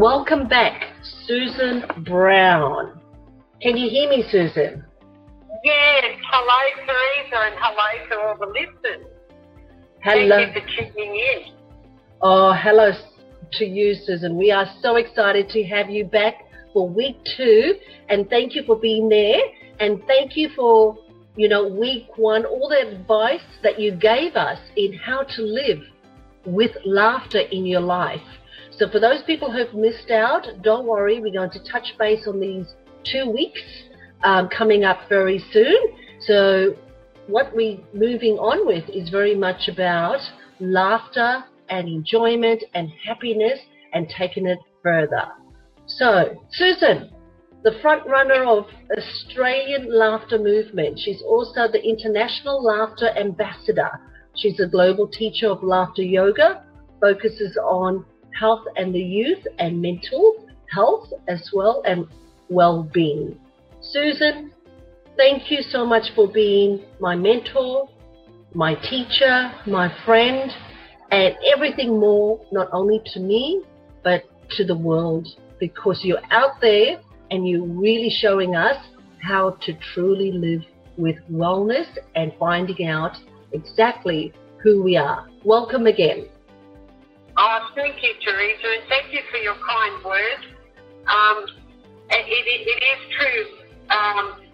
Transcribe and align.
Welcome 0.00 0.48
back, 0.48 0.94
Susan 1.26 1.84
Brown. 2.06 2.98
Can 3.60 3.76
you 3.76 3.90
hear 3.90 4.08
me, 4.08 4.24
Susan? 4.30 4.82
Yes. 5.62 6.04
Hello, 6.32 6.86
Teresa, 6.86 7.36
and 7.36 7.54
hello 7.58 8.08
to 8.08 8.26
all 8.26 8.36
the 8.38 8.46
listeners. 8.46 9.06
Hello. 10.02 10.36
Thank 10.38 10.56
you 10.56 10.86
for 10.86 10.92
tuning 10.94 11.16
in. 11.16 11.54
Oh, 12.22 12.54
hello 12.54 12.92
to 13.52 13.64
you, 13.66 13.94
Susan. 13.94 14.38
We 14.38 14.50
are 14.50 14.64
so 14.80 14.96
excited 14.96 15.50
to 15.50 15.62
have 15.64 15.90
you 15.90 16.06
back 16.06 16.46
for 16.72 16.88
week 16.88 17.18
two, 17.36 17.74
and 18.08 18.26
thank 18.30 18.54
you 18.54 18.62
for 18.64 18.76
being 18.76 19.10
there. 19.10 19.38
And 19.80 20.02
thank 20.06 20.34
you 20.34 20.48
for, 20.56 20.96
you 21.36 21.46
know, 21.46 21.68
week 21.68 22.06
one, 22.16 22.46
all 22.46 22.70
the 22.70 22.88
advice 22.88 23.44
that 23.62 23.78
you 23.78 23.92
gave 23.92 24.34
us 24.34 24.60
in 24.78 24.94
how 24.94 25.24
to 25.24 25.42
live 25.42 25.82
with 26.46 26.70
laughter 26.86 27.40
in 27.40 27.66
your 27.66 27.82
life. 27.82 28.22
So 28.80 28.88
for 28.88 28.98
those 28.98 29.22
people 29.26 29.52
who've 29.52 29.74
missed 29.74 30.10
out, 30.10 30.46
don't 30.62 30.86
worry. 30.86 31.20
We're 31.20 31.34
going 31.34 31.50
to 31.50 31.62
touch 31.70 31.92
base 31.98 32.26
on 32.26 32.40
these 32.40 32.64
two 33.04 33.30
weeks 33.30 33.60
um, 34.24 34.48
coming 34.48 34.84
up 34.84 35.00
very 35.06 35.44
soon. 35.52 35.76
So 36.20 36.74
what 37.26 37.54
we're 37.54 37.76
moving 37.92 38.38
on 38.38 38.66
with 38.66 38.88
is 38.88 39.10
very 39.10 39.34
much 39.34 39.68
about 39.68 40.20
laughter 40.60 41.44
and 41.68 41.88
enjoyment 41.88 42.64
and 42.72 42.88
happiness 43.06 43.58
and 43.92 44.08
taking 44.08 44.46
it 44.46 44.58
further. 44.82 45.28
So, 45.84 46.42
Susan, 46.50 47.10
the 47.62 47.72
front 47.82 48.06
runner 48.06 48.44
of 48.46 48.64
Australian 48.96 49.94
Laughter 49.94 50.38
Movement. 50.38 50.98
She's 50.98 51.20
also 51.20 51.68
the 51.70 51.82
International 51.84 52.64
Laughter 52.64 53.10
Ambassador. 53.10 53.90
She's 54.36 54.58
a 54.58 54.66
global 54.66 55.06
teacher 55.06 55.48
of 55.48 55.62
laughter 55.62 56.02
yoga, 56.02 56.64
focuses 56.98 57.58
on 57.62 58.06
health 58.38 58.64
and 58.76 58.94
the 58.94 59.00
youth 59.00 59.44
and 59.58 59.80
mental 59.80 60.46
health 60.72 61.08
as 61.28 61.50
well 61.52 61.82
and 61.86 62.06
well-being. 62.48 63.38
Susan, 63.80 64.52
thank 65.16 65.50
you 65.50 65.62
so 65.62 65.86
much 65.86 66.14
for 66.14 66.28
being 66.28 66.80
my 67.00 67.16
mentor, 67.16 67.88
my 68.54 68.74
teacher, 68.74 69.52
my 69.66 69.92
friend, 70.04 70.50
and 71.10 71.34
everything 71.54 71.98
more, 71.98 72.40
not 72.52 72.68
only 72.72 73.00
to 73.06 73.20
me, 73.20 73.62
but 74.04 74.22
to 74.56 74.64
the 74.64 74.76
world, 74.76 75.28
because 75.58 76.00
you're 76.04 76.24
out 76.30 76.60
there 76.60 77.00
and 77.30 77.48
you're 77.48 77.66
really 77.66 78.10
showing 78.10 78.56
us 78.56 78.76
how 79.22 79.50
to 79.62 79.72
truly 79.94 80.32
live 80.32 80.62
with 80.96 81.16
wellness 81.30 81.86
and 82.14 82.32
finding 82.38 82.86
out 82.86 83.16
exactly 83.52 84.32
who 84.62 84.82
we 84.82 84.96
are. 84.96 85.28
Welcome 85.44 85.86
again. 85.86 86.26
Oh, 87.40 87.72
thank 87.74 87.96
you, 88.04 88.12
Teresa, 88.20 88.68
and 88.68 88.84
thank 88.92 89.14
you 89.16 89.24
for 89.32 89.38
your 89.38 89.56
kind 89.64 90.04
words. 90.04 90.44
Um, 91.08 91.48
it, 92.12 92.28
it, 92.28 92.44
it 92.68 92.80
is 92.84 93.00
true. 93.16 93.44
Um, 93.88 94.44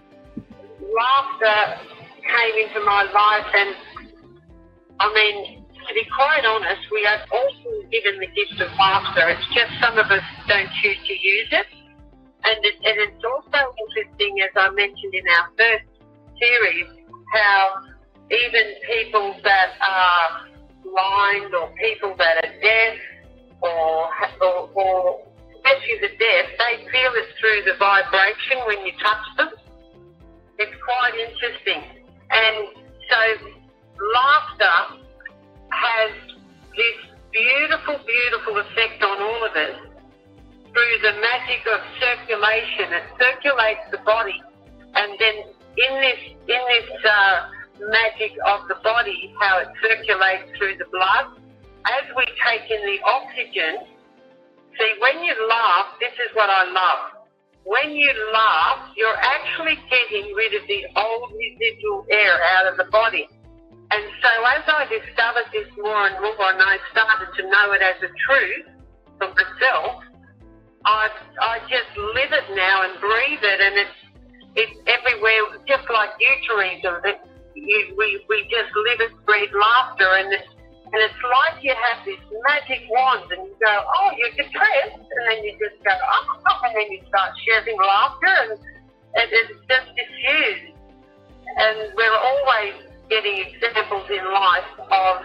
laughter 0.95 1.83
came 2.23 2.55
into 2.63 2.79
my 2.87 3.03
life, 3.11 3.51
and 3.59 3.75
I 5.01 5.11
mean, 5.11 5.67
to 5.67 5.95
be 5.99 6.07
quite 6.15 6.47
honest, 6.47 6.87
we 6.95 7.03
are 7.11 7.27
also 7.35 7.91
given 7.91 8.23
the 8.23 8.31
gift 8.39 8.55
of 8.63 8.71
laughter. 8.79 9.35
It's 9.35 9.51
just 9.51 9.75
some 9.83 9.99
of 9.99 10.07
us 10.07 10.23
don't 10.47 10.71
choose 10.79 11.03
to 11.11 11.15
use 11.19 11.51
it. 11.51 11.67
And, 12.47 12.59
it, 12.63 12.75
and 12.87 13.03
it's 13.03 13.25
also 13.27 13.67
interesting, 13.83 14.47
as 14.47 14.55
I 14.55 14.71
mentioned 14.71 15.11
in 15.11 15.27
our 15.27 15.51
first 15.59 15.91
series, 16.39 16.87
how 17.35 17.83
even 18.31 18.79
people 18.87 19.35
that 19.43 19.75
are 19.83 20.55
blind 20.87 21.55
or 21.55 21.69
people 21.83 22.15
that 22.17 22.45
are 22.45 22.55
deaf 22.61 22.99
or, 23.63 24.09
or, 24.41 24.71
or 24.75 25.27
especially 25.55 25.99
the 26.01 26.13
deaf, 26.17 26.47
they 26.59 26.75
feel 26.91 27.13
it 27.15 27.29
through 27.41 27.61
the 27.67 27.77
vibration 27.79 28.59
when 28.67 28.87
you 28.87 28.93
touch 29.03 29.27
them. 29.37 29.51
It's 30.59 30.77
quite 30.83 31.15
interesting. 31.19 31.83
And 32.31 32.57
so 33.11 33.21
laughter 33.99 35.03
has 35.71 36.13
this 36.77 36.99
beautiful, 37.33 37.99
beautiful 38.07 38.59
effect 38.59 39.03
on 39.03 39.21
all 39.21 39.43
of 39.45 39.53
us 39.57 39.77
through 40.73 40.97
the 41.03 41.15
magic 41.21 41.63
of 41.73 41.81
circulation. 42.01 42.93
It 42.93 43.07
circulates 43.19 43.85
the 43.91 43.99
body, 44.05 44.37
and 44.95 45.17
then 45.19 45.37
in 45.77 45.93
this 46.01 46.21
in 46.49 46.63
this 46.69 46.89
uh, 47.05 47.49
magic 47.81 48.37
of 48.47 48.69
the 48.69 48.77
body, 48.83 49.35
how 49.41 49.59
it 49.61 49.69
circulates 49.83 50.51
through 50.59 50.77
the 50.79 50.89
blood, 50.91 51.41
as 51.87 52.05
we 52.17 52.25
take 52.43 52.67
in 52.71 52.83
the 52.85 52.99
oxygen. 53.05 53.87
See, 54.79 54.93
when 55.01 55.23
you 55.25 55.35
laugh, 55.49 55.97
this 56.01 56.13
is 56.13 56.35
what 56.35 56.51
I 56.51 56.65
love. 56.69 57.29
When 57.65 57.97
you 57.97 58.13
laugh, 58.33 58.93
you're 58.97 59.19
actually 59.19 59.79
getting 59.91 60.35
rid 60.35 60.55
of 60.55 60.67
the 60.69 60.87
old 60.95 61.33
residual 61.35 62.07
air 62.11 62.39
out 62.59 62.71
of 62.71 62.77
the 62.77 62.91
body. 62.91 63.29
And 63.91 64.03
so 64.23 64.31
as 64.45 64.65
I 64.67 64.87
discovered 64.91 65.49
this 65.53 65.71
more 65.79 66.07
and 66.07 66.19
more 66.21 66.51
and 66.51 66.63
I 66.63 66.79
started 66.91 67.31
to 67.39 67.43
know 67.47 67.73
it 67.73 67.83
as 67.83 67.99
a 68.03 68.11
truth 68.27 68.67
for 69.19 69.29
myself, 69.31 70.03
I, 70.85 71.11
I 71.41 71.59
just 71.71 71.91
live 71.97 72.31
it 72.31 72.47
now 72.55 72.83
and 72.87 73.01
breathe 73.01 73.43
it 73.43 73.61
and 73.63 73.75
it's, 73.79 73.99
it's 74.55 74.77
everywhere, 74.87 75.59
just 75.67 75.91
like 75.91 76.11
you, 76.19 76.33
Teresa. 76.47 77.01
It, 77.05 77.19
you, 77.57 77.95
we, 77.97 78.21
we 78.29 78.43
just 78.53 78.71
live 78.77 79.01
it, 79.01 79.13
breathe 79.25 79.51
laughter 79.57 80.13
and 80.21 80.31
and 80.93 81.03
it's 81.03 81.19
like 81.19 81.65
you 81.65 81.75
have 81.75 82.07
this 82.07 82.23
magic 82.47 82.87
wand 82.89 83.27
and 83.33 83.49
you 83.49 83.57
go, 83.59 83.75
oh, 83.75 84.11
you're 84.17 84.31
depressed. 84.31 85.03
And 85.03 85.23
then 85.27 85.43
you 85.43 85.59
just 85.59 85.83
go, 85.83 85.91
oh, 85.91 86.61
and 86.63 86.77
then 86.77 86.93
you 86.93 87.03
start 87.09 87.35
sharing 87.43 87.77
laughter 87.77 88.35
and, 88.47 88.53
and 88.55 89.29
it's 89.35 89.59
just 89.67 89.91
diffused. 89.99 90.79
And 91.59 91.91
we're 91.97 92.15
always 92.15 92.87
getting 93.11 93.51
examples 93.51 94.07
in 94.11 94.25
life 94.31 94.71
of 94.79 95.17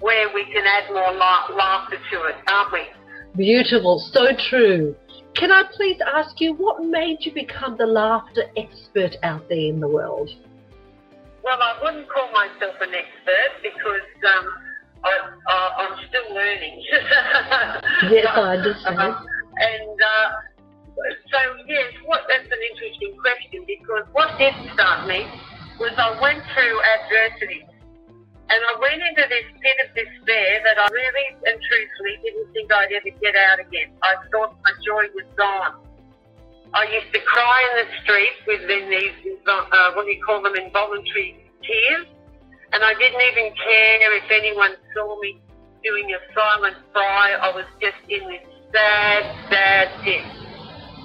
where 0.00 0.34
we 0.34 0.44
can 0.46 0.64
add 0.66 0.92
more 0.92 1.12
la- 1.14 1.54
laughter 1.54 1.98
to 2.10 2.24
it, 2.24 2.36
aren't 2.48 2.72
we? 2.72 2.82
Beautiful, 3.36 4.00
so 4.12 4.26
true. 4.50 4.96
Can 5.36 5.52
I 5.52 5.64
please 5.72 5.98
ask 6.14 6.40
you 6.40 6.54
what 6.54 6.84
made 6.84 7.18
you 7.20 7.32
become 7.32 7.76
the 7.76 7.86
laughter 7.86 8.44
expert 8.56 9.16
out 9.22 9.48
there 9.48 9.58
in 9.58 9.80
the 9.80 9.88
world? 9.88 10.30
Well, 11.44 11.60
I 11.60 11.76
wouldn't 11.84 12.08
call 12.08 12.32
myself 12.32 12.80
an 12.80 12.96
expert 12.96 13.52
because 13.60 14.08
um, 14.24 14.48
I, 15.04 15.84
am 15.84 15.92
still 16.08 16.32
learning. 16.32 16.80
yes, 18.08 18.24
I 18.32 18.56
understand. 18.56 18.96
Um, 18.96 19.26
and 19.60 19.96
uh, 20.00 20.28
so, 21.28 21.38
yes, 21.68 21.92
what, 22.08 22.24
that's 22.32 22.48
an 22.48 22.62
interesting 22.72 23.12
question 23.20 23.60
because 23.68 24.08
what 24.16 24.32
did 24.40 24.56
start 24.72 25.04
me 25.06 25.28
was 25.76 25.92
I 26.00 26.16
went 26.16 26.40
through 26.56 26.80
adversity. 26.96 27.68
And 28.48 28.60
I 28.60 28.80
went 28.80 29.04
into 29.04 29.28
this 29.28 29.44
pit 29.60 29.76
of 29.84 29.92
despair 29.92 30.64
that 30.64 30.76
I 30.80 30.88
really 30.92 31.26
and 31.44 31.60
truthfully 31.60 32.16
didn't 32.24 32.52
think 32.56 32.72
I'd 32.72 32.92
ever 32.92 33.12
get 33.20 33.36
out 33.36 33.60
again. 33.60 33.92
I 34.00 34.16
thought 34.32 34.56
my 34.64 34.72
joy 34.80 35.12
was 35.12 35.28
gone. 35.36 35.83
I 36.74 36.90
used 36.90 37.14
to 37.14 37.20
cry 37.22 37.58
in 37.70 37.86
the 37.86 37.88
street 38.02 38.36
with 38.50 38.66
these, 38.66 39.38
uh, 39.46 39.92
what 39.94 40.06
do 40.06 40.10
you 40.10 40.18
call 40.26 40.42
them, 40.42 40.56
involuntary 40.56 41.38
tears. 41.62 42.06
And 42.72 42.82
I 42.82 42.92
didn't 42.98 43.22
even 43.30 43.54
care 43.54 44.10
if 44.18 44.26
anyone 44.30 44.74
saw 44.92 45.20
me 45.20 45.38
doing 45.84 46.10
a 46.10 46.18
silent 46.34 46.76
cry. 46.92 47.38
I 47.40 47.54
was 47.54 47.66
just 47.80 48.02
in 48.10 48.26
this 48.26 48.42
sad, 48.74 49.22
sad 49.50 49.86
pit 50.02 50.26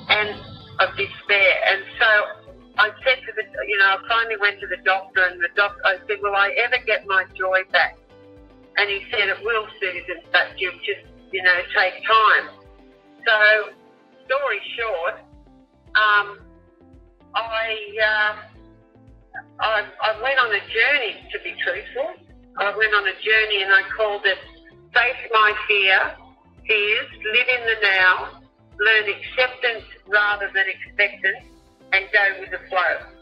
and 0.10 0.34
of 0.82 0.90
despair. 0.98 1.54
And 1.70 1.84
so 2.02 2.10
I 2.82 2.90
said 3.06 3.22
to 3.22 3.32
the, 3.38 3.46
you 3.68 3.78
know, 3.78 3.94
I 3.94 3.98
finally 4.10 4.38
went 4.42 4.60
to 4.62 4.68
the 4.68 4.82
doctor, 4.84 5.22
and 5.22 5.40
the 5.40 5.54
doctor, 5.56 5.82
I 5.86 5.98
said, 6.08 6.18
will 6.24 6.36
I 6.36 6.50
ever 6.66 6.82
get 6.88 7.06
my 7.06 7.26
joy 7.38 7.62
back? 7.72 8.00
And 8.78 8.90
he 8.90 9.06
said, 9.12 9.30
it 9.30 9.38
will, 9.44 9.68
Susan, 9.80 10.24
but 10.32 10.58
you 10.58 10.72
just, 10.82 11.06
you 11.32 11.44
know, 11.44 11.60
take 11.78 12.02
time. 12.08 12.58
So, 13.28 13.36
story 14.26 14.62
short, 14.80 15.29
um, 15.96 16.40
I, 17.36 17.68
uh, 17.98 18.34
I, 19.60 19.86
I 20.02 20.22
went 20.22 20.38
on 20.40 20.50
a 20.54 20.64
journey, 20.70 21.16
to 21.32 21.38
be 21.44 21.56
truthful. 21.64 22.26
I 22.58 22.76
went 22.76 22.94
on 22.94 23.08
a 23.08 23.16
journey 23.24 23.64
and 23.64 23.72
I 23.74 23.84
called 23.96 24.26
it 24.26 24.38
Face 24.94 25.24
My 25.32 25.54
Fear, 25.68 26.00
Fears, 26.68 27.10
Live 27.34 27.50
in 27.50 27.64
the 27.66 27.78
Now, 27.82 28.42
Learn 28.80 29.06
Acceptance 29.10 29.86
rather 30.08 30.50
than 30.54 30.66
Expectance, 30.68 31.46
and 31.94 32.06
go 32.12 32.42
with 32.42 32.52
the 32.52 32.62
flow. 32.70 33.20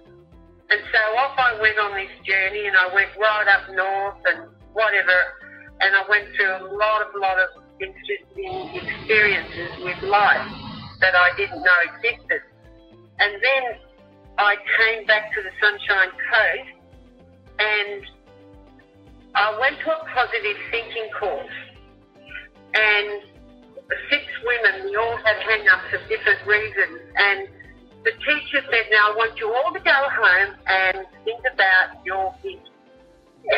And 0.69 0.81
so 0.91 0.99
off 1.19 1.37
I 1.37 1.59
went 1.61 1.79
on 1.79 1.95
this 1.95 2.11
journey 2.27 2.67
and 2.67 2.75
I 2.75 2.93
went 2.93 3.09
right 3.15 3.47
up 3.47 3.71
north 3.73 4.19
and 4.25 4.51
whatever 4.73 5.37
and 5.79 5.95
I 5.95 6.03
went 6.09 6.25
through 6.35 6.67
a 6.67 6.75
lot 6.75 7.01
of 7.05 7.13
lot 7.15 7.37
of 7.39 7.63
interesting 7.79 8.73
experiences 8.73 9.71
with 9.83 10.01
life 10.03 10.47
that 11.01 11.13
I 11.13 11.29
didn't 11.37 11.61
know 11.61 11.79
existed. 11.93 12.41
And 13.19 13.33
then 13.41 13.63
I 14.37 14.55
came 14.55 15.05
back 15.07 15.33
to 15.33 15.41
the 15.41 15.49
Sunshine 15.61 16.11
Coast 16.11 16.69
and 17.59 18.05
I 19.35 19.57
went 19.59 19.79
to 19.79 19.91
a 19.91 20.05
positive 20.13 20.57
thinking 20.71 21.09
course. 21.19 21.57
And 22.73 23.21
six 24.09 24.23
women, 24.45 24.85
we 24.85 24.95
all 24.95 25.17
had 25.17 25.37
hang-ups 25.41 25.89
for 25.89 25.99
different 26.09 26.45
reasons. 26.45 27.01
And 27.17 27.47
the 28.03 28.11
teacher 28.11 28.61
said, 28.69 28.85
now 28.91 29.11
I 29.11 29.15
want 29.15 29.39
you 29.39 29.53
all 29.53 29.73
to 29.73 29.79
go 29.79 29.91
home 29.91 30.55
and 30.67 31.05
think 31.25 31.41
about 31.53 32.05
your 32.05 32.35
gift. 32.43 32.69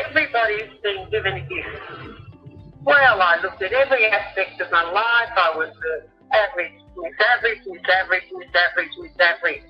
Everybody's 0.05 0.79
been 0.81 1.09
given 1.09 1.33
a 1.33 1.41
gift. 1.41 2.15
Well, 2.83 3.21
I 3.21 3.39
looked 3.41 3.62
at 3.62 3.73
every 3.73 4.05
aspect 4.07 4.62
of 4.62 4.71
my 4.71 4.83
life. 4.83 5.33
I 5.35 5.57
was 5.57 5.73
the 5.81 6.07
average, 6.33 6.79
miss 6.97 7.17
average, 7.33 7.61
miss 7.65 7.85
average, 7.89 8.27
miss 8.33 8.53
average, 8.53 8.93
miss 8.99 9.17
average. 9.19 9.63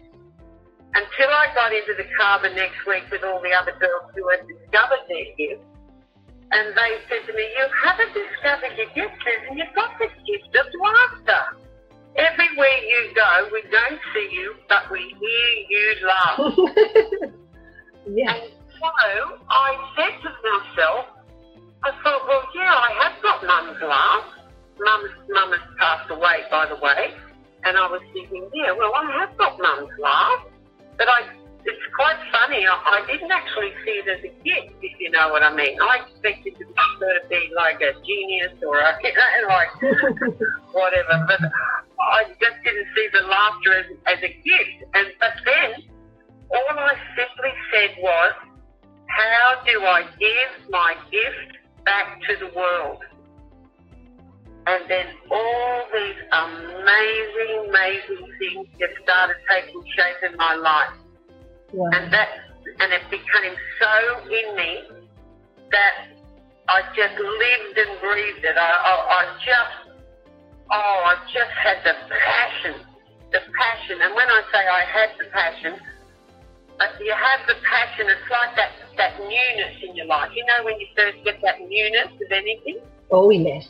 Until 0.94 1.30
I 1.30 1.54
got 1.54 1.72
into 1.74 1.94
the 1.98 2.08
car 2.18 2.42
the 2.42 2.50
next 2.50 2.82
week 2.88 3.06
with 3.12 3.24
all 3.24 3.42
the 3.42 3.54
other 3.54 3.74
girls 3.78 4.10
who 4.16 4.26
had 4.30 4.42
discovered 4.48 5.06
their 5.08 5.30
gift. 5.38 5.64
And 6.52 6.74
they 6.74 6.92
said 7.06 7.30
to 7.30 7.34
me, 7.34 7.46
you 7.46 7.66
haven't 7.86 8.10
discovered 8.10 8.74
your 8.74 8.90
gift, 8.98 9.14
Susan. 9.22 9.58
You've 9.58 9.76
got 9.76 9.94
the 10.00 10.10
gift 10.26 10.50
of 10.58 10.66
laughter. 10.82 11.62
Everywhere 12.18 12.78
you 12.90 13.14
go, 13.14 13.50
we 13.54 13.62
don't 13.70 14.02
see 14.14 14.30
you, 14.34 14.56
but 14.68 14.90
we 14.90 15.14
hear 15.22 15.50
you 15.70 15.96
laugh. 16.08 16.40
yes. 18.10 18.34
And 18.34 18.52
so 18.82 19.38
I 19.48 19.78
said 19.96 20.16
to 20.26 20.30
myself, 20.42 21.06
I 21.84 21.92
thought, 22.04 22.28
well, 22.28 22.44
yeah, 22.56 22.74
I 22.74 22.92
have 23.04 23.22
got 23.22 23.46
mum's 23.46 23.82
laugh. 23.82 24.39
Mum's 24.80 25.14
mum 25.30 25.52
has 25.52 25.66
passed 25.78 26.10
away, 26.12 26.48
by 26.50 26.66
the 26.68 26.76
way. 26.76 27.14
And 27.64 27.78
I 27.78 27.88
was 27.92 28.02
thinking, 28.14 28.50
yeah, 28.54 28.72
well, 28.72 28.92
I 28.96 29.20
have 29.20 29.38
got 29.38 29.60
mum's 29.60 29.92
laugh. 30.00 30.48
But 30.98 31.08
I, 31.08 31.28
it's 31.66 31.86
quite 31.96 32.20
funny. 32.32 32.64
I, 32.64 32.76
I 32.76 33.04
didn't 33.06 33.32
actually 33.32 33.76
see 33.84 34.00
it 34.00 34.08
as 34.08 34.24
a 34.24 34.32
gift, 34.44 34.80
if 34.82 34.96
you 35.00 35.12
know 35.12 35.30
what 35.30 35.44
I 35.44 35.54
mean. 35.54 35.76
I 35.82 36.08
expected 36.08 36.56
to 36.56 36.66
her 36.66 37.20
to 37.20 37.28
be 37.28 37.52
like 37.56 37.82
a 37.84 38.00
genius 38.06 38.56
or 38.64 38.80
a, 38.80 38.96
you 39.04 39.12
know, 39.12 39.52
like 39.52 39.72
whatever. 40.72 41.28
But 41.28 41.40
I 42.00 42.24
just 42.40 42.58
didn't 42.64 42.88
see 42.96 43.08
the 43.12 43.28
laughter 43.28 43.74
as, 43.76 43.88
as 44.08 44.20
a 44.24 44.32
gift. 44.32 44.78
And 44.96 45.08
but 45.20 45.36
then 45.44 45.84
all 46.52 46.80
I 46.80 46.96
simply 47.16 47.54
said 47.72 47.92
was, 48.00 48.34
how 49.08 49.62
do 49.66 49.82
I 49.84 50.04
give 50.20 50.70
my 50.70 50.96
gift 51.12 51.58
back 51.84 52.22
to 52.28 52.46
the 52.46 52.56
world? 52.56 53.04
And 54.68 54.90
then 54.90 55.06
all 55.32 55.84
these 55.94 56.20
amazing, 56.32 57.70
amazing 57.70 58.26
things 58.40 58.68
just 58.80 58.94
started 59.04 59.38
taking 59.50 59.82
shape 59.96 60.32
in 60.32 60.38
my 60.38 60.56
life. 60.56 60.94
Wow. 61.74 61.90
And 61.94 62.14
that 62.14 62.30
and 62.80 62.94
it 62.94 63.04
became 63.10 63.56
so 63.80 64.24
in 64.26 64.56
me 64.56 64.84
that 65.72 65.94
I 66.68 66.82
just 66.96 67.18
lived 67.18 67.78
and 67.78 68.00
breathed 68.02 68.46
it. 68.46 68.58
I, 68.58 68.70
I, 68.70 68.94
I 69.10 69.24
just 69.46 69.90
oh, 70.72 70.98
I 71.06 71.16
just 71.34 71.52
had 71.58 71.78
the 71.84 71.96
passion. 72.10 72.86
The 73.32 73.40
passion. 73.58 74.02
And 74.02 74.16
when 74.16 74.28
I 74.28 74.42
say 74.52 74.60
I 74.66 74.84
had 74.86 75.10
the 75.18 75.30
passion, 75.32 75.80
you 77.04 77.14
have 77.14 77.42
the 77.48 77.56
passion, 77.62 78.08
it's 78.08 78.30
like 78.32 78.56
that, 78.56 78.72
that 78.98 79.20
newness 79.20 79.76
in 79.84 79.96
your 79.96 80.06
life. 80.06 80.32
You 80.34 80.46
know 80.46 80.64
when 80.64 80.80
you 80.80 80.88
first 80.96 81.18
get 81.24 81.42
that 81.44 81.60
newness 81.60 82.08
of 82.14 82.32
anything? 82.32 82.80
Oh, 83.12 83.30
yes. 83.30 83.68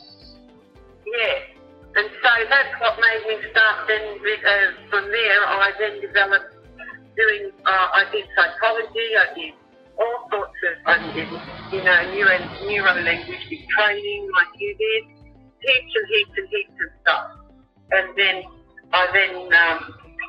Yeah. 1.09 1.59
And 1.95 2.07
so 2.21 2.31
that's 2.49 2.73
what 2.79 3.01
made 3.01 3.23
me 3.25 3.35
start 3.49 3.89
then, 3.89 4.21
uh, 4.21 4.89
from 4.89 5.09
there, 5.09 5.41
I 5.41 5.73
then 5.79 6.01
developed 6.01 6.53
doing, 7.17 7.49
uh, 7.65 7.87
I 7.97 8.05
did 8.13 8.25
psychology, 8.37 9.07
I 9.17 9.33
did 9.33 9.53
all 9.97 10.29
sorts 10.29 10.53
of, 10.69 10.75
I 10.85 10.95
did, 11.11 11.27
you 11.73 11.81
know, 11.81 11.99
neuro, 12.13 12.37
neuro-linguistic 12.61 13.67
training 13.73 14.29
like 14.37 14.53
you 14.61 14.75
did, 14.77 15.03
heaps 15.59 15.93
and 15.97 16.07
heaps 16.13 16.35
and 16.37 16.47
heaps 16.47 16.77
of 16.77 16.89
stuff. 17.01 17.25
And 17.91 18.07
then 18.15 18.43
I 18.93 19.01
then 19.11 19.33
um, 19.49 19.77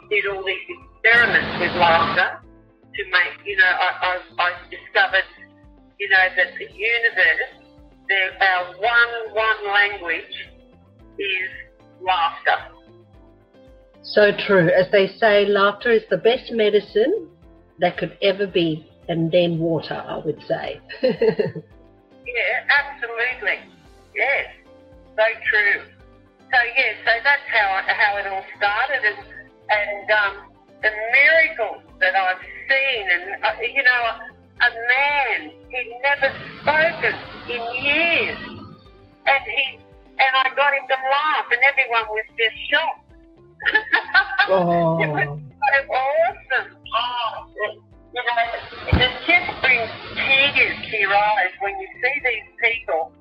did 0.09 0.27
all 0.33 0.43
these 0.43 0.65
experiments 0.65 1.61
with 1.61 1.77
laughter 1.77 2.41
to 2.41 3.03
make, 3.13 3.37
you 3.45 3.57
know, 3.57 3.69
I, 3.69 3.89
I, 4.01 4.43
I 4.43 4.51
discovered, 4.73 5.29
you 6.01 6.09
know, 6.09 6.25
that 6.41 6.57
the 6.57 6.67
universe, 6.73 7.53
there, 8.09 8.33
our 8.43 8.75
one, 8.81 9.13
one 9.37 9.61
language 9.75 10.51
is 11.21 11.51
laughter. 12.01 12.75
So 14.03 14.33
true. 14.47 14.71
As 14.71 14.91
they 14.91 15.09
say, 15.19 15.47
laughter 15.47 15.91
is 15.91 16.03
the 16.11 16.17
best 16.17 16.51
medicine 16.53 17.29
that 17.79 17.97
could 17.99 18.17
ever 18.23 18.47
be, 18.47 18.87
and 19.09 19.31
then 19.31 19.59
water, 19.59 20.03
I 20.07 20.19
would 20.19 20.41
say. 20.49 20.81
Yeah, 22.27 22.63
absolutely. 22.71 23.59
Yes, 24.15 24.47
so 25.17 25.25
true. 25.51 25.83
So 26.51 26.59
yeah, 26.77 26.93
so 27.05 27.13
that's 27.25 27.47
how 27.51 27.83
how 27.87 28.19
it 28.19 28.27
all 28.27 28.45
started, 28.57 29.03
and 29.03 29.19
and 29.71 30.07
um, 30.11 30.35
the 30.83 30.91
miracles 30.91 31.83
that 32.01 32.15
I've 32.15 32.43
seen, 32.69 33.03
and 33.11 33.45
uh, 33.45 33.49
you 33.63 33.83
know, 33.83 34.01
a, 34.07 34.15
a 34.63 34.71
man 34.71 35.51
he'd 35.71 35.91
never 36.03 36.31
spoken 36.61 37.15
in 37.49 37.63
years, 37.83 38.39
and 39.27 39.43
he 39.47 39.79
and 40.21 40.33
I 40.37 40.55
got 40.55 40.73
him 40.75 40.85
to 40.89 40.99
laugh, 41.11 41.47
and 41.51 41.61
everyone 41.65 42.07
was 42.11 42.27
just 42.39 42.57
shocked. 42.71 43.07
Oh. 44.49 44.99
It 44.99 45.07
was 45.09 45.39
so 45.39 45.95
awesome. 45.95 46.75
Oh, 46.75 47.47
it- 47.55 47.79
you 48.13 48.23
know, 48.27 49.05
it 49.07 49.13
just 49.23 49.61
brings 49.63 49.89
tears 50.17 50.77
to 50.91 50.97
your 50.97 51.15
eyes 51.15 51.53
when 51.61 51.79
you 51.79 51.87
see 52.03 52.21
these 52.25 52.49
people, 52.61 53.13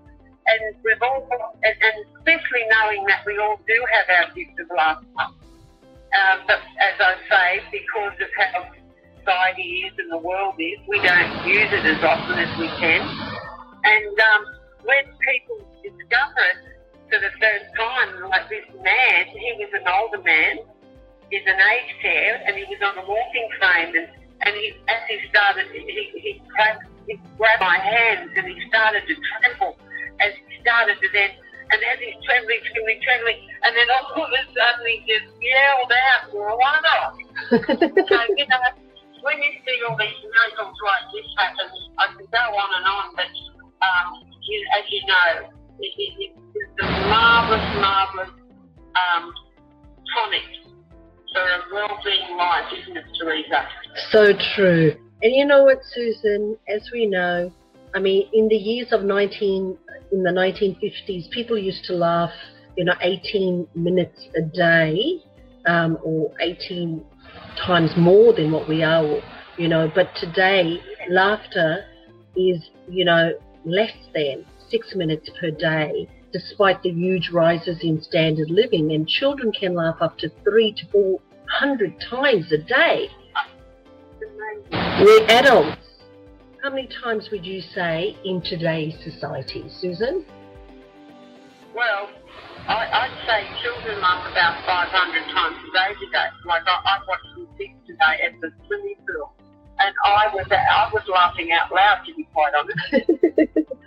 and 0.47 0.75
we've 0.83 1.01
all 1.03 1.21
got, 1.29 1.53
and, 1.61 1.75
and 1.77 2.05
especially 2.17 2.65
knowing 2.71 3.05
that 3.05 3.21
we 3.27 3.37
all 3.37 3.59
do 3.67 3.85
have 3.93 4.25
our 4.25 4.33
gift 4.33 4.57
of 4.59 4.65
laughter. 4.75 5.05
Um, 5.21 6.39
but 6.47 6.57
as 6.81 6.97
I 6.99 7.13
say, 7.29 7.61
because 7.71 8.13
of 8.19 8.29
how 8.35 8.65
society 9.19 9.85
is 9.85 9.93
and 9.99 10.11
the 10.11 10.17
world 10.17 10.55
is, 10.57 10.79
we 10.87 10.97
don't 11.05 11.45
use 11.45 11.69
it 11.71 11.85
as 11.85 12.03
often 12.03 12.39
as 12.39 12.49
we 12.57 12.67
can. 12.81 13.01
And 13.83 14.19
um, 14.19 14.45
when 14.85 15.05
people 15.21 15.57
discover 15.83 16.41
it 16.49 16.78
for 17.09 17.19
the 17.19 17.33
first 17.41 17.67
time, 17.73 18.29
like 18.29 18.47
this 18.49 18.65
man, 18.77 19.21
he 19.33 19.49
was 19.57 19.73
an 19.73 19.85
older 19.89 20.21
man, 20.21 20.61
he's 21.33 21.45
an 21.45 21.57
aged 21.57 21.97
care, 22.01 22.37
and 22.45 22.53
he 22.55 22.63
was 22.69 22.79
on 22.85 22.97
a 23.01 23.05
walking 23.05 23.49
frame, 23.57 23.93
and, 23.97 24.07
and 24.45 24.53
he, 24.55 24.77
as 24.87 25.01
he 25.09 25.17
started, 25.33 25.65
he, 25.73 25.81
he, 26.21 26.31
grabbed, 26.53 26.85
he 27.09 27.17
grabbed 27.37 27.65
my 27.65 27.81
hands 27.81 28.29
and 28.37 28.45
he 28.45 28.55
started 28.69 29.01
to 29.09 29.13
tremble 29.17 29.73
as 30.21 30.37
he 30.37 30.61
started 30.61 31.01
to 31.01 31.07
then, 31.11 31.33
and 31.73 31.79
as 31.81 31.97
he's 31.97 32.17
trembling, 32.25 32.61
trembling, 32.69 32.99
trembling, 33.01 33.39
and 33.65 33.73
then 33.73 33.89
all 33.89 34.21
of 34.21 34.29
a 34.29 34.43
sudden 34.53 34.85
he 34.85 35.01
just 35.09 35.27
yelled 35.41 35.89
out, 35.89 36.23
off. 36.29 37.13
so, 38.05 38.17
you 38.37 38.45
know, 38.47 38.61
when 39.25 39.37
you 39.41 39.51
see 39.65 39.77
all 39.89 39.97
these 39.97 40.21
miracles 40.29 40.77
like 40.85 41.05
this 41.09 41.27
happen, 41.41 41.67
I 41.97 42.05
could 42.13 42.29
go 42.29 42.43
on 42.53 42.69
and 42.77 42.85
on, 42.85 43.05
but 43.17 43.31
um, 43.81 44.07
you, 44.45 44.59
as 44.77 44.85
you 44.89 45.01
know, 45.05 45.58
it, 45.81 46.31
it's 46.55 46.71
a 46.81 46.85
marvellous, 46.85 47.81
marvellous 47.81 48.29
um, 48.95 49.33
tonic 50.13 50.41
for 51.33 51.41
a 51.41 51.73
well-being 51.73 52.37
life, 52.37 52.65
isn't 52.81 52.97
it, 52.97 53.05
Teresa? 53.19 53.67
So 54.11 54.33
true. 54.55 54.95
And 55.21 55.35
you 55.35 55.45
know 55.45 55.63
what, 55.63 55.79
Susan, 55.93 56.57
as 56.67 56.89
we 56.91 57.05
know, 57.05 57.51
I 57.93 57.99
mean, 57.99 58.29
in 58.33 58.47
the 58.47 58.55
years 58.55 58.91
of 58.91 59.03
19, 59.03 59.77
in 60.11 60.23
the 60.23 60.29
1950s, 60.29 61.29
people 61.31 61.57
used 61.57 61.83
to 61.85 61.93
laugh, 61.93 62.31
you 62.77 62.85
know, 62.85 62.93
18 63.01 63.67
minutes 63.75 64.27
a 64.35 64.41
day, 64.41 65.21
um, 65.65 65.97
or 66.03 66.31
18 66.39 67.03
times 67.65 67.91
more 67.97 68.33
than 68.33 68.51
what 68.51 68.67
we 68.67 68.83
are, 68.83 69.21
you 69.57 69.67
know. 69.67 69.91
But 69.93 70.09
today, 70.15 70.79
laughter 71.09 71.85
is, 72.35 72.69
you 72.87 73.05
know, 73.05 73.33
less 73.65 73.93
than 74.13 74.45
six 74.69 74.95
minutes 74.95 75.29
per 75.39 75.51
day, 75.51 76.07
despite 76.31 76.81
the 76.83 76.91
huge 76.91 77.29
rises 77.31 77.79
in 77.83 78.01
standard 78.01 78.49
living. 78.49 78.91
And 78.91 79.07
children 79.07 79.51
can 79.51 79.73
laugh 79.73 79.97
up 80.01 80.17
to 80.19 80.29
three 80.43 80.73
to 80.73 80.85
four 80.87 81.19
hundred 81.59 81.99
times 81.99 82.51
a 82.51 82.57
day. 82.57 83.09
We're 84.71 85.25
adults. 85.27 85.77
How 86.63 86.69
many 86.69 86.87
times 86.87 87.29
would 87.31 87.45
you 87.45 87.61
say 87.61 88.17
in 88.25 88.41
today's 88.41 88.93
society, 89.03 89.63
Susan? 89.79 90.25
Well, 91.73 92.09
I, 92.67 92.85
I'd 92.85 93.15
say 93.25 93.47
children 93.63 94.01
laugh 94.01 94.29
about 94.29 94.65
500 94.65 95.23
times 95.33 95.57
a 95.57 95.71
day 95.71 96.05
today. 96.05 96.27
Like 96.45 96.63
I, 96.67 96.81
I 96.83 96.99
watched 97.07 97.27
some 97.33 97.47
kids 97.57 97.79
today 97.87 98.27
at 98.27 98.39
the 98.41 98.51
swimming 98.67 98.95
pool, 99.07 99.33
and 99.79 99.95
I 100.05 100.27
was 100.33 100.45
I 100.51 100.89
was 100.93 101.03
laughing 101.07 101.49
out 101.51 101.71
loud 101.71 102.03
to 102.05 102.13
be 102.13 102.27
quite 102.33 102.51
honest. 102.53 103.69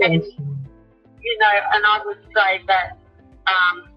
and 0.00 0.14
you 0.14 1.38
know, 1.38 1.52
and 1.72 1.84
I 1.86 2.00
would 2.04 2.18
say 2.34 2.64
that 2.66 2.98
um, 3.46 3.88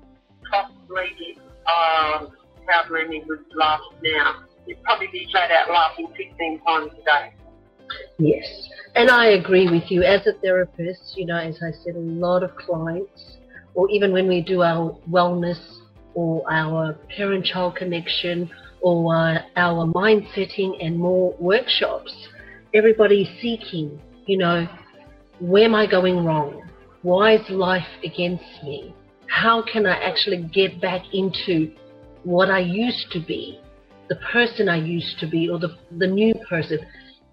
possibly 0.51 1.37
um, 1.65 2.31
however 2.67 3.03
many 3.03 3.23
would 3.27 3.45
laugh 3.55 3.81
now. 4.03 4.43
You'd 4.67 4.81
probably 4.83 5.07
be 5.11 5.27
flat 5.31 5.51
out 5.51 5.69
laughing 5.69 6.07
15 6.17 6.61
times 6.61 6.91
a 6.93 7.05
day. 7.05 7.33
Yes, 8.17 8.45
and 8.95 9.11
I 9.11 9.27
agree 9.27 9.69
with 9.69 9.91
you. 9.91 10.03
As 10.03 10.25
a 10.25 10.33
therapist, 10.41 11.13
you 11.15 11.25
know, 11.25 11.37
as 11.37 11.61
I 11.61 11.71
said, 11.83 11.95
a 11.95 11.99
lot 11.99 12.41
of 12.41 12.55
clients 12.55 13.37
or 13.75 13.89
even 13.91 14.11
when 14.11 14.27
we 14.27 14.41
do 14.41 14.63
our 14.63 14.97
wellness 15.09 15.59
or 16.15 16.43
our 16.49 16.93
parent-child 17.15 17.75
connection 17.75 18.49
or 18.81 19.15
uh, 19.15 19.39
our 19.57 19.85
mind 19.87 20.25
setting 20.33 20.77
and 20.81 20.97
more 20.97 21.35
workshops, 21.39 22.13
everybody's 22.73 23.27
seeking, 23.41 23.99
you 24.25 24.37
know, 24.37 24.67
where 25.39 25.65
am 25.65 25.75
I 25.75 25.85
going 25.85 26.23
wrong? 26.23 26.61
Why 27.01 27.35
is 27.35 27.49
life 27.49 27.87
against 28.03 28.63
me? 28.63 28.93
How 29.27 29.63
can 29.71 29.85
I 29.85 29.97
actually 30.03 30.49
get 30.53 30.81
back 30.81 31.03
into 31.13 31.71
what 32.23 32.49
I 32.49 32.59
used 32.59 33.11
to 33.11 33.19
be, 33.19 33.59
the 34.09 34.15
person 34.31 34.69
I 34.69 34.77
used 34.77 35.19
to 35.19 35.27
be, 35.27 35.49
or 35.49 35.59
the, 35.59 35.77
the 35.97 36.07
new 36.07 36.33
person? 36.49 36.79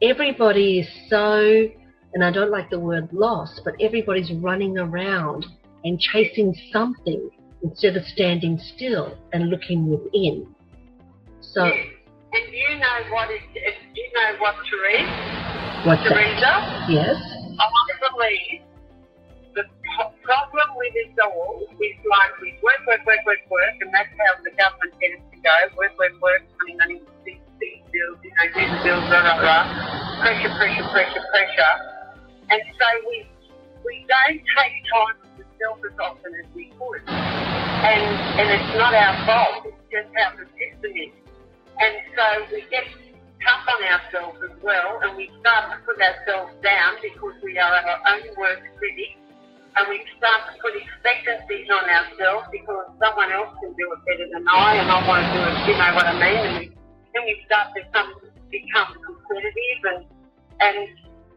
Everybody 0.00 0.80
is 0.80 0.88
so, 1.08 1.68
and 2.14 2.24
I 2.24 2.30
don't 2.30 2.50
like 2.50 2.70
the 2.70 2.80
word 2.80 3.08
lost, 3.12 3.60
but 3.64 3.74
everybody's 3.80 4.32
running 4.32 4.78
around 4.78 5.46
and 5.84 5.98
chasing 5.98 6.54
something 6.72 7.30
instead 7.62 7.96
of 7.96 8.04
standing 8.06 8.58
still 8.74 9.16
and 9.32 9.48
looking 9.48 9.88
within. 9.88 10.46
So. 11.40 11.64
Yes. 11.64 11.86
And 12.32 12.52
you 12.52 12.78
know 12.78 13.12
what 13.12 13.30
is, 13.30 13.42
if 13.54 13.74
you 13.94 14.08
know 14.14 14.40
what, 14.40 14.54
Therese? 14.70 15.86
What's 15.86 16.02
Teresa? 16.02 16.40
that? 16.40 16.86
Yes. 16.88 17.16
I 17.60 17.68
believe 18.02 18.62
the 19.54 19.64
problem 20.24 20.68
with 20.76 20.94
us 20.96 21.12
all 21.22 21.60
is 21.60 21.96
like 22.08 22.32
we 22.40 22.56
work, 22.62 22.80
work, 22.86 23.04
work, 23.06 23.22
work, 23.26 23.44
work, 23.50 23.76
and 23.80 23.92
that's 23.92 24.08
how 24.16 24.32
the 24.42 24.50
government 24.56 24.94
gets 24.98 25.20
to 25.30 25.36
go. 25.44 25.56
Work, 25.76 25.94
work, 25.98 26.16
work, 26.20 26.42
money, 26.58 26.74
money, 26.80 26.98
big 27.24 27.38
bills, 27.92 28.18
you 28.24 28.32
know, 28.32 28.46
do 28.50 28.62
the 28.64 28.80
bills, 28.82 29.04
blah, 29.06 29.22
blah, 29.22 29.38
blah. 29.38 29.62
Pressure, 30.24 30.52
pressure, 30.56 30.88
pressure, 30.90 31.24
pressure. 31.30 31.74
And 32.50 32.62
so 32.80 32.86
we 33.08 33.28
we 33.84 34.06
don't 34.08 34.40
take 34.40 34.76
time 34.90 35.16
to 35.36 35.42
self 35.60 35.78
as 35.84 35.96
often 36.00 36.32
as 36.34 36.48
we 36.54 36.72
could. 36.74 37.02
And 37.06 38.02
and 38.40 38.46
it's 38.50 38.72
not 38.78 38.94
our 38.94 39.14
fault, 39.28 39.66
it's 39.68 39.76
just 39.92 40.08
how 40.16 40.32
the 40.36 40.48
system 40.56 40.92
is. 40.96 41.14
And 41.78 41.94
so 42.16 42.26
we 42.52 42.64
get 42.70 42.84
tough 43.44 43.64
on 43.68 43.80
ourselves 43.84 44.38
as 44.42 44.56
well, 44.62 45.00
and 45.02 45.16
we 45.16 45.30
start 45.40 45.74
to 45.74 45.76
put 45.84 45.98
ourselves 46.00 46.54
down 46.62 46.98
because 47.02 47.34
we 47.42 47.58
are 47.58 47.70
our 47.70 47.98
own 48.14 48.24
worst 48.38 48.66
critic, 48.78 49.18
and 49.76 49.88
we 49.90 50.02
start 50.18 50.50
to 50.50 50.52
put 50.62 50.72
expectancies 50.74 51.68
on 51.70 51.84
ourselves 51.86 52.46
because 52.50 52.86
someone 53.02 53.30
else 53.30 53.52
can 53.60 53.72
do 53.74 53.86
it 53.92 54.00
better 54.06 54.26
than 54.30 54.44
I, 54.48 54.78
and 54.78 54.88
I 54.90 54.98
want 55.06 55.22
to 55.22 55.28
do 55.34 55.40
it. 55.42 55.56
You 55.66 55.74
know 55.78 55.92
what 55.94 56.06
I 56.06 56.14
mean? 56.16 56.40
And 56.42 56.54
we, 56.58 56.66
then 57.14 57.22
we 57.26 57.36
start 57.46 57.74
to 57.74 57.82
become, 57.82 58.10
become 58.50 58.90
competitive, 59.02 59.80
and 59.84 60.00
and 60.62 60.88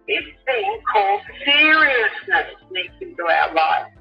this 0.07 0.23
thing 0.45 0.79
called 0.91 1.21
seriousness 1.43 2.61
needs 2.71 2.93
into 3.01 3.23
our 3.23 3.53
life. 3.53 3.91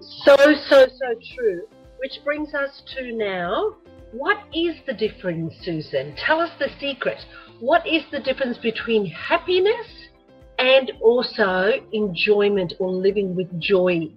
So, 0.00 0.36
so, 0.68 0.86
so 0.86 1.14
true. 1.34 1.66
Which 1.98 2.20
brings 2.24 2.54
us 2.54 2.82
to 2.94 3.12
now. 3.12 3.76
What 4.12 4.38
is 4.54 4.76
the 4.86 4.94
difference, 4.94 5.54
Susan? 5.62 6.14
Tell 6.16 6.40
us 6.40 6.50
the 6.58 6.68
secret. 6.80 7.18
What 7.60 7.86
is 7.86 8.02
the 8.12 8.20
difference 8.20 8.56
between 8.58 9.06
happiness 9.06 9.86
and 10.58 10.92
also 11.02 11.72
enjoyment 11.92 12.74
or 12.78 12.90
living 12.90 13.34
with 13.34 13.48
joy 13.60 14.08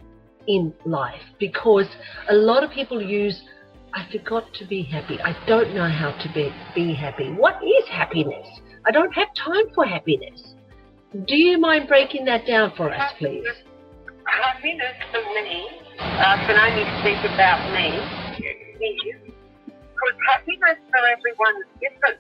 in 0.48 0.74
life? 0.86 1.22
Because 1.40 1.88
a 2.30 2.36
lot 2.36 2.64
of 2.64 2.72
people 2.72 3.02
use, 3.02 3.42
I 3.94 4.08
forgot 4.12 4.54
to 4.56 4.66
be 4.66 4.84
happy. 4.84 5.20
I 5.22 5.36
don't 5.48 5.74
know 5.74 5.90
how 5.90 6.12
to 6.12 6.34
be, 6.34 6.54
be 6.76 6.94
happy. 6.94 7.32
What 7.32 7.56
is 7.64 7.88
happiness? 7.90 8.48
I 8.86 8.92
don't 8.92 9.12
have 9.14 9.28
time 9.36 9.74
for 9.74 9.86
happiness. 9.86 10.54
Do 11.28 11.36
you 11.36 11.58
mind 11.58 11.88
breaking 11.88 12.26
that 12.26 12.46
down 12.46 12.74
for 12.78 12.94
us, 12.94 13.14
please? 13.18 13.44
Happiness 14.26 14.96
for 15.12 15.22
me, 15.34 15.68
I 16.00 16.38
can 16.46 16.56
only 16.56 16.86
speak 17.02 17.18
about 17.34 17.66
me, 17.74 17.98
is 18.38 18.70
because 18.78 19.19
happiness 20.30 20.78
for 20.92 21.02
everyone 21.10 21.56
is 21.66 21.70
different. 21.82 22.20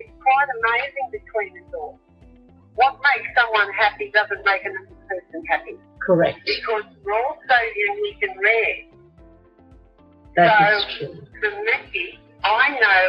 It's 0.00 0.16
quite 0.16 0.48
amazing 0.60 1.06
between 1.12 1.62
us 1.62 1.68
all. 1.74 1.98
What 2.74 2.96
makes 3.04 3.28
someone 3.36 3.68
happy 3.76 4.10
doesn't 4.14 4.44
make 4.44 4.64
another 4.64 4.96
person 5.08 5.44
happy 5.50 5.76
Correct. 6.00 6.38
because 6.46 6.84
we're 7.04 7.12
all 7.12 7.36
so 7.48 7.58
unique 7.76 8.22
and 8.22 8.36
rare. 8.40 8.76
That 10.36 10.72
is 10.72 10.82
So- 10.82 11.06
true. 11.06 11.26
For 11.40 11.50
me, 11.64 12.18
I 12.44 12.68
know 12.80 13.02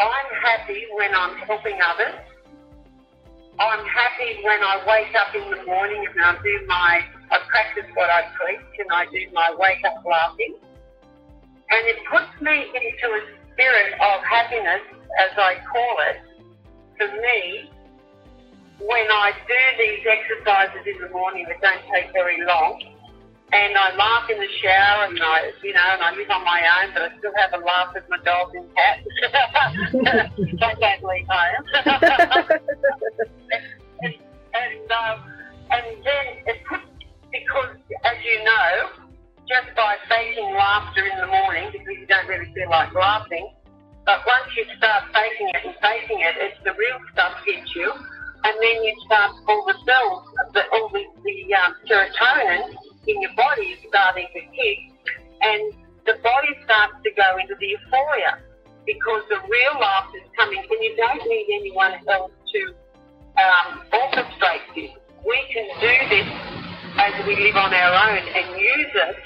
I'm 0.00 0.30
happy 0.42 0.86
when 0.96 1.14
I'm 1.14 1.36
helping 1.44 1.78
others. 1.80 2.14
I'm 3.58 3.84
happy 3.86 4.42
when 4.42 4.60
I 4.64 4.82
wake 4.88 5.14
up 5.14 5.34
in 5.34 5.44
the 5.50 5.62
morning 5.64 6.04
and 6.10 6.24
I 6.24 6.34
do 6.42 6.66
my, 6.66 7.04
I 7.30 7.38
practice 7.48 7.84
what 7.94 8.10
I 8.10 8.22
preach 8.34 8.66
and 8.80 8.90
I 8.90 9.04
do 9.06 9.30
my 9.32 9.54
wake 9.56 9.84
up 9.86 10.02
laughing. 10.04 10.56
And 11.70 11.88
it 11.88 11.96
puts 12.10 12.40
me 12.40 12.70
into 12.70 13.06
a 13.14 13.22
spirit 13.52 13.94
of 13.94 14.22
happiness, 14.24 14.82
as 15.20 15.38
I 15.38 15.56
call 15.70 15.96
it, 16.10 16.20
for 16.98 17.08
me, 17.08 17.70
when 18.80 19.06
I 19.10 19.32
do 19.46 19.60
these 19.78 20.04
exercises 20.06 20.86
in 20.86 21.00
the 21.00 21.08
morning 21.10 21.46
that 21.48 21.60
don't 21.60 21.82
take 21.92 22.12
very 22.12 22.44
long, 22.44 22.82
and 23.52 23.76
I 23.76 23.94
laugh 23.94 24.28
in 24.30 24.38
the 24.38 24.48
shower, 24.62 25.04
and 25.04 25.18
I, 25.22 25.52
you 25.62 25.72
know, 25.72 25.88
and 25.92 26.02
I 26.02 26.14
live 26.16 26.30
on 26.30 26.44
my 26.44 26.60
own, 26.82 26.92
but 26.92 27.02
I 27.02 27.18
still 27.18 27.32
have 27.36 27.52
a 27.54 27.64
laugh 27.64 27.94
with 27.94 28.04
my 28.08 28.18
dog 28.24 28.54
and 28.54 28.66
cat. 28.74 28.98
I 30.60 30.74
don't 30.80 31.04
leave 31.04 31.26
home. 31.28 31.64
and 34.02 34.14
and, 34.54 34.90
um, 34.92 35.22
and 35.70 35.86
then 36.04 36.26
it 36.46 36.64
puts, 36.68 36.82
because 37.30 37.76
as 38.04 38.16
you 38.24 38.44
know, 38.44 39.03
just 39.54 39.70
by 39.78 39.94
faking 40.10 40.50
laughter 40.58 41.06
in 41.06 41.14
the 41.22 41.30
morning, 41.30 41.70
because 41.70 41.94
you 41.94 42.06
don't 42.10 42.26
really 42.26 42.50
feel 42.58 42.66
like 42.74 42.90
laughing, 42.90 43.54
but 44.02 44.18
once 44.26 44.50
you 44.58 44.66
start 44.74 45.06
faking 45.14 45.46
it 45.54 45.62
and 45.62 45.74
faking 45.78 46.18
it, 46.26 46.34
it's 46.42 46.58
the 46.66 46.74
real 46.74 46.98
stuff 47.14 47.38
hits 47.46 47.70
you, 47.70 47.86
and 47.86 48.54
then 48.58 48.76
you 48.82 48.90
start 49.06 49.30
all 49.46 49.62
the 49.62 49.78
cells, 49.86 50.26
the, 50.58 50.62
all 50.74 50.90
the, 50.90 51.06
the 51.22 51.54
um, 51.54 51.70
serotonin 51.86 52.66
in 53.06 53.22
your 53.22 53.30
body 53.38 53.78
is 53.78 53.80
starting 53.86 54.26
to 54.34 54.42
kick, 54.42 54.78
and 55.38 55.70
the 56.02 56.18
body 56.26 56.50
starts 56.66 56.98
to 57.06 57.10
go 57.14 57.38
into 57.38 57.54
the 57.62 57.78
euphoria 57.78 58.42
because 58.82 59.22
the 59.30 59.38
real 59.38 59.74
laughter 59.78 60.18
is 60.18 60.28
coming, 60.34 60.66
and 60.66 60.80
you 60.82 60.98
don't 60.98 61.22
need 61.30 61.46
anyone 61.62 61.94
else 62.10 62.34
to 62.50 62.60
um, 63.38 63.86
orchestrate 63.94 64.66
this. 64.74 64.90
We 65.22 65.38
can 65.54 65.70
do 65.78 65.94
this 66.10 66.28
as 66.98 67.14
we 67.22 67.38
live 67.38 67.54
on 67.54 67.70
our 67.70 67.94
own 68.10 68.18
and 68.18 68.58
use 68.58 68.90
it 68.98 69.16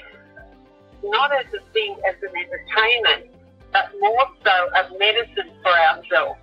not 1.03 1.31
as 1.31 1.45
a 1.53 1.61
thing, 1.73 1.95
as 2.07 2.15
an 2.21 2.33
entertainment, 2.35 3.35
but 3.71 3.91
more 3.99 4.27
so 4.43 4.55
a 4.75 4.83
medicine 4.97 5.51
for 5.61 5.71
ourselves. 5.71 6.39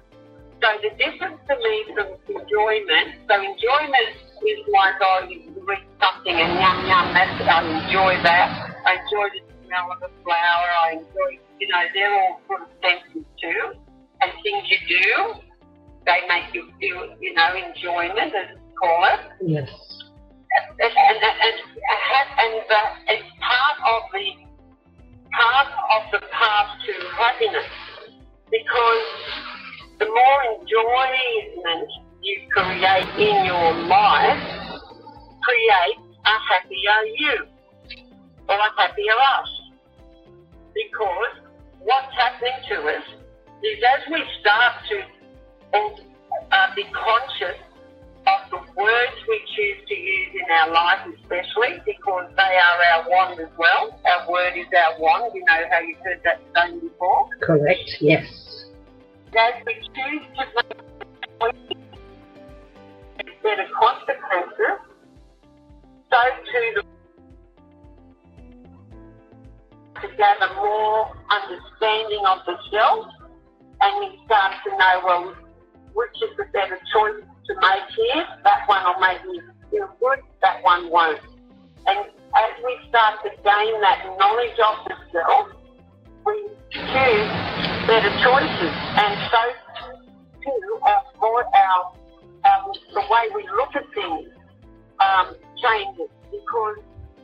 So 0.62 0.68
the 0.80 0.90
difference 0.96 1.36
to 1.48 1.54
me 1.56 1.84
from 1.92 2.16
enjoyment, 2.32 3.20
so 3.28 3.34
enjoyment 3.36 4.10
is 4.46 4.60
like, 4.72 4.96
oh, 5.02 5.26
you 5.28 5.52
read 5.68 5.84
something 6.00 6.32
and 6.32 6.52
yum 6.56 6.78
yum, 6.88 7.12
that's, 7.12 7.36
I 7.44 7.60
enjoy 7.84 8.16
that. 8.24 8.48
I 8.86 8.96
enjoy 9.04 9.28
the 9.36 9.42
smell 9.66 9.92
of 9.92 10.00
the 10.00 10.10
flower. 10.24 10.68
I 10.86 10.92
enjoy, 10.96 11.30
you 11.60 11.68
know, 11.68 11.82
they're 11.92 12.14
all 12.14 12.40
sort 12.46 12.62
of 12.62 12.68
senses 12.80 13.26
too. 13.40 13.62
And 14.22 14.32
things 14.42 14.64
you 14.72 14.80
do, 14.88 15.34
they 16.06 16.24
make 16.28 16.54
you 16.54 16.70
feel, 16.80 17.14
you 17.20 17.34
know, 17.34 17.52
enjoyment, 17.52 18.32
as 18.32 18.56
we 18.56 18.72
call 18.80 19.04
it 19.12 19.20
Yes. 19.44 19.68
and 20.80 20.80
and 20.80 21.18
and 21.20 21.20
and, 21.20 22.28
and 22.38 22.52
the, 22.64 22.80
it's 23.12 23.28
part 23.44 23.76
of 23.84 24.02
the 24.12 24.45
part 25.36 25.68
of 25.68 26.02
the 26.12 26.26
path 26.32 26.68
to 26.86 26.92
happiness. 27.18 27.68
Because 28.50 29.04
the 29.98 30.06
more 30.06 30.40
enjoyment 30.60 31.88
you 32.22 32.40
create 32.52 33.08
in 33.18 33.44
your 33.44 33.86
life 33.86 34.42
creates 35.42 36.00
a 36.24 36.36
happier 36.48 37.00
you 37.16 37.46
or 38.48 38.56
a 38.56 38.70
happier 38.80 39.18
us. 39.40 39.50
Because 40.74 41.48
what's 41.80 42.14
happening 42.16 42.58
to 42.70 42.76
us 42.88 43.04
is 43.62 43.78
as 43.82 44.12
we 44.12 44.22
start 44.40 44.72
to 44.90 44.96
uh, 46.52 46.74
be 46.74 46.84
conscious 46.92 47.58
of 48.26 48.50
the 48.50 48.58
words 48.74 49.16
we 49.28 49.40
choose 49.54 49.80
to 49.88 49.94
use 49.94 50.32
in 50.34 50.50
our 50.50 50.70
life, 50.72 51.06
especially 51.22 51.78
because 51.86 52.30
they 52.36 52.54
are 52.58 52.78
our 52.92 53.10
wand 53.10 53.40
as 53.40 53.48
well. 53.56 53.98
Our 54.04 54.30
word 54.30 54.54
is 54.56 54.66
our 54.74 55.00
wand. 55.00 55.32
You 55.34 55.44
know 55.44 55.62
how 55.70 55.80
you've 55.80 55.98
heard 55.98 56.20
that 56.24 56.40
saying 56.54 56.80
before. 56.80 57.28
Correct. 57.40 57.96
Yes. 58.00 58.26
As 59.36 59.54
we 59.66 59.74
choose 59.74 60.26
to 60.38 60.44
instead 63.20 63.60
of 63.60 63.68
consequences, 63.78 64.78
so 66.10 66.18
too 66.52 66.72
the 66.74 66.82
to 70.00 70.16
gather 70.16 70.54
more 70.56 71.12
understanding 71.30 72.22
of 72.26 72.38
the 72.46 72.56
self, 72.70 73.06
and 73.80 74.00
we 74.00 74.20
start 74.26 74.52
to 74.64 74.70
know 74.70 75.00
well 75.04 75.34
which 75.94 76.12
is 76.22 76.36
the 76.36 76.44
better 76.52 76.78
choice 76.92 77.24
to 77.46 77.54
make 77.54 77.88
here. 77.94 78.26
That 78.44 78.66
one 78.66 78.82
will 78.84 79.00
make 79.00 79.24
me 79.24 79.40
feel 79.70 79.88
good. 80.00 80.20
That 80.42 80.62
one 80.62 80.90
won't. 80.90 81.20
And 81.86 81.98
as 82.34 82.52
we 82.64 82.76
start 82.88 83.22
to 83.24 83.30
gain 83.30 83.80
that 83.80 84.04
knowledge 84.18 84.58
of 84.58 84.76
the 84.88 84.94
self, 85.12 85.48
we 86.24 86.50
choose 86.70 87.30
better 87.86 88.10
choices. 88.20 88.74
And 88.98 89.14
so 89.30 89.40
too, 90.42 90.78
our, 90.82 91.02
our, 91.22 91.92
our, 92.44 92.72
the 92.94 93.00
way 93.00 93.24
we 93.34 93.42
look 93.56 93.74
at 93.74 93.86
things 93.94 94.30
um, 95.00 95.36
changes 95.62 96.10
because 96.30 96.76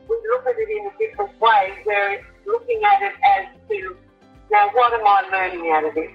we 0.09 0.17
look 0.31 0.47
at 0.47 0.57
it 0.59 0.69
in 0.71 0.87
a 0.87 0.95
different 0.99 1.41
way 1.41 1.73
where 1.85 2.25
looking 2.47 2.81
at 2.85 3.03
it 3.03 3.13
as 3.23 3.69
to, 3.69 3.97
now 4.51 4.71
what 4.73 4.93
am 4.93 5.07
I 5.07 5.23
learning 5.31 5.71
out 5.73 5.85
of 5.85 5.95
this? 5.95 6.11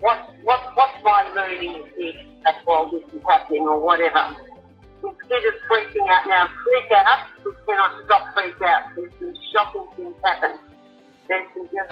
What, 0.00 0.18
what, 0.44 0.60
what's 0.74 1.02
my 1.02 1.32
learning 1.34 1.84
if 1.96 2.16
that's 2.44 2.58
while 2.64 2.90
this 2.90 3.02
is 3.14 3.22
happening 3.26 3.62
or 3.62 3.80
whatever? 3.80 4.36
Instead 5.02 5.42
of 5.44 5.54
freaking 5.70 6.08
out 6.08 6.26
now, 6.26 6.48
freak 6.64 6.90
out, 6.92 7.28
we 7.44 7.52
cannot 7.66 8.04
stop 8.04 8.34
freak 8.34 8.60
out. 8.62 8.82
There's 8.96 9.12
some 9.18 9.34
shocking 9.52 9.86
things 9.96 10.14
happen. 10.24 10.58
There's 11.28 11.46
some 11.54 11.68
just 11.72 11.90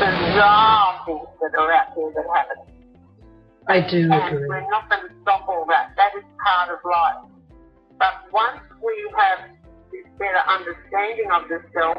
bizarre 0.00 1.02
things 1.06 1.28
that 1.40 1.52
are 1.58 1.72
out 1.72 1.94
there 1.94 2.10
that 2.14 2.26
happen. 2.34 2.56
I 3.68 3.80
do 3.80 4.10
And 4.12 4.36
agree. 4.36 4.48
we're 4.48 4.68
not 4.70 4.88
going 4.90 5.08
to 5.08 5.14
stop 5.22 5.48
all 5.48 5.64
that. 5.68 5.94
That 5.96 6.12
is 6.18 6.24
part 6.42 6.70
of 6.70 6.78
life. 6.84 7.30
But 7.98 8.30
once 8.32 8.60
we 8.82 8.92
have 9.16 9.48
this 9.92 10.04
better 10.18 10.42
understanding 10.48 11.30
of 11.32 11.48
the 11.48 11.62
self, 11.72 11.98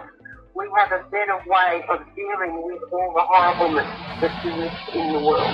we 0.55 0.69
have 0.77 0.91
a 0.91 1.03
better 1.09 1.37
way 1.47 1.83
of 1.89 1.99
dealing 2.15 2.63
with 2.63 2.81
all 2.93 3.13
the 3.13 3.21
horribleness 3.21 3.85
that 4.21 4.95
in 4.95 5.11
the 5.11 5.19
world. 5.19 5.51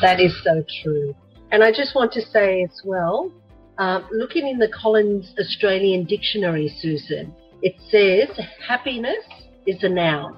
That 0.00 0.20
is 0.20 0.34
so 0.42 0.64
true. 0.82 1.14
And 1.52 1.62
I 1.62 1.70
just 1.70 1.94
want 1.94 2.12
to 2.14 2.20
say 2.20 2.64
as 2.64 2.80
well, 2.84 3.30
um, 3.78 4.08
looking 4.12 4.48
in 4.48 4.58
the 4.58 4.68
Collins 4.68 5.32
Australian 5.38 6.04
Dictionary, 6.04 6.74
Susan, 6.80 7.32
it 7.62 7.76
says 7.90 8.44
happiness 8.66 9.24
is 9.66 9.82
a 9.84 9.88
noun. 9.88 10.36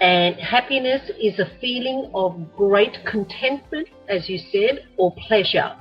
And 0.00 0.36
happiness 0.36 1.10
is 1.18 1.38
a 1.38 1.50
feeling 1.60 2.10
of 2.14 2.36
great 2.54 2.98
contentment, 3.10 3.88
as 4.08 4.28
you 4.28 4.38
said, 4.52 4.86
or 4.98 5.14
pleasure. 5.28 5.76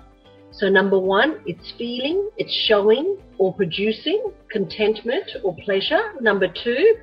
So, 0.53 0.69
number 0.69 0.99
one, 0.99 1.41
it's 1.47 1.73
feeling, 1.79 2.29
it's 2.37 2.53
showing 2.67 3.17
or 3.39 3.55
producing 3.55 4.31
contentment 4.51 5.25
or 5.43 5.55
pleasure. 5.65 6.13
Number 6.21 6.47
two, 6.47 6.95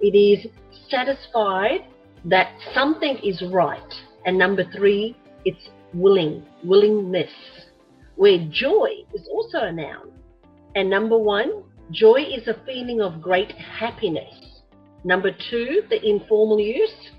it 0.00 0.14
is 0.14 0.46
satisfied 0.90 1.86
that 2.26 2.52
something 2.74 3.18
is 3.24 3.42
right. 3.50 3.94
And 4.26 4.36
number 4.36 4.62
three, 4.76 5.16
it's 5.46 5.70
willing, 5.94 6.44
willingness, 6.62 7.30
where 8.16 8.46
joy 8.50 8.88
is 9.14 9.26
also 9.32 9.58
a 9.62 9.72
noun. 9.72 10.12
And 10.74 10.90
number 10.90 11.16
one, 11.16 11.62
joy 11.90 12.20
is 12.20 12.46
a 12.46 12.60
feeling 12.66 13.00
of 13.00 13.22
great 13.22 13.52
happiness. 13.52 14.34
Number 15.02 15.30
two, 15.50 15.82
the 15.88 16.04
informal 16.06 16.60
use, 16.60 17.10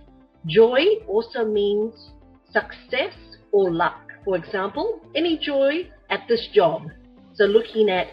joy 0.46 0.84
also 1.08 1.46
means 1.46 2.12
success 2.52 3.16
or 3.52 3.72
luck. 3.72 4.09
For 4.26 4.36
example, 4.36 5.02
any 5.16 5.38
joy 5.38 5.90
at 6.10 6.22
this 6.28 6.48
job. 6.54 6.84
So 7.34 7.46
looking 7.46 7.90
at 7.90 8.08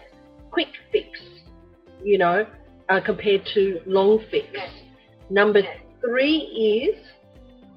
quick 0.51 0.69
fix, 0.91 1.19
you 2.03 2.17
know, 2.17 2.45
uh, 2.89 3.01
compared 3.05 3.45
to 3.53 3.81
long 3.85 4.23
fix. 4.31 4.47
Number 5.29 5.61
three 6.01 6.37
is 6.87 6.95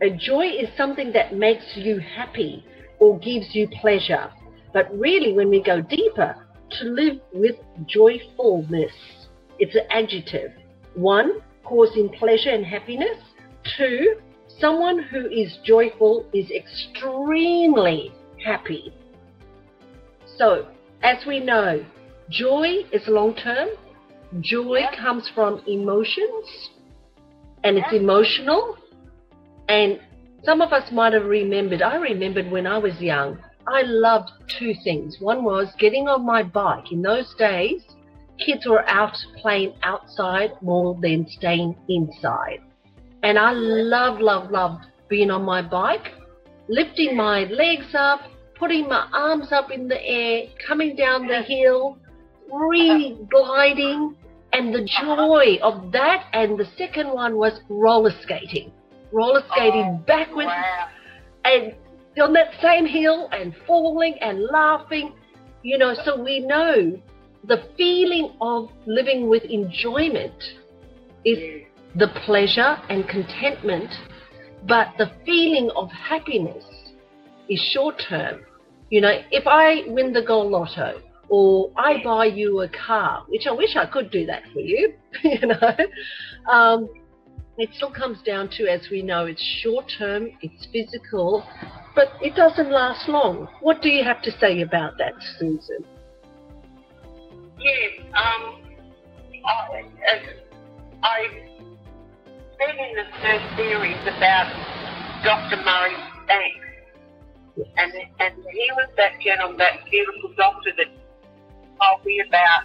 a 0.02 0.10
joy 0.10 0.46
is 0.46 0.68
something 0.76 1.12
that 1.12 1.34
makes 1.34 1.64
you 1.74 1.98
happy 1.98 2.64
or 2.98 3.18
gives 3.18 3.54
you 3.54 3.68
pleasure. 3.80 4.30
But 4.72 4.86
really, 4.96 5.32
when 5.32 5.50
we 5.50 5.62
go 5.62 5.80
deeper, 5.80 6.36
to 6.78 6.84
live 6.84 7.20
with 7.32 7.56
joyfulness, 7.86 8.92
it's 9.58 9.74
an 9.74 9.82
adjective. 9.90 10.52
One, 10.94 11.40
causing 11.64 12.08
pleasure 12.10 12.50
and 12.50 12.64
happiness. 12.64 13.18
Two, 13.76 14.16
someone 14.58 15.02
who 15.02 15.26
is 15.26 15.58
joyful 15.64 16.24
is 16.32 16.50
extremely 16.50 18.12
happy. 18.44 18.92
So, 20.36 20.66
as 21.02 21.24
we 21.26 21.40
know, 21.40 21.84
joy 22.28 22.84
is 22.92 23.06
long 23.08 23.34
term. 23.34 23.68
Joy 24.40 24.80
Yeah. 24.80 24.94
comes 24.94 25.28
from 25.34 25.60
emotions 25.66 26.70
and 27.64 27.76
it's 27.78 27.92
emotional. 27.92 28.76
And 29.68 30.00
some 30.44 30.60
of 30.60 30.72
us 30.72 30.90
might 30.92 31.12
have 31.12 31.26
remembered, 31.26 31.82
I 31.82 31.96
remembered 31.96 32.50
when 32.50 32.66
I 32.66 32.78
was 32.78 33.00
young, 33.00 33.38
I 33.66 33.82
loved 33.82 34.30
two 34.58 34.72
things. 34.84 35.20
One 35.20 35.44
was 35.44 35.68
getting 35.78 36.08
on 36.08 36.24
my 36.24 36.42
bike. 36.42 36.90
In 36.90 37.02
those 37.02 37.34
days, 37.34 37.82
kids 38.38 38.66
were 38.66 38.88
out 38.88 39.16
playing 39.40 39.74
outside 39.82 40.52
more 40.62 40.98
than 41.00 41.28
staying 41.28 41.76
inside. 41.88 42.60
And 43.22 43.38
I 43.38 43.52
loved, 43.52 44.22
loved, 44.22 44.50
loved 44.50 44.86
being 45.08 45.30
on 45.30 45.42
my 45.42 45.60
bike, 45.60 46.12
lifting 46.70 47.16
my 47.16 47.44
legs 47.44 47.94
up, 47.94 48.20
putting 48.58 48.88
my 48.88 49.06
arms 49.12 49.52
up 49.52 49.70
in 49.70 49.88
the 49.88 50.00
air, 50.00 50.44
coming 50.66 50.94
down 50.94 51.26
the 51.26 51.42
hill, 51.42 51.98
really 52.50 53.18
gliding, 53.30 54.16
and 54.52 54.72
the 54.74 54.88
joy 55.02 55.58
of 55.62 55.90
that. 55.92 56.26
And 56.32 56.58
the 56.58 56.66
second 56.78 57.08
one 57.12 57.36
was 57.36 57.60
roller 57.68 58.12
skating, 58.22 58.72
roller 59.12 59.42
skating 59.52 59.98
Oh, 60.00 60.04
backwards 60.06 60.46
Wow. 60.46 60.88
and 61.44 61.74
on 62.22 62.32
that 62.34 62.52
same 62.62 62.86
hill 62.86 63.28
and 63.32 63.54
falling 63.66 64.14
and 64.20 64.44
laughing, 64.52 65.12
you 65.62 65.78
know, 65.78 65.94
so 66.04 66.20
we 66.22 66.40
know 66.40 67.00
the 67.44 67.62
feeling 67.76 68.32
of 68.40 68.70
living 68.86 69.28
with 69.28 69.42
enjoyment 69.44 70.34
is 71.24 71.62
the 71.96 72.08
pleasure 72.26 72.76
and 72.88 73.08
contentment, 73.08 73.90
but 74.66 74.88
the 74.98 75.10
feeling 75.24 75.70
of 75.76 75.90
happiness 75.90 76.64
is 77.48 77.60
short 77.72 78.02
term. 78.08 78.40
You 78.90 79.00
know, 79.00 79.12
if 79.30 79.46
I 79.46 79.82
win 79.86 80.12
the 80.12 80.22
gold 80.22 80.50
lotto 80.50 81.00
or 81.28 81.70
I 81.76 82.02
buy 82.02 82.26
you 82.26 82.60
a 82.60 82.68
car, 82.68 83.24
which 83.28 83.46
I 83.46 83.52
wish 83.52 83.76
I 83.76 83.86
could 83.86 84.10
do 84.10 84.26
that 84.26 84.42
for 84.52 84.60
you, 84.60 84.94
you 85.24 85.46
know, 85.46 85.76
um, 86.50 86.88
it 87.56 87.68
still 87.74 87.90
comes 87.90 88.22
down 88.22 88.48
to, 88.56 88.66
as 88.66 88.88
we 88.90 89.02
know, 89.02 89.26
it's 89.26 89.42
short 89.62 89.92
term, 89.98 90.28
it's 90.40 90.66
physical, 90.72 91.46
but 91.94 92.08
it 92.20 92.34
doesn't 92.34 92.70
last 92.70 93.08
long. 93.08 93.48
What 93.60 93.82
do 93.82 93.90
you 93.90 94.02
have 94.02 94.22
to 94.22 94.30
say 94.38 94.62
about 94.62 94.96
that, 94.98 95.12
Susan? 95.38 95.84
Yes, 97.58 98.06
um, 98.16 98.62
I, 99.44 99.84
I 101.02 101.49
said 102.60 102.76
in 102.76 102.94
the 102.94 103.04
first 103.22 103.56
series 103.56 104.00
about 104.02 104.52
Dr. 105.24 105.56
Murray 105.64 105.96
Banks, 106.26 106.66
and 107.76 107.92
and 108.20 108.34
he 108.52 108.68
was 108.76 108.88
that 108.96 109.20
gentleman, 109.20 109.56
that 109.58 109.84
beautiful 109.90 110.32
doctor 110.36 110.70
that 110.76 110.86
told 111.80 112.04
me 112.04 112.22
about 112.26 112.64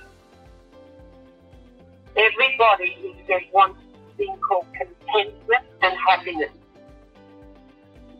everybody. 2.17 2.91
He 2.99 3.15
said 3.27 3.41
wants 3.53 3.79
a 3.79 4.17
thing 4.17 4.37
called 4.47 4.67
contentment 4.75 5.65
and 5.81 5.93
happiness. 6.07 6.51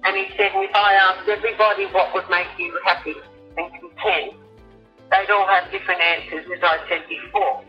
And 0.05 0.15
he 0.15 0.27
said, 0.37 0.51
if 0.53 0.75
I 0.75 0.93
asked 0.93 1.27
everybody 1.27 1.85
what 1.87 2.13
would 2.13 2.29
make 2.29 2.47
you 2.59 2.77
happy 2.85 3.15
and 3.57 3.71
content, 3.73 4.37
they'd 5.09 5.31
all 5.31 5.47
have 5.47 5.71
different 5.71 5.99
answers, 5.99 6.45
as 6.55 6.61
I 6.61 6.77
said 6.87 7.01
before. 7.09 7.63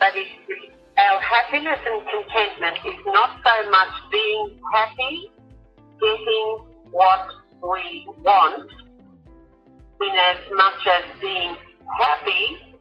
But 0.00 0.12
it's, 0.16 0.30
it's, 0.48 0.77
our 0.98 1.20
happiness 1.20 1.78
and 1.86 2.02
contentment 2.10 2.76
is 2.84 3.00
not 3.06 3.38
so 3.44 3.70
much 3.70 3.94
being 4.10 4.58
happy, 4.72 5.30
getting 6.00 6.58
what 6.90 7.28
we 7.62 8.06
want, 8.22 8.70
in 10.00 10.14
as 10.16 10.38
much 10.54 10.86
as 10.86 11.20
being 11.20 11.56
happy 11.98 12.76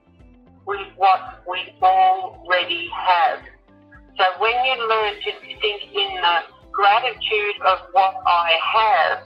with 0.65 0.87
what 0.95 1.43
we 1.49 1.73
already 1.81 2.89
have. 2.93 3.39
So 4.17 4.23
when 4.39 4.53
you 4.65 4.87
learn 4.89 5.13
to 5.13 5.31
think 5.61 5.81
in 5.93 6.21
the 6.21 6.37
gratitude 6.71 7.61
of 7.65 7.79
what 7.91 8.15
I 8.25 8.57
have, 8.73 9.19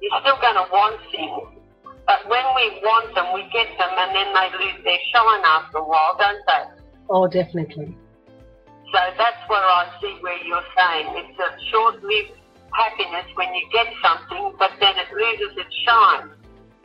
you're 0.00 0.20
still 0.20 0.40
going 0.40 0.54
to 0.54 0.66
want 0.72 1.00
things. 1.12 1.56
But 2.06 2.28
when 2.28 2.44
we 2.54 2.80
want 2.82 3.14
them, 3.14 3.32
we 3.34 3.42
get 3.52 3.68
them 3.78 3.90
and 3.98 4.14
then 4.14 4.32
they 4.32 4.64
lose 4.64 4.84
their 4.84 4.98
shine 5.12 5.44
after 5.44 5.78
a 5.78 5.84
while, 5.84 6.16
don't 6.18 6.40
they? 6.46 6.82
Oh, 7.08 7.26
definitely. 7.26 7.96
So 8.92 8.98
that's 9.18 9.42
where 9.48 9.60
I 9.60 9.90
see 10.00 10.16
where 10.20 10.42
you're 10.44 10.68
saying 10.76 11.06
it's 11.16 11.38
a 11.38 11.50
short-lived 11.70 12.38
happiness 12.72 13.26
when 13.34 13.52
you 13.54 13.62
get 13.72 13.86
something, 14.02 14.54
but 14.58 14.70
then 14.80 14.94
it 14.96 15.10
loses 15.12 15.56
its 15.56 15.74
shine 15.84 16.30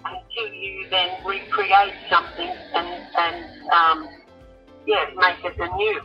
until 0.06 0.54
you 0.54 0.88
then 0.90 1.10
recreate 1.26 1.94
something 2.10 2.54
and, 2.74 3.08
and 3.18 3.72
um, 3.72 4.10
yeah, 4.88 5.06
make 5.16 5.46
it 5.46 5.60
anew. 5.60 6.02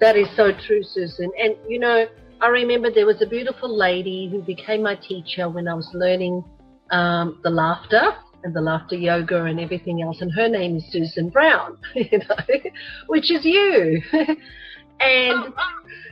That 0.00 0.16
is 0.16 0.26
so 0.36 0.50
true, 0.66 0.82
Susan. 0.82 1.30
And 1.38 1.54
you 1.68 1.78
know, 1.78 2.06
I 2.40 2.48
remember 2.48 2.90
there 2.90 3.06
was 3.06 3.22
a 3.22 3.26
beautiful 3.26 3.74
lady 3.74 4.28
who 4.28 4.42
became 4.42 4.82
my 4.82 4.96
teacher 4.96 5.48
when 5.48 5.68
I 5.68 5.74
was 5.74 5.88
learning 5.94 6.42
um, 6.90 7.38
the 7.44 7.50
laughter 7.50 8.16
and 8.44 8.54
the 8.54 8.60
laughter 8.60 8.96
yoga 8.96 9.44
and 9.44 9.60
everything 9.60 10.02
else. 10.02 10.20
And 10.20 10.32
her 10.32 10.48
name 10.48 10.76
is 10.76 10.84
Susan 10.90 11.28
Brown, 11.28 11.78
you 11.94 12.18
know, 12.18 12.70
which 13.06 13.30
is 13.30 13.44
you. 13.44 14.02
and 15.00 15.52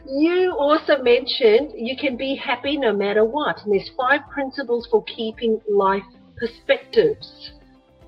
you 0.09 0.55
also 0.59 1.03
mentioned 1.03 1.73
you 1.77 1.97
can 1.97 2.17
be 2.17 2.35
happy 2.35 2.77
no 2.77 2.93
matter 2.93 3.25
what. 3.25 3.63
And 3.65 3.73
there's 3.73 3.91
five 3.97 4.21
principles 4.33 4.87
for 4.91 5.05
keeping 5.05 5.61
life 5.69 6.03
perspectives. 6.37 7.53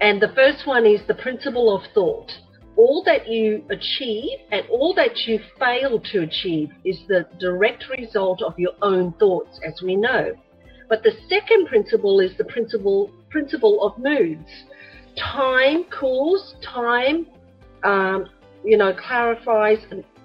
And 0.00 0.20
the 0.20 0.32
first 0.34 0.66
one 0.66 0.86
is 0.86 1.00
the 1.06 1.14
principle 1.14 1.74
of 1.74 1.82
thought. 1.94 2.32
All 2.76 3.02
that 3.04 3.28
you 3.28 3.64
achieve 3.70 4.38
and 4.50 4.66
all 4.70 4.94
that 4.94 5.26
you 5.26 5.38
fail 5.58 6.00
to 6.00 6.22
achieve 6.22 6.70
is 6.84 6.98
the 7.06 7.26
direct 7.38 7.84
result 7.96 8.42
of 8.42 8.58
your 8.58 8.72
own 8.80 9.12
thoughts, 9.20 9.60
as 9.64 9.80
we 9.82 9.94
know. 9.94 10.32
But 10.88 11.02
the 11.02 11.12
second 11.28 11.68
principle 11.68 12.20
is 12.20 12.36
the 12.36 12.44
principle 12.44 13.10
principle 13.32 13.82
of 13.82 13.98
moods. 13.98 14.48
Time 15.16 15.84
cools, 15.84 16.54
time, 16.62 17.26
um, 17.82 18.26
you 18.64 18.76
know, 18.76 18.94
clarifies, 18.94 19.78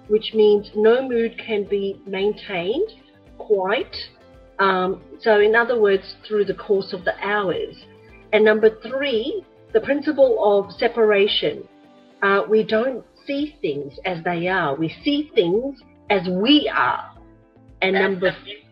which 0.06 0.32
means 0.34 0.70
no 0.76 1.06
mood 1.06 1.40
can 1.44 1.64
be 1.64 2.00
maintained 2.06 2.90
quite. 3.38 3.96
Um, 4.58 5.02
so, 5.20 5.40
in 5.40 5.56
other 5.56 5.80
words, 5.80 6.16
through 6.26 6.44
the 6.44 6.54
course 6.54 6.92
of 6.92 7.04
the 7.04 7.14
hours. 7.24 7.74
And 8.32 8.44
number 8.44 8.70
three, 8.88 9.44
the 9.72 9.80
principle 9.80 10.38
of 10.42 10.72
separation. 10.72 11.66
Uh, 12.22 12.42
we 12.48 12.64
don't 12.64 13.04
see 13.26 13.56
things 13.60 13.92
as 14.04 14.22
they 14.24 14.48
are. 14.48 14.74
We 14.74 14.94
see 15.04 15.30
things 15.34 15.80
as 16.10 16.26
we 16.28 16.70
are. 16.74 17.14
And 17.80 17.94
number 17.94 18.28
on 18.28 18.34
that 18.34 18.38
one. 18.44 18.67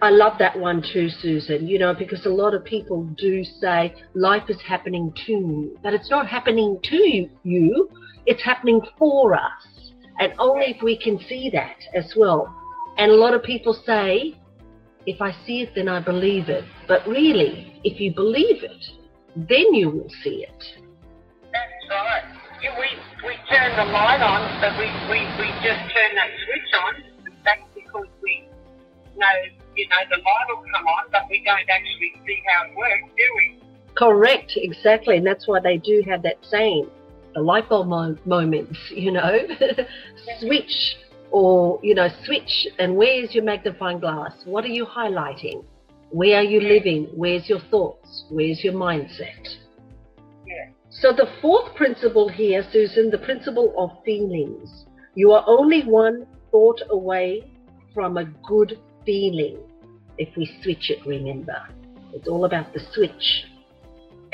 I 0.00 0.10
love 0.10 0.38
that 0.38 0.58
one 0.58 0.82
too, 0.92 1.08
Susan, 1.08 1.66
you 1.66 1.78
know, 1.78 1.94
because 1.94 2.24
a 2.26 2.30
lot 2.30 2.54
of 2.54 2.64
people 2.64 3.04
do 3.16 3.42
say 3.44 3.94
life 4.14 4.44
is 4.48 4.60
happening 4.60 5.12
to 5.26 5.40
me, 5.40 5.70
but 5.82 5.92
it's 5.92 6.10
not 6.10 6.26
happening 6.26 6.78
to 6.84 7.28
you, 7.42 7.90
it's 8.26 8.42
happening 8.42 8.80
for 8.98 9.34
us. 9.34 9.92
And 10.20 10.32
only 10.38 10.66
if 10.66 10.82
we 10.82 10.98
can 10.98 11.18
see 11.28 11.50
that 11.52 11.76
as 11.94 12.14
well. 12.16 12.54
And 12.96 13.10
a 13.10 13.14
lot 13.14 13.34
of 13.34 13.42
people 13.42 13.74
say, 13.86 14.34
if 15.06 15.20
I 15.22 15.32
see 15.46 15.62
it, 15.62 15.70
then 15.74 15.88
I 15.88 16.00
believe 16.00 16.48
it. 16.48 16.64
But 16.86 17.06
really, 17.06 17.80
if 17.84 18.00
you 18.00 18.12
believe 18.14 18.62
it, 18.62 18.84
then 19.36 19.72
you 19.72 19.90
will 19.90 20.10
see 20.22 20.44
it. 20.44 20.64
That's 21.52 21.88
right. 21.90 22.22
Yeah, 22.62 22.78
we, 22.78 22.88
we 23.26 23.34
turn 23.48 23.70
the 23.76 23.92
light 23.92 24.20
on, 24.20 24.60
but 24.60 24.76
we, 24.78 24.86
we, 25.08 25.22
we 25.38 25.48
just 25.62 25.78
turn 25.94 26.14
that 26.16 26.30
switch 26.44 26.70
on. 26.84 27.17
That's 29.18 29.52
because 29.52 29.66
we 29.74 29.86
know, 29.86 29.88
you 29.88 29.88
know, 29.88 29.96
the 30.10 30.22
light 30.22 30.46
will 30.48 30.64
come 30.72 30.86
on, 30.86 31.04
but 31.12 31.22
we 31.30 31.42
don't 31.44 31.68
actually 31.68 32.12
see 32.26 32.42
how 32.46 32.66
it 32.66 32.76
works, 32.76 33.12
do 33.16 33.24
we? 33.36 33.58
Correct, 33.94 34.52
exactly. 34.56 35.16
And 35.16 35.26
that's 35.26 35.48
why 35.48 35.60
they 35.60 35.78
do 35.78 36.02
have 36.08 36.22
that 36.22 36.38
saying, 36.42 36.88
the 37.34 37.40
light 37.40 37.68
bulb 37.68 37.88
mo- 37.88 38.16
moments, 38.24 38.78
you 38.90 39.12
know, 39.12 39.38
switch 40.40 40.96
or, 41.30 41.78
you 41.82 41.94
know, 41.94 42.08
switch 42.24 42.66
and 42.78 42.96
where's 42.96 43.34
your 43.34 43.44
magnifying 43.44 44.00
glass? 44.00 44.32
What 44.44 44.64
are 44.64 44.68
you 44.68 44.86
highlighting? 44.86 45.64
Where 46.10 46.38
are 46.38 46.44
you 46.44 46.60
living? 46.60 47.08
Where's 47.14 47.48
your 47.48 47.60
thoughts? 47.70 48.24
Where's 48.30 48.64
your 48.64 48.72
mindset? 48.72 49.46
Yeah. 50.46 50.70
So 50.90 51.12
the 51.12 51.26
fourth 51.42 51.74
principle 51.74 52.28
here, 52.28 52.64
Susan, 52.72 53.10
the 53.10 53.18
principle 53.18 53.74
of 53.76 54.02
feelings. 54.04 54.86
You 55.14 55.32
are 55.32 55.44
only 55.46 55.82
one 55.82 56.26
thought 56.50 56.80
away 56.90 57.52
from 57.92 58.16
a 58.16 58.24
good 58.24 58.78
feeling. 59.08 59.56
If 60.18 60.36
we 60.36 60.44
switch 60.62 60.90
it, 60.90 60.98
remember. 61.06 61.56
It's 62.12 62.28
all 62.28 62.44
about 62.44 62.74
the 62.74 62.80
switch. 62.92 63.44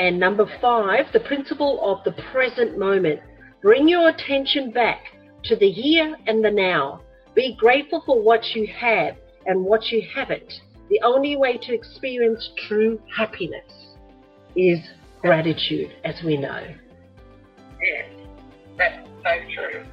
And 0.00 0.18
number 0.18 0.46
five, 0.60 1.04
the 1.12 1.20
principle 1.20 1.78
of 1.80 2.02
the 2.02 2.20
present 2.32 2.76
moment. 2.76 3.20
Bring 3.62 3.88
your 3.88 4.08
attention 4.08 4.72
back 4.72 5.00
to 5.44 5.54
the 5.54 5.70
here 5.70 6.16
and 6.26 6.44
the 6.44 6.50
now. 6.50 7.02
Be 7.36 7.56
grateful 7.56 8.02
for 8.04 8.20
what 8.20 8.44
you 8.56 8.66
have 8.76 9.14
and 9.46 9.64
what 9.64 9.92
you 9.92 10.02
haven't. 10.12 10.52
The 10.90 11.00
only 11.04 11.36
way 11.36 11.56
to 11.56 11.72
experience 11.72 12.50
true 12.66 13.00
happiness 13.16 13.94
is 14.56 14.80
gratitude, 15.22 15.92
as 16.04 16.16
we 16.24 16.36
know. 16.36 16.66
Yeah. 17.80 18.06
That's 18.76 19.08
so 19.22 19.30
true. 19.54 19.84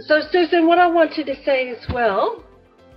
So, 0.00 0.22
Susan, 0.30 0.66
what 0.66 0.78
I 0.78 0.86
wanted 0.86 1.26
to 1.26 1.34
say 1.44 1.68
as 1.68 1.84
well, 1.92 2.42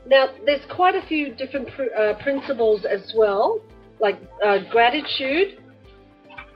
now 0.05 0.27
there's 0.45 0.65
quite 0.69 0.95
a 0.95 1.05
few 1.07 1.33
different 1.35 1.67
pr- 1.75 1.93
uh, 1.97 2.21
principles 2.21 2.85
as 2.85 3.13
well, 3.15 3.61
like 3.99 4.19
uh, 4.43 4.59
gratitude 4.71 5.59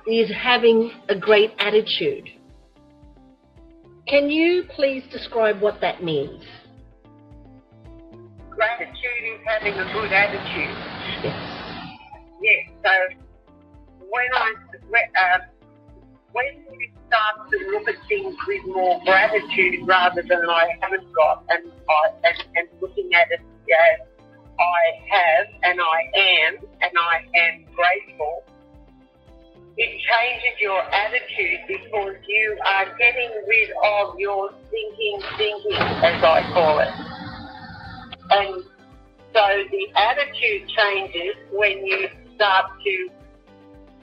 is 0.07 0.31
having 0.31 0.91
a 1.09 1.15
great 1.15 1.51
attitude. 1.59 2.29
Can 4.07 4.29
you 4.29 4.63
please 4.75 5.03
describe 5.11 5.61
what 5.61 5.79
that 5.81 6.03
means? 6.03 6.43
Gratitude 8.49 9.23
is 9.23 9.39
having 9.45 9.73
a 9.73 9.93
good 9.93 10.11
attitude. 10.11 10.75
Yes. 11.23 11.59
Yeah, 12.41 12.73
so 12.83 13.15
when 14.09 14.27
I 14.33 14.53
uh, 15.15 15.39
when 16.31 16.65
you 16.71 16.89
start 17.09 17.49
to 17.49 17.57
look 17.71 17.89
at 17.89 17.95
things 18.07 18.35
with 18.47 18.65
more 18.67 19.01
gratitude 19.03 19.85
rather 19.85 20.21
than 20.21 20.45
I 20.47 20.69
haven't 20.79 21.11
got, 21.13 21.43
and 21.49 21.71
I 21.89 22.03
and, 22.23 22.37
and 22.55 22.67
looking 22.79 23.09
at 23.13 23.27
it 23.31 23.41
as 23.41 24.07
I 24.59 24.81
have 25.09 25.47
and 25.63 25.79
I 25.81 25.99
am 26.15 26.57
and 26.81 26.91
I 26.93 27.15
am 27.35 27.65
grateful, 27.73 28.43
it 29.77 29.89
changes 29.89 30.61
your 30.61 30.81
attitude 30.81 31.59
because 31.67 32.15
you 32.27 32.57
are 32.65 32.97
getting 32.97 33.31
rid 33.47 33.69
of 33.83 34.19
your 34.19 34.51
thinking 34.69 35.21
thinking, 35.37 35.81
as 36.05 36.23
I 36.23 36.43
call 36.53 36.79
it. 36.79 36.93
And 38.31 38.63
so 39.33 39.45
the 39.71 39.87
attitude 39.95 40.69
changes 40.69 41.35
when 41.51 41.85
you 41.85 42.07
start 42.35 42.65
to 42.83 43.09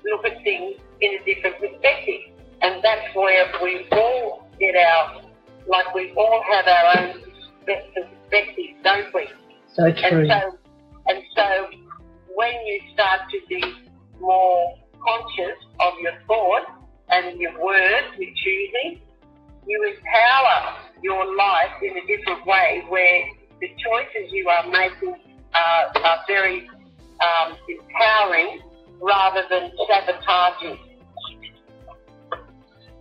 look 0.04 0.24
at 0.24 0.42
things 0.42 0.76
in 1.00 1.18
a 1.20 1.24
different 1.24 1.58
perspective. 1.60 2.35
And 2.62 2.82
that's 2.82 3.14
where 3.14 3.46
we 3.62 3.86
all 3.92 4.48
get 4.58 4.74
our, 4.76 5.22
like 5.68 5.94
we 5.94 6.12
all 6.16 6.42
have 6.50 6.66
our 6.66 6.98
own 6.98 7.22
perspectives, 7.66 8.78
don't 8.82 9.14
we? 9.14 9.28
So 9.72 9.92
true. 9.92 10.28
And 10.28 10.30
so, 10.30 10.58
and 11.08 11.22
so 11.34 11.66
when 12.34 12.52
you 12.66 12.80
start 12.94 13.20
to 13.30 13.38
be 13.48 13.62
more 14.20 14.78
conscious 15.02 15.58
of 15.80 15.92
your 16.00 16.12
thoughts 16.26 16.70
and 17.10 17.38
your 17.38 17.52
words 17.62 18.06
you're 18.18 18.34
choosing, 18.34 19.00
you 19.66 19.94
empower 19.96 20.78
your 21.02 21.36
life 21.36 21.72
in 21.82 21.96
a 21.96 22.06
different 22.06 22.46
way 22.46 22.84
where 22.88 23.24
the 23.60 23.68
choices 23.68 24.32
you 24.32 24.48
are 24.48 24.66
making 24.70 25.16
are, 25.54 26.02
are 26.04 26.18
very 26.26 26.68
um, 27.20 27.56
empowering 27.68 28.60
rather 29.00 29.42
than 29.50 29.70
sabotaging. 29.88 30.78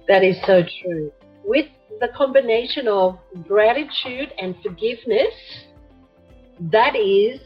That 0.07 0.23
is 0.23 0.37
so 0.45 0.61
true. 0.81 1.11
With 1.43 1.65
the 1.99 2.09
combination 2.15 2.87
of 2.87 3.17
gratitude 3.47 4.33
and 4.39 4.55
forgiveness, 4.61 5.33
that 6.71 6.95
is 6.95 7.39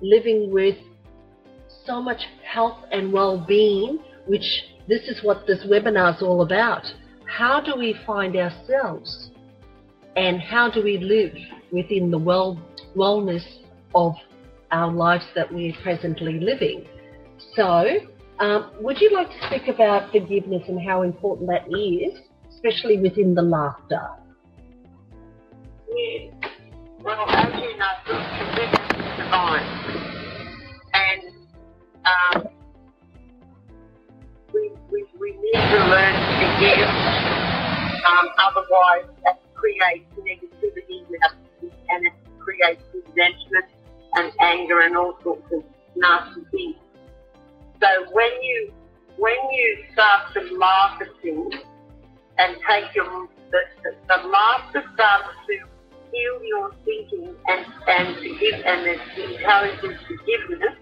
living 0.00 0.50
with 0.52 0.76
so 1.86 2.02
much 2.02 2.22
health 2.44 2.78
and 2.90 3.12
well-being, 3.12 3.98
which 4.26 4.64
this 4.88 5.02
is 5.08 5.22
what 5.22 5.46
this 5.46 5.64
webinar 5.66 6.16
is 6.16 6.22
all 6.22 6.42
about. 6.42 6.84
How 7.24 7.60
do 7.60 7.74
we 7.78 7.96
find 8.06 8.36
ourselves 8.36 9.30
and 10.16 10.40
how 10.40 10.70
do 10.70 10.82
we 10.82 10.98
live 10.98 11.32
within 11.70 12.10
the 12.10 12.18
well 12.18 12.60
wellness 12.94 13.44
of 13.94 14.14
our 14.70 14.92
lives 14.92 15.24
that 15.34 15.52
we're 15.52 15.74
presently 15.82 16.38
living? 16.38 16.84
So, 17.56 17.86
um, 18.42 18.72
would 18.80 19.00
you 19.00 19.10
like 19.14 19.28
to 19.28 19.46
speak 19.46 19.68
about 19.68 20.10
forgiveness 20.10 20.64
and 20.66 20.80
how 20.84 21.02
important 21.02 21.48
that 21.48 21.64
is, 21.68 22.18
especially 22.50 22.98
within 22.98 23.36
the 23.36 23.42
laughter? 23.42 24.02
Yeah. 25.94 26.48
Well, 27.04 27.24
as 27.28 27.54
you 27.62 27.76
know, 27.78 27.86
forgiveness 28.04 28.74
is 28.74 29.16
divine. 29.16 29.62
And 30.92 31.22
um, 32.04 32.48
we, 34.52 34.72
we, 34.90 35.04
we 35.20 35.30
need 35.30 35.52
to 35.52 35.78
learn 35.86 36.12
to 36.12 36.26
forgive. 36.42 36.88
Um, 38.02 38.28
otherwise, 38.38 39.06
that 39.24 39.40
creates 39.54 40.10
negativity 40.18 41.06
and 41.90 42.06
it 42.06 42.12
creates 42.40 42.82
resentment 42.92 43.66
and 44.14 44.32
anger 44.40 44.80
and 44.80 44.96
all 44.96 45.16
sorts 45.22 45.46
of 45.52 45.62
nasty 45.94 46.40
things. 46.50 46.81
So 47.82 47.88
when 48.12 48.30
you 48.42 48.72
when 49.18 49.34
you 49.50 49.78
start 49.92 50.32
to 50.34 51.10
things 51.20 51.54
and 52.38 52.56
take 52.70 52.94
your 52.94 53.28
the, 53.50 53.58
the, 53.82 53.90
the 54.06 54.28
laughter 54.28 54.84
starts 54.94 55.34
to 55.48 55.54
heal 56.12 56.44
your 56.44 56.70
thinking 56.84 57.34
and 57.48 57.66
and 57.88 58.16
to 58.18 58.28
give 58.38 58.54
and 58.64 58.86
it 58.86 59.00
encourages 59.18 59.98
forgiveness. 60.06 60.78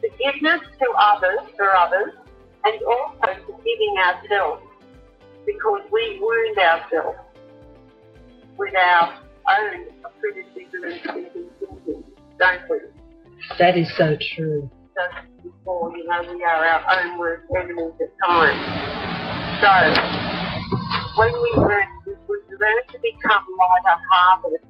Forgiveness 0.00 0.62
to 0.78 0.86
others 0.98 1.40
for 1.58 1.76
others 1.76 2.14
and 2.64 2.82
also 2.84 3.42
forgiving 3.44 3.94
ourselves 3.98 4.62
because 5.44 5.82
we 5.92 6.18
wound 6.22 6.58
ourselves 6.58 7.18
with 8.56 8.74
our 8.74 9.12
own 9.60 9.84
criticism 10.20 10.84
and 10.84 11.00
thinking, 11.02 11.50
don't 12.38 12.62
we? 12.70 12.78
That 13.58 13.76
is 13.76 13.92
so 13.98 14.16
true. 14.34 14.70
Just 15.00 15.42
before, 15.42 15.96
you 15.96 16.04
know, 16.04 16.20
we 16.34 16.44
are 16.44 16.64
our 16.66 17.00
own 17.00 17.18
worst 17.18 17.44
enemies 17.56 17.92
at 18.00 18.12
times. 18.26 18.60
So, 19.60 19.70
when 21.16 21.32
we 21.32 21.52
learn, 21.56 21.86
we 22.06 22.36
learn 22.60 22.82
to 22.92 22.98
become 23.00 23.44
lighter-hearted 23.58 24.60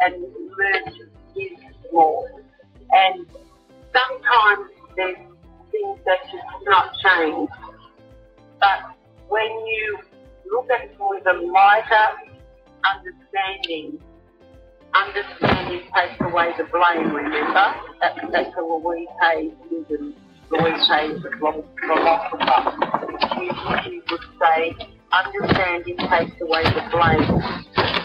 and 0.00 0.22
learn 0.22 0.84
to 0.94 1.06
give 1.36 1.92
more. 1.92 2.42
And 2.90 3.26
sometimes 3.92 4.70
there's 4.96 5.16
things 5.70 5.98
that 6.06 6.24
just 6.24 6.64
not 6.64 6.92
change. 7.04 7.50
But 8.58 8.96
when 9.28 9.50
you 9.66 9.98
look 10.50 10.68
at 10.70 10.86
it 10.86 10.96
with 10.98 11.26
a 11.26 11.34
lighter 11.34 12.08
understanding, 12.84 14.00
understanding 14.94 15.82
takes 15.94 16.20
away 16.20 16.52
the 16.56 16.64
blame, 16.64 17.12
remember? 17.14 17.74
That, 18.00 18.16
that's 18.32 18.56
a 18.56 18.62
Louise 18.62 19.08
Hay 19.20 19.52
ism. 19.70 20.14
Louise 20.50 20.88
Hay 20.88 21.06
is 21.12 21.24
a 21.24 21.30
philosopher. 21.36 21.66
She, 23.34 23.50
she 23.84 24.00
would 24.10 24.24
say, 24.40 24.74
understanding 25.12 25.96
takes 25.96 26.40
away 26.40 26.64
the 26.64 26.84
blame. 26.90 27.26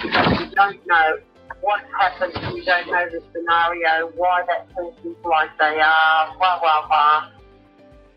Because 0.01 0.39
you 0.39 0.55
don't 0.55 0.79
know 0.87 1.17
what 1.61 1.81
happened, 1.99 2.33
you 2.55 2.63
don't 2.65 2.87
know 2.87 3.05
the 3.09 3.21
scenario, 3.31 4.11
why 4.15 4.43
that 4.47 4.67
person's 4.75 5.17
like 5.23 5.49
they 5.59 5.79
are, 5.79 6.37
blah, 6.37 6.59
blah, 6.59 6.87
blah. 6.87 7.29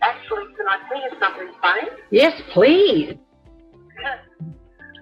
Actually, 0.02 0.52
can 0.56 0.66
I 0.68 0.78
tell 0.88 1.00
you 1.00 1.10
something 1.20 1.52
funny? 1.62 1.88
Yes, 2.10 2.40
please. 2.52 3.14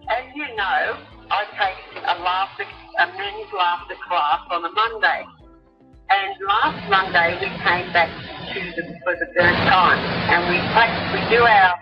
As 0.09 0.25
you 0.35 0.45
know, 0.55 0.99
I 1.31 1.45
take 1.57 2.03
a 2.05 2.23
laughter, 2.23 2.65
a 2.99 3.07
men's 3.07 3.53
laughter 3.53 3.97
class 4.07 4.41
on 4.51 4.65
a 4.65 4.71
Monday. 4.71 5.27
And 6.11 6.35
last 6.47 6.91
Monday 6.91 7.39
we 7.41 7.49
came 7.59 7.93
back 7.93 8.11
to 8.53 8.61
the, 8.77 8.83
for 9.03 9.15
the 9.17 9.27
third 9.35 9.57
time, 9.67 9.99
and 10.31 10.47
we 10.47 10.59
we 11.11 11.21
do 11.31 11.43
our 11.43 11.75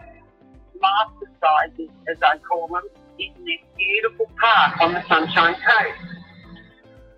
laughter 0.81 1.29
sizes, 1.40 1.90
as 2.09 2.16
I 2.22 2.38
call 2.38 2.68
them, 2.68 2.85
in 3.18 3.33
this 3.44 3.61
beautiful 3.77 4.27
park 4.40 4.81
on 4.81 4.94
the 4.94 5.03
Sunshine 5.09 5.55
Coast. 5.55 6.01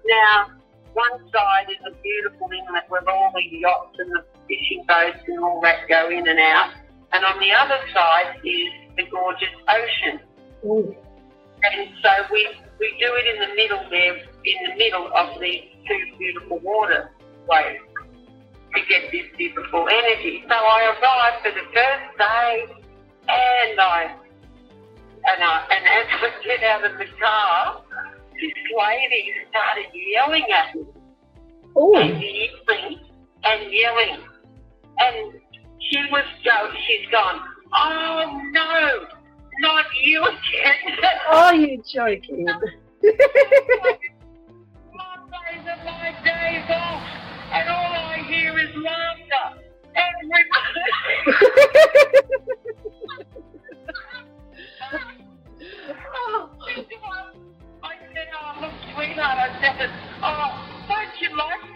Now, 0.06 0.50
one 0.94 1.30
side 1.30 1.70
is 1.70 1.78
a 1.86 1.94
beautiful 2.02 2.48
inlet 2.50 2.90
with 2.90 3.06
all 3.06 3.30
the 3.34 3.42
yachts 3.58 3.96
and 3.98 4.10
the 4.10 4.24
fishing 4.48 4.84
boats 4.88 5.22
and 5.26 5.38
all 5.38 5.60
that 5.62 5.88
go 5.88 6.10
in 6.10 6.26
and 6.26 6.38
out, 6.38 6.72
and 7.12 7.24
on 7.24 7.38
the 7.38 7.52
other 7.52 7.78
side 7.92 8.40
is 8.44 8.72
the 8.96 9.04
gorgeous 9.10 9.54
ocean. 9.68 10.20
Ooh. 10.64 10.96
And 11.62 11.88
so 12.02 12.10
we, 12.32 12.48
we 12.80 12.90
do 13.00 13.14
it 13.14 13.26
in 13.34 13.48
the 13.48 13.54
middle 13.54 13.84
there, 13.90 14.16
in 14.16 14.58
the 14.70 14.76
middle 14.76 15.10
of 15.14 15.40
these 15.40 15.64
two 15.86 16.18
beautiful 16.18 16.58
waterways 16.58 17.80
to 18.74 18.80
get 18.88 19.10
this 19.12 19.26
beautiful 19.36 19.86
energy. 19.88 20.44
So 20.48 20.54
I 20.54 20.94
arrived 20.94 21.42
for 21.42 21.52
the 21.52 21.66
first 21.72 22.18
day 22.18 22.66
and 23.28 23.80
I 23.80 24.16
and 25.26 25.42
I 25.42 25.66
and 25.70 25.84
as 25.86 26.06
I 26.20 26.30
get 26.44 26.62
out 26.64 26.84
of 26.84 26.98
the 26.98 27.06
car, 27.18 27.82
this 28.34 28.52
lady 28.76 29.32
started 29.48 29.86
yelling 29.94 30.44
at 30.52 30.74
me 30.74 30.82
Ooh. 31.78 31.96
and 31.96 32.20
yelling 32.20 33.00
and 33.44 33.72
yelling. 33.72 34.18
And 34.98 35.40
she 35.80 35.98
was 36.10 36.24
go 36.44 36.70
she's 36.86 37.10
gone, 37.10 37.40
Oh 37.76 38.40
no, 38.52 39.06
not 39.60 39.84
you 40.02 40.24
again. 40.24 40.98
Oh, 41.30 41.52
you 41.52 41.82
joking? 41.92 42.44
Mondays 42.44 42.76
are 45.68 45.84
my 45.84 46.14
days 46.24 46.70
off, 46.70 47.02
and 47.52 47.68
all 47.68 47.92
I 47.92 48.18
hear 48.26 48.58
is 48.58 48.74
laughter. 48.76 49.60
Everybody. 49.94 50.84
oh, 56.14 56.50
I 57.82 57.94
said, 58.12 58.28
oh, 58.34 58.60
look, 58.60 58.72
sweetheart, 58.94 59.38
I 59.38 59.48
said, 59.60 59.90
oh, 60.22 60.50
don't 60.88 61.14
you 61.20 61.30
like 61.36 61.73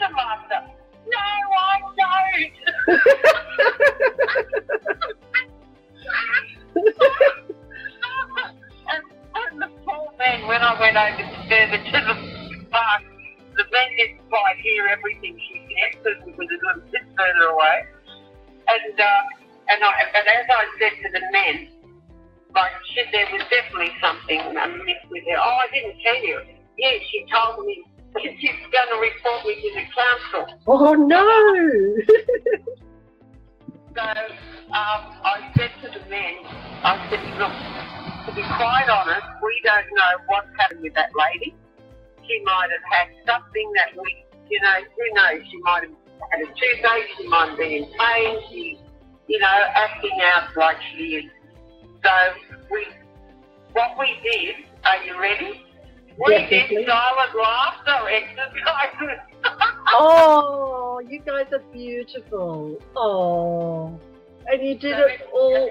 and 64.98 65.10
you 65.10 65.16
did 65.16 65.20
it 65.20 65.28
all, 65.32 65.70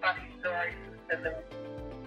funny 0.00 0.40
story, 0.40 0.72
and 1.10 1.24
then 1.24 1.32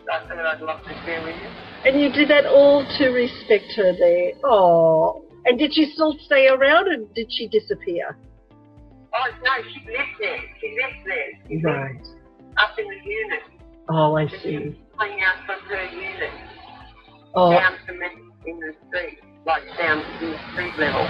that's 0.06 0.30
what 0.30 0.40
I'd 0.46 0.62
love 0.62 0.84
to 0.84 0.94
share 1.06 1.24
with 1.24 1.36
you. 1.36 1.50
and 1.86 2.02
you 2.02 2.12
did 2.12 2.30
that 2.30 2.46
all 2.46 2.86
to 2.98 3.08
respect 3.10 3.66
her 3.78 3.94
there. 3.98 4.32
Oh, 4.44 5.24
and 5.46 5.58
did 5.60 5.74
she 5.74 5.92
still 5.94 6.16
stay 6.26 6.48
around, 6.48 6.88
or 6.88 6.98
did 7.16 7.28
she 7.32 7.48
disappear? 7.48 8.18
Oh 9.16 9.30
no, 9.44 9.64
she 9.70 9.80
lived 9.92 10.16
there. 10.20 10.40
She 10.60 10.68
lived 10.82 11.06
there. 11.06 11.28
She 11.48 11.56
lived 11.56 11.66
Right. 11.66 12.08
up 12.58 12.80
in 12.80 12.88
the 12.88 13.10
unit. 13.10 13.40
Oh, 13.90 14.16
I 14.16 14.28
She 14.28 14.38
see. 14.38 14.76
playing 14.98 15.22
out 15.22 15.46
from 15.46 15.60
her 15.70 15.84
unit 15.86 16.32
Oh, 17.36 17.52
down 17.52 17.74
to 17.88 17.94
me 17.94 18.08
in 18.46 18.60
the 18.60 18.74
street, 18.88 19.20
like 19.46 19.64
down 19.78 19.98
to 20.20 20.26
the 20.26 20.40
street 20.54 20.74
level. 20.80 21.06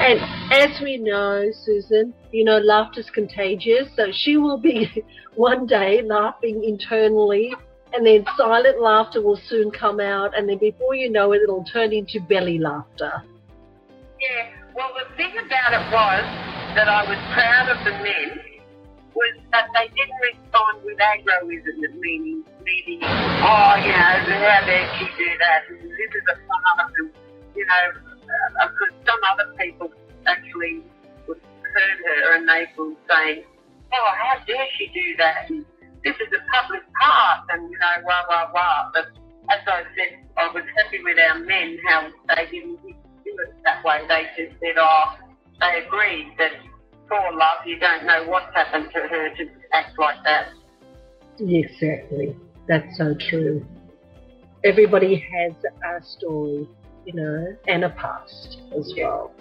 And 0.00 0.20
as 0.52 0.80
we 0.80 0.98
know, 0.98 1.50
Susan, 1.64 2.14
you 2.30 2.44
know, 2.44 2.58
laughter's 2.58 3.10
contagious. 3.10 3.88
So 3.96 4.06
she 4.12 4.36
will 4.36 4.58
be 4.58 5.04
one 5.34 5.66
day 5.66 6.02
laughing 6.02 6.64
internally, 6.64 7.54
and 7.92 8.06
then 8.06 8.24
silent 8.36 8.80
laughter 8.80 9.22
will 9.22 9.40
soon 9.48 9.70
come 9.70 10.00
out, 10.00 10.36
and 10.36 10.48
then 10.48 10.58
before 10.58 10.94
you 10.94 11.10
know 11.10 11.32
it, 11.32 11.42
it'll 11.42 11.64
turn 11.64 11.92
into 11.92 12.20
belly 12.20 12.58
laughter. 12.58 13.22
Yeah. 14.20 14.50
Well, 14.74 14.92
the 14.92 15.08
thing 15.16 15.32
about 15.32 15.72
it 15.72 15.84
was 15.88 16.24
that 16.76 16.88
I 16.88 17.08
was 17.08 17.16
proud 17.32 17.72
of 17.72 17.80
the 17.84 17.92
men 18.04 18.46
was 19.16 19.32
that 19.50 19.72
they 19.72 19.88
didn't 19.96 20.20
respond 20.20 20.84
with 20.84 21.00
agroism, 21.00 21.80
meaning, 21.96 22.44
meaning, 22.60 23.00
oh, 23.00 23.72
you 23.80 23.88
know, 23.96 24.36
how 24.44 24.60
dare 24.68 24.84
she 25.00 25.08
do 25.16 25.28
that? 25.40 25.64
This 25.72 26.12
is 26.12 26.24
a 26.28 26.36
farm, 26.44 27.12
you 27.56 27.64
know, 27.64 28.05
uh, 28.60 28.68
because 28.68 28.94
some 29.06 29.20
other 29.32 29.52
people 29.58 29.90
actually 30.26 30.82
heard 31.26 31.98
her 32.04 32.36
and 32.36 32.48
they 32.48 32.66
were 32.76 32.92
saying, 33.08 33.44
oh, 33.92 34.10
how 34.16 34.38
dare 34.46 34.66
she 34.78 34.86
do 34.94 35.16
that? 35.18 35.48
This 36.04 36.14
is 36.16 36.30
a 36.32 36.42
public 36.54 36.82
park, 37.00 37.46
and, 37.50 37.70
you 37.70 37.78
know, 37.78 38.02
blah, 38.04 38.22
blah, 38.28 38.50
blah. 38.52 38.90
But 38.94 39.06
as 39.50 39.60
I 39.66 39.82
said, 39.96 40.22
I 40.36 40.46
was 40.52 40.62
happy 40.76 41.02
with 41.02 41.18
our 41.18 41.38
men, 41.40 41.78
how 41.88 42.08
they 42.28 42.46
didn't 42.50 42.80
do 42.82 42.94
it 43.26 43.54
that 43.64 43.84
way. 43.84 44.02
They 44.08 44.22
just 44.36 44.58
said, 44.60 44.76
oh, 44.78 45.16
they 45.60 45.84
agreed 45.84 46.32
that 46.38 46.52
poor 47.08 47.32
love, 47.32 47.66
you 47.66 47.78
don't 47.78 48.04
know 48.06 48.24
what's 48.28 48.54
happened 48.54 48.88
to 48.94 49.00
her 49.00 49.34
to 49.36 49.48
act 49.72 49.98
like 49.98 50.22
that. 50.24 50.48
Exactly. 51.38 52.36
That's 52.68 52.96
so 52.96 53.14
true. 53.28 53.64
Everybody 54.64 55.24
has 55.32 55.52
a 55.84 56.04
story, 56.04 56.68
you 57.06 57.12
know, 57.14 57.56
and 57.68 57.84
a 57.84 57.90
past 57.90 58.58
as 58.76 58.92
well. 58.98 59.32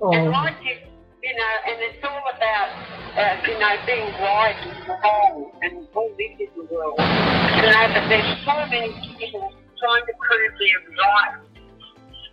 And 0.00 0.28
Oh, 0.28 0.30
like 0.30 0.54
you, 0.62 0.78
you 1.22 1.34
know, 1.34 1.54
and 1.66 1.76
it's 1.82 1.98
all 2.04 2.22
about, 2.30 2.70
uh, 3.18 3.34
you 3.42 3.58
know, 3.58 3.74
being 3.84 4.14
right 4.22 4.54
and 4.62 4.88
wrong 4.88 5.50
and 5.60 5.88
all 5.92 6.08
this 6.16 6.38
in 6.38 6.48
the 6.54 6.72
world. 6.72 6.94
You 6.98 7.66
know, 7.66 7.84
but 7.90 8.06
there's 8.06 8.38
so 8.46 8.54
many 8.70 8.94
people 9.18 9.52
trying 9.74 10.06
to 10.06 10.12
prove 10.22 10.52
they're 10.58 10.94
right. 10.94 11.34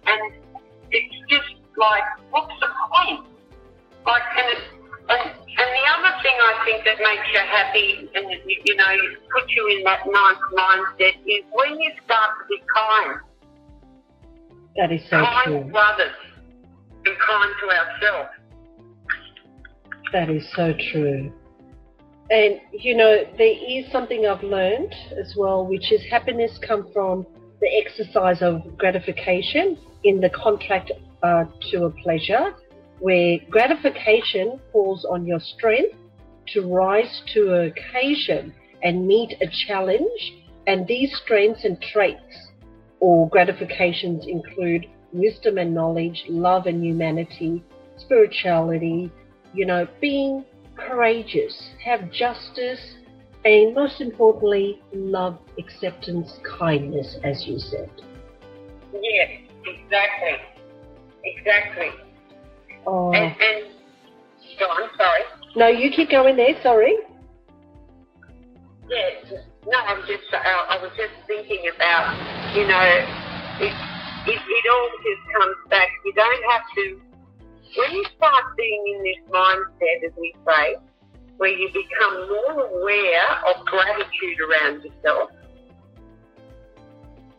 And 0.06 0.34
it's 0.92 1.16
just 1.28 1.58
like, 1.76 2.06
what's 2.30 2.54
the 2.62 2.70
point? 2.70 3.26
Like, 4.06 4.22
and, 4.38 4.48
it, 4.54 4.62
and, 5.10 5.22
and 5.34 5.70
the 5.74 5.86
other 5.98 6.14
thing 6.22 6.38
I 6.38 6.54
think 6.66 6.86
that 6.86 6.98
makes 7.02 7.26
you 7.34 7.42
happy 7.50 8.10
and, 8.14 8.30
you 8.46 8.76
know, 8.76 8.94
puts 9.34 9.52
you 9.58 9.76
in 9.76 9.84
that 9.86 10.06
nice 10.06 10.38
mindset 10.54 11.18
is 11.26 11.42
when 11.52 11.82
you 11.82 11.90
start 12.06 12.30
to 12.38 12.46
be 12.48 12.62
kind. 12.78 13.26
That 14.76 14.92
is 14.92 15.02
so 15.10 15.18
kind 15.18 15.46
true. 15.46 15.72
to 15.72 15.78
others 15.78 16.12
and 17.06 17.16
kind 17.28 17.54
to 17.62 17.66
ourselves. 17.70 18.30
That 20.12 20.30
is 20.30 20.46
so 20.56 20.74
true. 20.92 21.32
And 22.30 22.60
you 22.72 22.96
know, 22.96 23.24
there 23.38 23.56
is 23.70 23.90
something 23.92 24.26
I've 24.26 24.44
learned 24.44 24.94
as 25.20 25.34
well, 25.38 25.66
which 25.66 25.92
is 25.92 26.02
happiness 26.10 26.60
come 26.68 26.88
from 26.92 27.26
the 27.62 27.70
exercise 27.86 28.42
of 28.42 28.78
gratification 28.78 29.78
in 30.04 30.20
the 30.20 30.30
contract 30.30 30.92
uh, 31.24 31.46
to 31.72 31.86
a 31.86 31.90
pleasure, 31.92 32.54
where 33.00 33.38
gratification 33.50 34.60
calls 34.72 35.06
on 35.10 35.26
your 35.26 35.40
strength 35.40 35.96
to 36.48 36.62
rise 36.62 37.22
to 37.34 37.54
an 37.54 37.72
occasion 37.72 38.54
and 38.84 39.08
meet 39.08 39.36
a 39.42 39.48
challenge. 39.68 40.34
And 40.68 40.88
these 40.88 41.16
strengths 41.24 41.64
and 41.64 41.80
traits 41.82 42.50
or 43.00 43.30
gratifications 43.30 44.26
include 44.28 44.86
wisdom 45.14 45.58
and 45.58 45.74
knowledge, 45.74 46.24
love 46.30 46.66
and 46.66 46.84
humanity, 46.84 47.64
spirituality, 47.98 49.12
you 49.54 49.66
know, 49.66 49.88
being 50.02 50.44
courageous, 50.76 51.72
have 51.84 52.12
justice, 52.12 52.96
and 53.46 53.74
most 53.76 54.02
importantly, 54.02 54.82
love, 54.94 55.38
acceptance, 55.58 56.40
kindness, 56.60 57.16
as 57.24 57.46
you 57.46 57.60
said. 57.60 57.90
Yes, 59.02 59.30
exactly. 59.66 60.38
Exactly. 61.24 61.90
Oh, 62.88 63.14
And, 63.14 63.26
and 63.26 63.66
go 64.60 64.66
on, 64.66 64.90
sorry. 64.98 65.22
no, 65.56 65.68
you 65.68 65.92
keep 65.92 66.10
going 66.10 66.36
there, 66.36 66.60
sorry. 66.62 66.96
Yes. 68.90 69.34
No, 69.68 69.78
I'm 69.80 70.02
just, 70.06 70.30
uh, 70.32 70.38
I 70.38 70.78
was 70.82 70.92
just 70.96 71.14
thinking 71.26 71.66
about, 71.76 72.14
you 72.54 72.68
know, 72.68 72.82
it, 73.60 73.74
it, 74.28 74.40
it 74.40 74.66
all 74.72 74.90
just 75.02 75.24
comes 75.34 75.58
back. 75.70 75.90
You 76.06 76.14
don't 76.14 76.44
have 76.52 76.62
to, 76.76 77.02
when 77.78 77.92
you 77.92 78.06
start 78.16 78.44
being 78.58 78.84
in 78.96 79.04
this 79.04 79.22
mindset, 79.34 80.06
as 80.06 80.14
we 80.18 80.36
say, 80.46 80.76
where 81.38 81.50
you 81.50 81.68
become 81.74 82.30
more 82.30 82.66
aware 82.68 83.30
of 83.50 83.66
gratitude 83.66 84.38
around 84.40 84.84
yourself, 84.84 85.32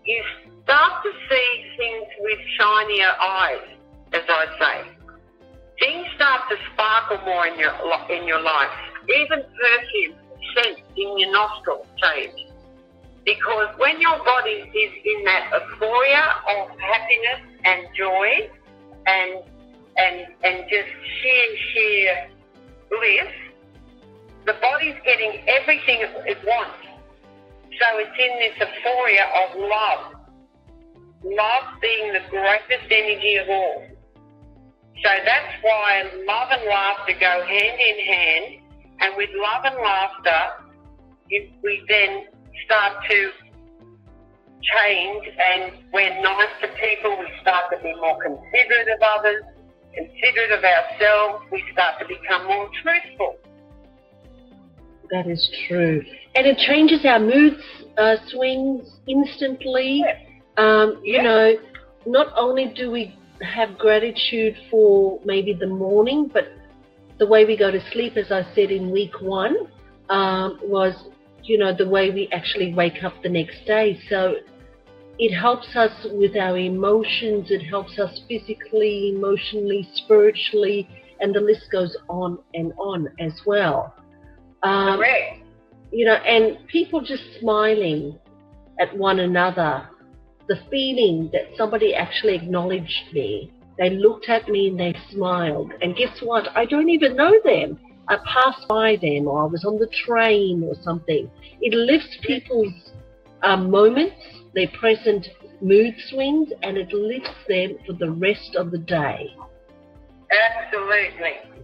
you 0.05 0.23
start 0.65 1.03
to 1.05 1.11
see 1.31 1.51
things 1.79 2.07
with 2.21 2.39
shinier 2.59 3.13
eyes, 3.23 3.69
as 4.13 4.23
I 4.29 4.47
say. 4.59 4.91
Things 5.79 6.07
start 6.17 6.43
to 6.51 6.57
sparkle 6.73 7.19
more 7.25 7.47
in 7.47 7.59
your 7.59 7.73
in 8.11 8.27
your 8.27 8.41
life. 8.41 8.71
Even 9.09 9.43
perfume, 9.43 10.17
scent 10.55 10.79
in 10.97 11.19
your 11.19 11.33
nostrils 11.33 11.87
change. 11.97 12.47
Because 13.25 13.69
when 13.79 14.01
your 14.01 14.19
body 14.25 14.71
is 14.71 14.93
in 15.05 15.25
that 15.25 15.51
euphoria 15.53 16.25
of 16.57 16.79
happiness 16.79 17.41
and 17.65 17.87
joy 17.97 18.51
and 19.07 19.43
and 19.99 20.27
and 20.45 20.65
just 20.71 20.89
sheer 21.21 21.57
sheer 21.73 22.29
bliss, 22.89 23.33
the 24.47 24.55
body's 24.63 24.95
getting 25.05 25.43
everything 25.49 26.07
it 26.27 26.39
wants. 26.45 26.79
So 27.79 27.99
it's 27.99 28.19
in 28.19 28.33
this 28.39 28.57
euphoria 28.59 29.27
of 29.43 29.59
love. 29.59 30.13
Love 31.25 31.81
being 31.83 32.13
the 32.13 32.23
greatest 32.31 32.87
energy 32.91 33.37
of 33.37 33.49
all. 33.49 33.87
So 35.03 35.11
that's 35.25 35.53
why 35.63 36.05
love 36.27 36.49
and 36.53 36.65
laughter 36.69 37.15
go 37.21 37.45
hand 37.45 37.81
in 37.81 38.07
hand. 38.07 38.56
And 39.01 39.17
with 39.17 39.31
love 39.35 39.65
and 39.65 39.77
laughter, 39.77 40.65
you, 41.29 41.49
we 41.63 41.83
then 41.89 42.25
start 42.65 42.93
to 43.11 43.31
change 44.63 45.25
and 45.39 45.73
we're 45.93 46.21
nice 46.23 46.49
to 46.63 46.69
people. 46.81 47.17
We 47.19 47.29
start 47.41 47.71
to 47.71 47.77
be 47.83 47.95
more 48.01 48.19
considerate 48.23 48.89
of 48.89 49.03
others, 49.03 49.43
considerate 49.95 50.53
of 50.53 50.65
ourselves. 50.65 51.45
We 51.53 51.63
start 51.73 52.01
to 52.01 52.07
become 52.07 52.47
more 52.47 52.69
truthful. 52.83 53.37
That 55.11 55.27
is 55.29 55.49
true. 55.69 56.03
And 56.35 56.47
it 56.47 56.59
changes 56.59 57.05
our 57.05 57.21
mood 57.21 57.57
uh, 57.97 58.17
swings 58.29 58.89
instantly. 59.07 60.05
Um, 60.57 61.01
you 61.05 61.17
Yeah. 61.17 61.23
know, 61.23 61.55
not 62.07 62.33
only 62.37 62.67
do 62.75 62.91
we 62.91 63.15
have 63.43 63.79
gratitude 63.79 64.57
for 64.71 65.21
maybe 65.25 65.53
the 65.53 65.67
morning, 65.67 66.31
but 66.33 66.49
the 67.19 67.27
way 67.27 67.45
we 67.45 67.57
go 67.57 67.71
to 67.71 67.81
sleep, 67.93 68.17
as 68.17 68.31
I 68.31 68.47
said 68.55 68.71
in 68.71 68.91
week 68.91 69.21
one, 69.21 69.57
um, 70.09 70.59
was, 70.63 70.95
you 71.43 71.59
know, 71.59 71.75
the 71.75 71.89
way 71.89 72.11
we 72.11 72.29
actually 72.33 72.75
wake 72.75 73.03
up 73.03 73.15
the 73.23 73.29
next 73.29 73.65
day. 73.67 73.99
So 74.09 74.37
it 75.19 75.35
helps 75.35 75.75
us 75.77 75.93
with 76.13 76.37
our 76.37 76.59
emotions, 76.59 77.51
it 77.51 77.63
helps 77.63 77.99
us 77.99 78.21
physically, 78.29 79.15
emotionally, 79.17 79.89
spiritually, 79.95 80.89
and 81.21 81.35
the 81.35 81.41
list 81.41 81.71
goes 81.73 81.97
on 82.09 82.39
and 82.55 82.73
on 82.79 83.09
as 83.19 83.33
well. 83.47 83.95
Um, 84.63 84.99
Correct. 84.99 85.43
you 85.91 86.05
know, 86.05 86.15
and 86.15 86.59
people 86.69 87.01
just 87.01 87.23
smiling 87.41 88.19
at 88.79 88.97
one 88.97 89.21
another, 89.21 89.89
the 90.49 90.57
feeling 90.71 91.31
that 91.33 91.57
somebody 91.57 91.95
actually 91.95 92.35
acknowledged 92.35 93.13
me. 93.13 93.51
They 93.79 93.91
looked 93.91 94.29
at 94.29 94.49
me 94.49 94.69
and 94.69 94.81
they 94.81 94.95
smiled. 95.11 95.73
And 95.83 95.97
guess 95.97 96.19
what? 96.23 96.49
I 96.57 96.65
don't 96.65 96.89
even 96.89 97.17
know 97.17 97.35
them. 97.45 97.79
I 98.09 98.17
passed 98.25 98.67
by 98.69 98.97
them 98.97 99.27
or 99.27 99.43
I 99.43 99.47
was 99.47 99.65
on 99.65 99.79
the 99.79 99.89
train 100.05 100.65
or 100.65 100.75
something. 100.83 101.31
It 101.61 101.75
lifts 101.75 102.17
people's 102.23 102.73
um, 103.43 103.71
moments, 103.71 104.17
their 104.55 104.69
present 104.69 105.29
mood 105.61 105.95
swings, 106.09 106.51
and 106.63 106.77
it 106.77 106.93
lifts 106.93 107.35
them 107.49 107.77
for 107.87 107.93
the 107.95 108.11
rest 108.11 108.57
of 108.57 108.71
the 108.71 108.79
day. 108.79 109.35
Absolutely. 110.31 111.63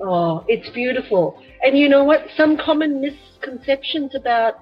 Oh, 0.00 0.44
it's 0.48 0.68
beautiful. 0.70 1.40
And 1.62 1.78
you 1.78 1.88
know 1.88 2.04
what? 2.04 2.26
Some 2.36 2.56
common 2.56 3.00
misconceptions 3.00 4.14
about 4.14 4.54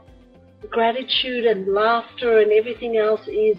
gratitude 0.70 1.44
and 1.44 1.72
laughter 1.72 2.38
and 2.38 2.52
everything 2.52 2.96
else 2.96 3.26
is, 3.28 3.56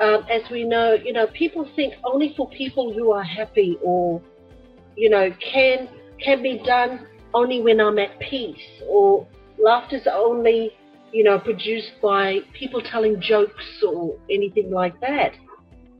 um, 0.00 0.24
as 0.30 0.42
we 0.50 0.64
know, 0.64 0.94
you 0.94 1.12
know, 1.12 1.26
people 1.28 1.68
think 1.74 1.94
only 2.04 2.34
for 2.36 2.48
people 2.50 2.92
who 2.92 3.10
are 3.10 3.22
happy 3.22 3.76
or, 3.82 4.22
you 4.96 5.10
know, 5.10 5.30
can 5.52 5.88
can 6.22 6.42
be 6.42 6.60
done 6.64 7.06
only 7.34 7.60
when 7.62 7.80
I'm 7.80 7.98
at 7.98 8.18
peace 8.20 8.82
or 8.86 9.26
laughter's 9.58 10.06
only, 10.12 10.72
you 11.12 11.24
know, 11.24 11.38
produced 11.38 11.92
by 12.02 12.38
people 12.58 12.80
telling 12.80 13.20
jokes 13.20 13.82
or 13.86 14.16
anything 14.30 14.70
like 14.70 15.00
that. 15.00 15.32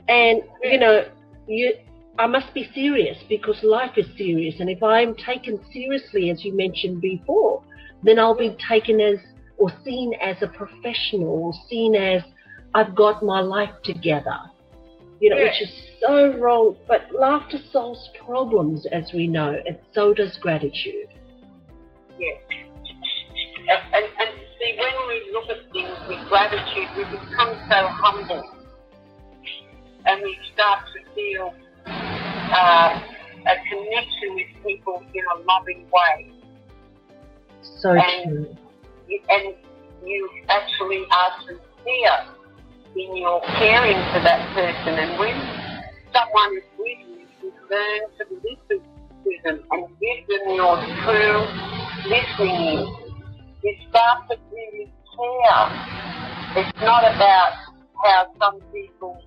And 0.07 0.41
you 0.63 0.79
know, 0.79 1.05
you 1.47 1.73
I 2.17 2.27
must 2.27 2.53
be 2.53 2.69
serious 2.73 3.17
because 3.27 3.61
life 3.63 3.97
is 3.97 4.05
serious. 4.17 4.55
And 4.59 4.69
if 4.69 4.81
I'm 4.83 5.15
taken 5.15 5.59
seriously, 5.71 6.29
as 6.29 6.43
you 6.43 6.55
mentioned 6.55 7.01
before, 7.01 7.63
then 8.03 8.19
I'll 8.19 8.37
be 8.37 8.57
taken 8.67 8.99
as 9.01 9.17
or 9.57 9.71
seen 9.83 10.13
as 10.21 10.37
a 10.41 10.47
professional 10.47 11.27
or 11.27 11.53
seen 11.69 11.95
as 11.95 12.23
I've 12.73 12.95
got 12.95 13.23
my 13.23 13.41
life 13.41 13.71
together. 13.83 14.37
You 15.19 15.31
know, 15.31 15.37
Yeah. 15.37 15.43
which 15.45 15.61
is 15.61 15.69
so 15.99 16.37
wrong. 16.37 16.77
But 16.87 17.11
laughter 17.13 17.57
solves 17.71 18.09
problems, 18.25 18.85
as 18.91 19.11
we 19.13 19.27
know, 19.27 19.59
and 19.65 19.77
so 19.93 20.13
does 20.13 20.37
gratitude. 20.37 21.09
Yes. 22.17 22.37
And, 22.49 23.93
and, 23.93 24.05
and 24.05 24.29
see, 24.59 24.77
when 24.79 25.07
we 25.07 25.31
look 25.33 25.49
at 25.49 25.71
things 25.71 25.97
with 26.07 26.27
gratitude, 26.29 26.87
we 26.97 27.03
become 27.05 27.53
so 27.69 27.87
humble. 27.87 28.43
And 30.05 30.21
we 30.23 30.37
start 30.53 30.79
to 30.93 31.13
feel 31.13 31.53
uh, 31.85 33.01
a 33.45 33.55
connection 33.69 34.35
with 34.35 34.63
people 34.65 35.03
in 35.13 35.23
a 35.35 35.39
loving 35.43 35.85
way. 35.91 36.31
So 37.61 37.91
And- 37.91 38.29
true. 38.29 38.55
And 39.29 39.55
you 40.05 40.29
actually 40.49 41.03
are 41.11 41.31
sincere 41.45 42.25
in 42.95 43.17
your 43.17 43.41
caring 43.57 43.97
for 44.11 44.19
that 44.23 44.41
person. 44.53 44.97
And 44.97 45.17
when 45.19 45.35
someone 46.13 46.57
is 46.57 46.63
with 46.77 46.99
you, 47.07 47.25
you 47.41 47.53
learn 47.69 48.01
to 48.17 48.23
listen 48.41 48.79
to 49.23 49.31
them 49.43 49.63
and 49.71 49.85
give 49.99 50.27
them 50.27 50.55
your 50.55 50.75
true 51.05 51.45
listening. 52.09 52.89
You 53.63 53.75
start 53.89 54.29
to 54.29 54.37
really 54.51 54.91
care. 55.15 55.65
It's 56.57 56.81
not 56.81 57.03
about 57.03 57.53
how 58.03 58.27
some 58.39 58.59
people, 58.71 59.21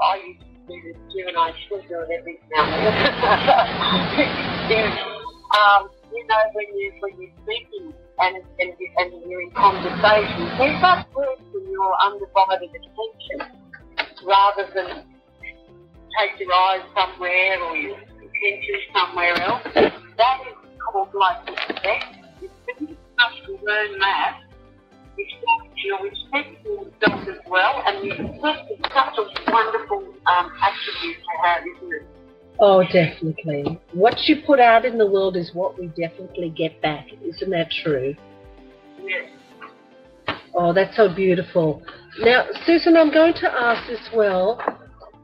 I 0.00 0.20
used 0.26 0.40
to 0.40 0.46
do 0.66 0.74
this. 0.84 1.00
you 1.14 1.28
and 1.28 1.36
I 1.36 1.52
still 1.66 1.80
do 1.88 2.00
it 2.00 2.10
every 2.18 2.38
now 2.52 2.64
and 2.64 2.82
then. 4.68 4.92
um, 5.58 5.88
you 6.12 6.26
know, 6.26 6.42
when 6.52 6.66
you 6.76 6.92
when 7.00 7.12
you're 7.20 7.36
speaking 7.42 7.94
and 8.20 8.36
and, 8.58 8.72
you, 8.78 8.90
and 8.98 9.30
you're 9.30 9.42
in 9.42 9.50
conversation, 9.52 10.48
there's 10.58 10.80
that 10.82 11.06
in 11.14 11.70
your 11.70 11.94
undivided 12.02 12.70
attention 12.70 13.58
rather 14.26 14.68
than 14.74 15.04
take 16.18 16.40
your 16.40 16.52
eyes 16.52 16.82
somewhere 16.94 17.62
or 17.62 17.76
your 17.76 17.96
attention 17.96 18.80
somewhere 18.92 19.40
else. 19.42 19.62
That 19.74 20.40
is 20.46 20.54
called 20.92 21.14
like 21.14 21.46
respect. 21.46 22.18
It's 22.42 22.92
tough 23.18 23.32
to 23.46 23.52
learn 23.64 23.98
that. 24.00 24.40
You're 25.76 26.02
respecting 26.02 26.64
yourself 26.64 27.28
as 27.28 27.38
well, 27.48 27.82
and 27.86 28.02
respect 28.02 28.70
is 28.70 28.78
such 28.82 29.18
a 29.18 29.50
wonderful 29.52 30.02
um, 30.26 30.52
attribute 30.60 31.16
to 31.18 31.32
have, 31.42 31.62
isn't 31.76 31.94
it? 31.94 32.17
Oh, 32.60 32.82
definitely. 32.82 33.78
What 33.92 34.18
you 34.26 34.42
put 34.44 34.58
out 34.58 34.84
in 34.84 34.98
the 34.98 35.06
world 35.06 35.36
is 35.36 35.50
what 35.54 35.78
we 35.78 35.86
definitely 35.88 36.50
get 36.50 36.80
back. 36.82 37.06
Isn't 37.24 37.50
that 37.50 37.70
true? 37.82 38.16
Yes. 39.04 39.30
Oh, 40.54 40.72
that's 40.72 40.96
so 40.96 41.14
beautiful. 41.14 41.82
Now, 42.20 42.46
Susan, 42.66 42.96
I'm 42.96 43.12
going 43.12 43.34
to 43.34 43.48
ask 43.48 43.88
as 43.90 44.08
well 44.14 44.60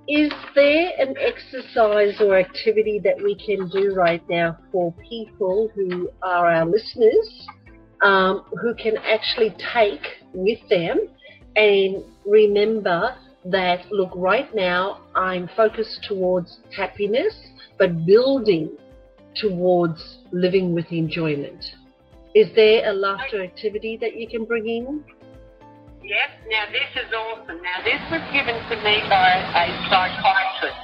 is 0.06 0.30
there 0.54 0.90
an 0.98 1.14
exercise 1.18 2.20
or 2.20 2.38
activity 2.38 3.00
that 3.02 3.16
we 3.22 3.34
can 3.34 3.68
do 3.70 3.94
right 3.94 4.22
now 4.28 4.56
for 4.70 4.92
people 5.08 5.70
who 5.74 6.10
are 6.22 6.46
our 6.46 6.66
listeners 6.66 7.48
um, 8.02 8.44
who 8.60 8.74
can 8.74 8.98
actually 8.98 9.54
take 9.72 10.02
with 10.34 10.58
them 10.68 11.08
and 11.56 12.04
remember 12.26 13.16
that 13.44 13.90
look 13.90 14.10
right 14.14 14.52
now 14.54 15.02
I'm 15.14 15.48
focused 15.56 16.04
towards 16.08 16.58
happiness 16.76 17.34
but 17.78 18.06
building 18.06 18.76
towards 19.34 20.18
living 20.32 20.74
with 20.74 20.86
enjoyment. 20.90 21.64
Is 22.34 22.48
there 22.54 22.88
a 22.88 22.92
laughter 22.92 23.42
activity 23.42 23.98
that 24.00 24.16
you 24.16 24.28
can 24.28 24.44
bring 24.44 24.66
in? 24.66 25.04
Yes, 26.02 26.30
now 26.48 26.64
this 26.70 27.04
is 27.04 27.12
awesome. 27.12 27.62
Now 27.62 27.82
this 27.84 28.00
was 28.10 28.20
given 28.32 28.54
to 28.54 28.76
me 28.84 29.00
by 29.08 29.40
a 29.54 29.66
psychiatrist. 29.88 30.76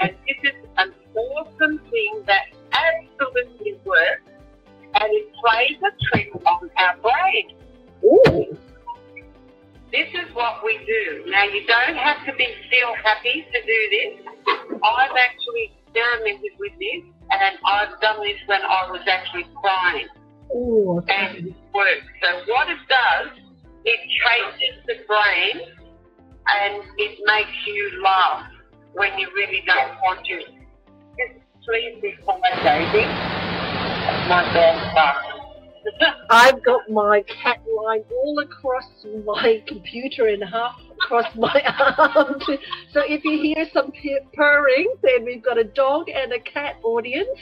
And 0.00 0.10
this 0.26 0.52
is 0.52 0.68
an 0.76 0.94
awesome 1.14 1.80
thing 1.90 2.22
that 2.26 2.46
absolutely 2.72 3.80
works 3.84 4.30
and 4.94 5.10
it 5.12 5.32
plays 5.34 5.78
a 5.82 5.92
trick 6.10 6.30
on 6.46 6.70
our 6.76 6.96
brain. 6.98 7.56
Ooh. 8.04 8.56
This 9.90 10.08
is 10.12 10.34
what 10.34 10.62
we 10.64 10.78
do. 10.84 11.30
Now 11.30 11.44
you 11.44 11.66
don't 11.66 11.96
have 11.96 12.24
to 12.26 12.32
be 12.36 12.46
still 12.68 12.94
happy 13.02 13.46
to 13.52 13.58
do 13.64 13.80
this. 13.90 14.12
I've 14.84 15.16
actually 15.16 15.72
experimented 15.80 16.52
with 16.58 16.72
this 16.78 17.04
and 17.30 17.58
I've 17.64 18.00
done 18.00 18.20
this 18.20 18.36
when 18.46 18.60
I 18.62 18.90
was 18.90 19.00
actually 19.08 19.46
crying. 19.60 20.08
Ooh, 20.54 20.98
okay. 20.98 21.12
And 21.12 21.48
it 21.48 21.56
works. 21.72 22.08
So 22.22 22.28
what 22.52 22.68
it 22.68 22.78
does 22.88 23.48
it 23.84 24.00
changes 24.20 24.84
the 24.86 24.96
brain 25.06 25.64
and 26.60 26.82
it 26.98 27.18
makes 27.24 27.56
you 27.66 28.02
laugh 28.02 28.44
when 28.92 29.18
you 29.18 29.28
really 29.34 29.62
don't 29.66 29.96
want 30.02 30.26
to. 30.26 30.40
Please 31.64 32.00
be 32.00 32.14
quiet, 32.24 32.64
Daisy. 32.64 33.12
My 34.26 34.42
dog's 34.54 34.94
barking. 34.94 35.27
I've 36.30 36.64
got 36.64 36.88
my 36.90 37.24
cat 37.42 37.60
line 37.66 38.02
all 38.10 38.38
across 38.40 38.84
my 39.24 39.62
computer 39.66 40.28
and 40.28 40.42
half 40.42 40.80
across 41.02 41.34
my 41.36 41.62
arm. 42.06 42.40
so 42.92 43.02
if 43.06 43.24
you 43.24 43.40
hear 43.42 43.66
some 43.72 43.92
purring, 44.34 44.94
then 45.02 45.24
we've 45.24 45.42
got 45.42 45.58
a 45.58 45.64
dog 45.64 46.08
and 46.08 46.32
a 46.32 46.40
cat 46.40 46.76
audience, 46.82 47.38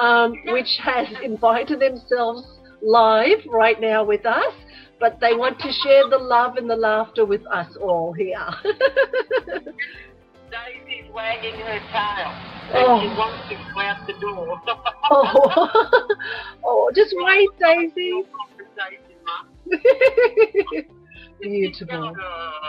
um, 0.00 0.34
which 0.46 0.78
has 0.82 1.06
invited 1.22 1.80
themselves 1.80 2.46
live 2.82 3.38
right 3.46 3.80
now 3.80 4.04
with 4.04 4.24
us 4.24 4.54
but 5.00 5.18
they 5.18 5.34
want 5.34 5.58
to 5.58 5.72
share 5.82 6.08
the 6.10 6.18
love 6.18 6.56
and 6.56 6.68
the 6.68 6.76
laughter 6.76 7.24
with 7.24 7.40
us 7.46 7.74
all 7.80 8.12
here. 8.12 8.46
Daisy's 10.50 11.10
wagging 11.12 11.54
her 11.54 11.78
tail. 11.92 12.32
And 12.72 12.86
oh. 12.86 13.00
she 13.00 13.08
wants 13.16 13.48
to 13.48 13.54
go 13.74 13.80
out 13.80 14.06
the 14.06 14.12
door. 14.20 14.60
oh. 15.10 16.08
oh, 16.64 16.90
just 16.94 17.14
wait, 17.16 17.48
Daisy. 17.58 18.24
Beautiful. 21.40 22.14
Uh, 22.20 22.60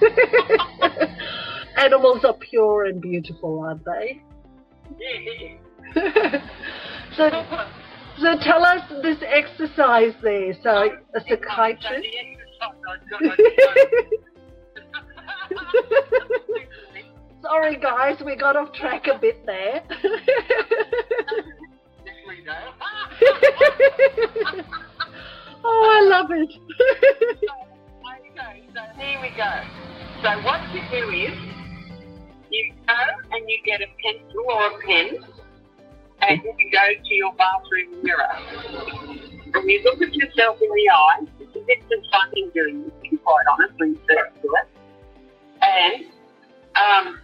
Animals 1.76 2.24
are 2.24 2.34
pure 2.34 2.84
and 2.86 3.00
beautiful, 3.00 3.60
aren't 3.60 3.84
they? 3.84 4.22
so 7.16 7.30
so 8.18 8.34
tell 8.40 8.64
us 8.64 8.80
this 9.02 9.18
exercise 9.26 10.14
there. 10.22 10.54
So 10.62 10.88
a 11.14 11.20
psychiatrist. 11.20 12.06
Sorry 17.42 17.76
guys, 17.76 18.20
we 18.24 18.36
got 18.36 18.56
off 18.56 18.72
track 18.72 19.06
a 19.06 19.18
bit 19.18 19.44
there. 19.46 19.82
oh, 25.64 25.90
I 25.94 26.00
love 26.08 26.30
it. 26.30 26.52
so 28.74 28.80
here 28.98 29.20
we 29.22 29.28
go. 29.36 29.62
So 30.22 30.30
what 30.42 30.60
you 30.74 30.82
do 30.90 31.10
is 31.10 31.34
you 32.50 32.72
go 32.86 32.94
and 33.30 33.48
you 33.48 33.58
get 33.64 33.80
a 33.80 33.86
pencil 34.02 34.44
or 34.48 34.66
a 34.66 34.78
pen 34.84 35.18
and 36.22 36.42
you 36.42 36.70
go 36.72 37.02
to 37.04 37.14
your 37.14 37.32
bathroom 37.34 38.02
mirror 38.02 38.36
and 39.54 39.70
you 39.70 39.82
look 39.84 40.02
at 40.02 40.14
yourself 40.14 40.58
in 40.60 40.68
the 40.68 40.90
eye. 40.90 41.26
A 41.40 41.58
bit 41.60 41.78
confronting 41.88 42.50
doing 42.54 42.82
this, 42.82 42.92
to 42.92 43.10
be 43.10 43.16
quite 43.16 43.46
honest, 43.50 43.72
when 43.78 43.90
you 43.90 44.00
first 44.08 44.42
do 44.42 44.54
it. 44.60 44.75
And 45.76 46.06
um, 46.76 47.18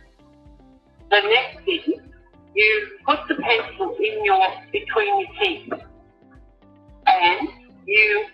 the 1.10 1.20
next 1.22 1.64
thing, 1.64 2.00
you 2.54 2.88
put 3.06 3.18
the 3.28 3.34
pencil 3.36 3.96
in 3.98 4.24
your 4.24 4.46
between 4.70 5.20
your 5.20 5.28
teeth, 5.42 5.72
and 7.06 7.48
you 7.86 8.26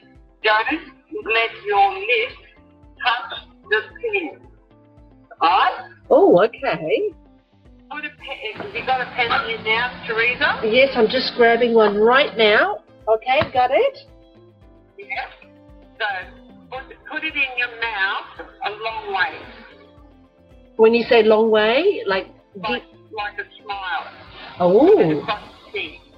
don't 0.42 0.82
let 1.24 1.50
your 1.66 1.94
lips 1.94 2.40
touch 3.04 3.40
the 3.70 3.80
pen. 4.00 4.40
Right? 5.40 5.90
Oh, 6.10 6.42
okay. 6.44 7.12
Put 7.90 8.04
a 8.04 8.10
pen, 8.10 8.62
have 8.62 8.74
you 8.74 8.84
got 8.84 9.00
a 9.00 9.10
pen 9.14 9.30
in 9.48 9.64
mouth, 9.64 10.06
Teresa? 10.06 10.60
Yes, 10.64 10.90
I'm 10.94 11.06
just 11.06 11.32
grabbing 11.36 11.74
one 11.74 11.96
right 11.96 12.36
now. 12.36 12.82
Okay, 13.08 13.40
got 13.52 13.70
it? 13.72 13.98
Yeah. 14.98 15.06
So 15.98 16.04
put, 16.70 16.82
put 17.10 17.24
it 17.24 17.34
in 17.34 17.56
your 17.56 17.80
mouth 17.80 18.46
a 18.66 18.70
long 18.70 19.14
way. 19.14 19.67
When 20.78 20.94
you 20.94 21.02
say 21.08 21.24
long 21.24 21.50
way, 21.50 22.04
like 22.06 22.28
like, 22.54 22.84
like 23.12 23.38
a 23.38 23.62
smile. 23.62 24.12
Oh. 24.60 25.26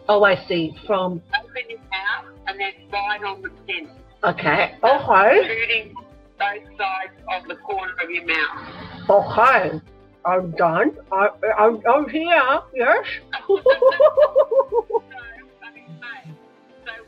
Oh, 0.06 0.22
I 0.22 0.36
see. 0.46 0.76
From 0.86 1.22
open 1.34 1.70
your 1.70 1.78
mouth 1.78 2.26
and 2.46 2.61
then 2.61 2.72
right 2.92 3.24
on 3.24 3.40
the 3.40 3.48
pen. 3.66 3.88
Okay. 4.22 4.76
Okay. 4.84 5.48
Shooting 5.48 5.94
both 6.38 6.76
sides 6.76 7.14
of 7.32 7.48
the 7.48 7.56
corner 7.56 7.94
of 8.04 8.11
your 8.11 8.26
mouth. 8.26 9.08
Okay. 9.08 9.80
I'm 10.26 10.50
done. 10.52 10.98
I, 11.11 11.28
I'm, 11.58 11.80
I'm 11.88 12.08
here. 12.11 12.61
Yes. 12.74 13.06
so 13.48 13.62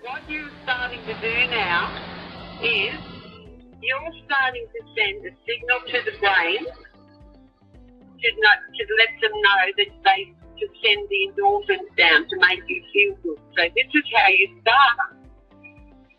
what 0.00 0.22
you're 0.26 0.48
starting 0.62 1.00
to 1.05 1.14
do 1.20 1.50
now 1.50 1.92
is 2.62 2.94
you're 3.82 4.12
starting 4.24 4.66
to 4.72 4.80
send 4.96 5.26
a 5.26 5.30
signal 5.44 5.80
to 5.88 6.11
the 6.11 6.18
brain 6.18 6.66
to, 8.23 8.29
not, 8.41 8.59
to 8.70 8.83
let 8.99 9.12
them 9.20 9.35
know 9.35 9.62
that 9.79 9.91
they 10.05 10.20
to 10.61 10.66
send 10.79 11.03
the 11.11 11.20
endorphins 11.27 11.91
down 11.99 12.23
to 12.29 12.37
make 12.39 12.62
you 12.68 12.83
feel 12.93 13.14
good. 13.23 13.41
So 13.59 13.62
this 13.75 13.89
is 13.93 14.05
how 14.14 14.29
you 14.31 14.47
start. 14.62 15.18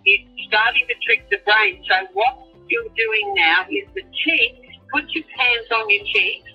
You're 0.04 0.28
starting 0.52 0.84
to 0.92 0.96
trick 1.06 1.24
the 1.32 1.40
brain. 1.48 1.80
So 1.88 1.96
what 2.12 2.44
you're 2.68 2.92
doing 2.92 3.34
now 3.36 3.64
is 3.72 3.88
the 3.96 4.04
cheek, 4.26 4.60
Put 4.92 5.10
your 5.10 5.24
hands 5.40 5.72
on 5.74 5.90
your 5.90 6.06
cheeks 6.06 6.54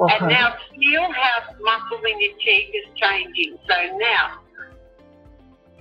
Okay. 0.00 0.16
And 0.18 0.28
now 0.28 0.56
feel 0.74 1.06
how 1.12 1.54
muscle 1.62 2.04
in 2.04 2.20
your 2.20 2.32
cheek 2.40 2.74
is 2.74 2.90
changing. 2.96 3.56
So 3.68 3.96
now, 3.96 4.40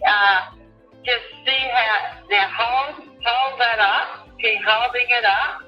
uh, 0.07 0.55
just 1.03 1.25
see 1.45 1.67
how, 1.73 2.21
now 2.29 2.47
hold, 2.55 3.07
hold 3.25 3.59
that 3.59 3.79
up. 3.79 4.29
Keep 4.39 4.59
holding 4.65 5.07
it 5.09 5.25
up. 5.25 5.63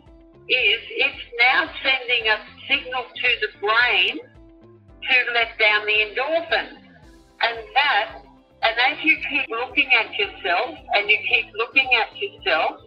is 0.48 0.80
it's 0.90 1.24
now 1.40 1.70
sending 1.82 2.28
a 2.28 2.38
signal 2.68 3.04
to 3.04 3.28
the 3.40 3.58
brain 3.60 4.18
to 5.02 5.32
let 5.34 5.56
down 5.58 5.86
the 5.86 5.98
endorphins. 6.10 6.78
And 7.40 7.56
that, 7.74 8.22
and 8.62 8.74
as 8.90 9.04
you 9.04 9.16
keep 9.30 9.48
looking 9.50 9.88
at 9.94 10.12
yourself 10.18 10.74
and 10.94 11.08
you 11.08 11.18
keep 11.28 11.46
looking 11.54 11.88
at 11.94 12.10
yourself, 12.18 12.82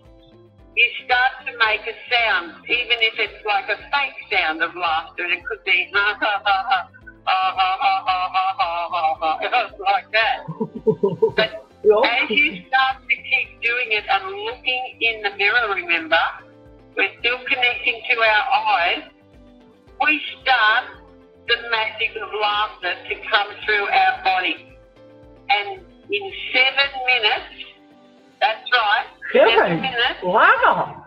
you 0.75 0.87
start 1.05 1.31
to 1.45 1.51
make 1.57 1.81
a 1.83 1.95
sound, 2.07 2.63
even 2.63 2.97
if 3.03 3.19
it's 3.19 3.45
like 3.45 3.67
a 3.67 3.77
fake 3.91 4.15
sound 4.31 4.63
of 4.63 4.75
laughter. 4.75 5.25
It 5.25 5.43
could 5.45 5.63
be 5.65 5.89
ha 5.93 6.17
ha 6.19 6.41
ha 6.43 6.57
ha. 6.69 6.89
Ha 7.23 7.53
ha 7.55 7.77
ha 7.79 7.93
ha 8.07 8.29
ha 8.33 8.53
ha 8.57 9.37
ha 9.39 9.69
like 9.79 10.11
that. 10.11 10.47
But 11.35 11.49
as 12.07 12.29
you 12.29 12.63
start 12.67 13.03
to 13.03 13.15
keep 13.15 13.61
doing 13.61 13.91
it 13.91 14.05
and 14.09 14.23
looking 14.45 14.97
in 15.01 15.21
the 15.23 15.35
mirror, 15.37 15.75
remember, 15.75 16.19
we're 16.95 17.11
still 17.19 17.37
connecting 17.47 18.01
to 18.09 18.15
our 18.19 18.45
eyes, 18.79 19.03
we 20.01 20.21
start 20.41 21.00
the 21.47 21.57
magic 21.71 22.15
of 22.21 22.29
laughter 22.41 22.93
to 23.09 23.15
come 23.29 23.47
through 23.65 23.87
our 23.89 24.23
body. 24.23 24.55
And 25.49 25.81
in 26.09 26.23
seven 26.53 26.89
minutes, 27.05 27.53
that's 28.39 28.67
right, 28.71 29.07
seven 29.33 29.53
Seven. 29.57 29.81
minutes, 29.81 30.19
Wow. 30.23 31.05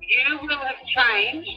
you 0.00 0.38
will 0.42 0.58
have 0.58 0.80
changed 0.96 1.50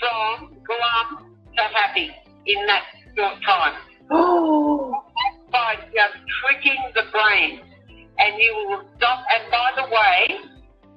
from 0.00 0.56
glum 0.64 1.36
to 1.56 1.62
happy 1.74 2.10
in 2.46 2.66
that 2.66 2.84
short 3.16 3.34
time 3.44 3.74
Oh. 4.10 5.02
by 5.50 5.76
just 5.94 6.16
tricking 6.42 6.78
the 6.94 7.02
brain. 7.10 7.60
And 8.18 8.40
you 8.40 8.54
will 8.68 8.82
stop, 8.96 9.24
and 9.34 9.50
by 9.50 9.70
the 9.76 9.84
way, 9.92 10.40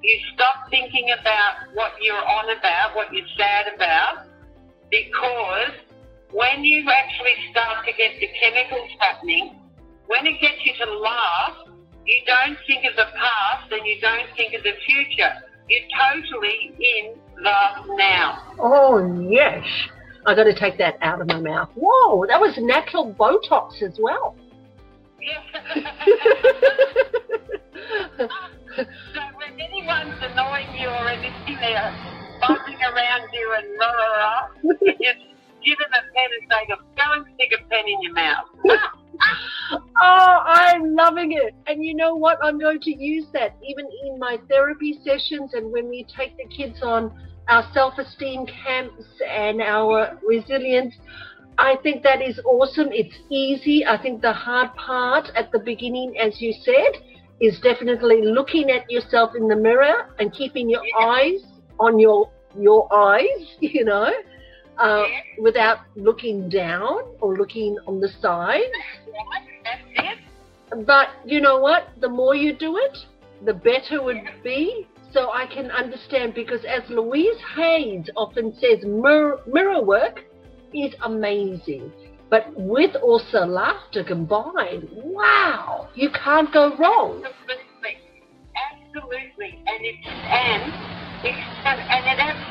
you 0.02 0.18
stop 0.34 0.70
thinking 0.70 1.10
about 1.20 1.74
what 1.74 1.92
you're 2.00 2.16
on 2.16 2.48
about, 2.56 2.94
what 2.96 3.12
you're 3.12 3.26
sad 3.36 3.66
about, 3.74 4.26
because 4.90 5.72
when 6.32 6.64
you 6.64 6.88
actually 6.90 7.34
start 7.50 7.84
to 7.86 7.92
get 7.92 8.18
the 8.20 8.28
chemicals 8.40 8.90
happening, 8.98 9.56
when 10.06 10.26
it 10.26 10.40
gets 10.40 10.64
you 10.64 10.72
to 10.84 10.98
laugh, 10.98 11.56
you 12.04 12.22
don't 12.26 12.56
think 12.66 12.84
of 12.84 12.96
the 12.96 13.06
past 13.16 13.70
and 13.70 13.86
you 13.86 14.00
don't 14.00 14.26
think 14.36 14.54
of 14.54 14.62
the 14.62 14.72
future. 14.86 15.32
You're 15.68 15.88
totally 15.96 16.74
in 16.78 17.14
the 17.36 17.96
now. 17.96 18.54
Oh, 18.58 18.98
yes. 19.30 19.64
I 20.26 20.34
got 20.34 20.44
to 20.44 20.54
take 20.54 20.76
that 20.78 20.98
out 21.02 21.20
of 21.20 21.28
my 21.28 21.40
mouth. 21.40 21.70
Whoa, 21.74 22.26
that 22.26 22.40
was 22.40 22.54
natural 22.58 23.14
Botox 23.14 23.82
as 23.82 23.98
well. 24.00 24.36
Yeah. 25.20 25.86
So 28.76 28.86
when 29.36 29.60
anyone's 29.60 30.14
annoying 30.22 30.72
you 30.78 30.88
or 30.88 31.08
anything, 31.08 31.56
they're 31.60 31.94
bumping 32.40 32.78
around 32.80 33.28
you 33.32 33.54
and 33.58 34.78
you 34.80 34.92
just 34.94 35.26
give 35.64 35.78
them 35.78 35.90
a 35.92 36.02
pen 36.14 36.28
and 36.40 36.50
say, 36.50 36.66
go 36.68 37.12
and 37.12 37.24
stick 37.34 37.50
a 37.58 37.68
pen 37.68 37.84
in 37.86 38.02
your 38.02 38.12
mouth. 38.14 38.46
oh, 40.02 40.42
I'm 40.44 40.94
loving 40.94 41.32
it. 41.32 41.54
And 41.66 41.84
you 41.84 41.94
know 41.94 42.14
what? 42.14 42.38
I'm 42.42 42.58
going 42.58 42.80
to 42.80 42.90
use 42.90 43.26
that 43.32 43.56
even 43.66 43.88
in 44.04 44.18
my 44.18 44.38
therapy 44.48 44.98
sessions 45.04 45.52
and 45.54 45.72
when 45.72 45.88
we 45.88 46.06
take 46.16 46.36
the 46.36 46.46
kids 46.54 46.82
on 46.82 47.12
our 47.48 47.68
self 47.74 47.98
esteem 47.98 48.46
camps 48.46 49.04
and 49.28 49.60
our 49.60 50.18
resilience. 50.26 50.94
I 51.58 51.76
think 51.82 52.02
that 52.04 52.22
is 52.22 52.40
awesome. 52.46 52.88
It's 52.90 53.14
easy. 53.28 53.84
I 53.84 54.00
think 54.00 54.22
the 54.22 54.32
hard 54.32 54.74
part 54.76 55.28
at 55.34 55.52
the 55.52 55.58
beginning, 55.58 56.16
as 56.18 56.40
you 56.40 56.54
said, 56.62 57.02
is 57.40 57.58
definitely 57.60 58.22
looking 58.22 58.70
at 58.70 58.90
yourself 58.90 59.32
in 59.36 59.48
the 59.48 59.56
mirror 59.56 60.14
and 60.18 60.32
keeping 60.32 60.70
your 60.70 60.82
eyes 61.02 61.44
on 61.78 61.98
your 61.98 62.30
your 62.58 62.92
eyes, 62.92 63.56
you 63.60 63.84
know, 63.84 64.10
uh, 64.80 65.04
Yeah. 65.06 65.20
without 65.38 65.78
looking 65.96 66.48
down 66.48 66.98
or 67.20 67.36
looking 67.36 67.76
on 67.86 68.00
the 68.00 68.08
side. 68.20 68.72
But 70.86 71.08
you 71.24 71.40
know 71.40 71.58
what? 71.58 71.88
The 72.00 72.08
more 72.08 72.34
you 72.34 72.52
do 72.52 72.76
it, 72.76 72.96
the 73.44 73.54
better 73.54 74.02
would 74.02 74.22
be. 74.42 74.86
So 75.12 75.32
I 75.32 75.46
can 75.46 75.70
understand 75.72 76.34
because, 76.34 76.64
as 76.64 76.88
Louise 76.88 77.40
Hayes 77.56 78.08
often 78.16 78.54
says, 78.60 78.84
mirror, 78.84 79.40
mirror 79.46 79.82
work 79.82 80.20
is 80.72 80.94
amazing. 81.02 81.92
But 82.30 82.46
with 82.54 82.94
also 82.94 83.44
laughter 83.44 84.04
combined, 84.04 84.88
wow, 84.92 85.88
you 85.96 86.10
can't 86.10 86.52
go 86.52 86.76
wrong. 86.76 87.24
Absolutely. 87.26 87.98
Absolutely. 88.54 89.64
And 89.66 89.80
it's, 89.82 90.06
and, 90.06 90.62
it, 91.24 91.34
and 91.64 92.20
it. 92.20 92.49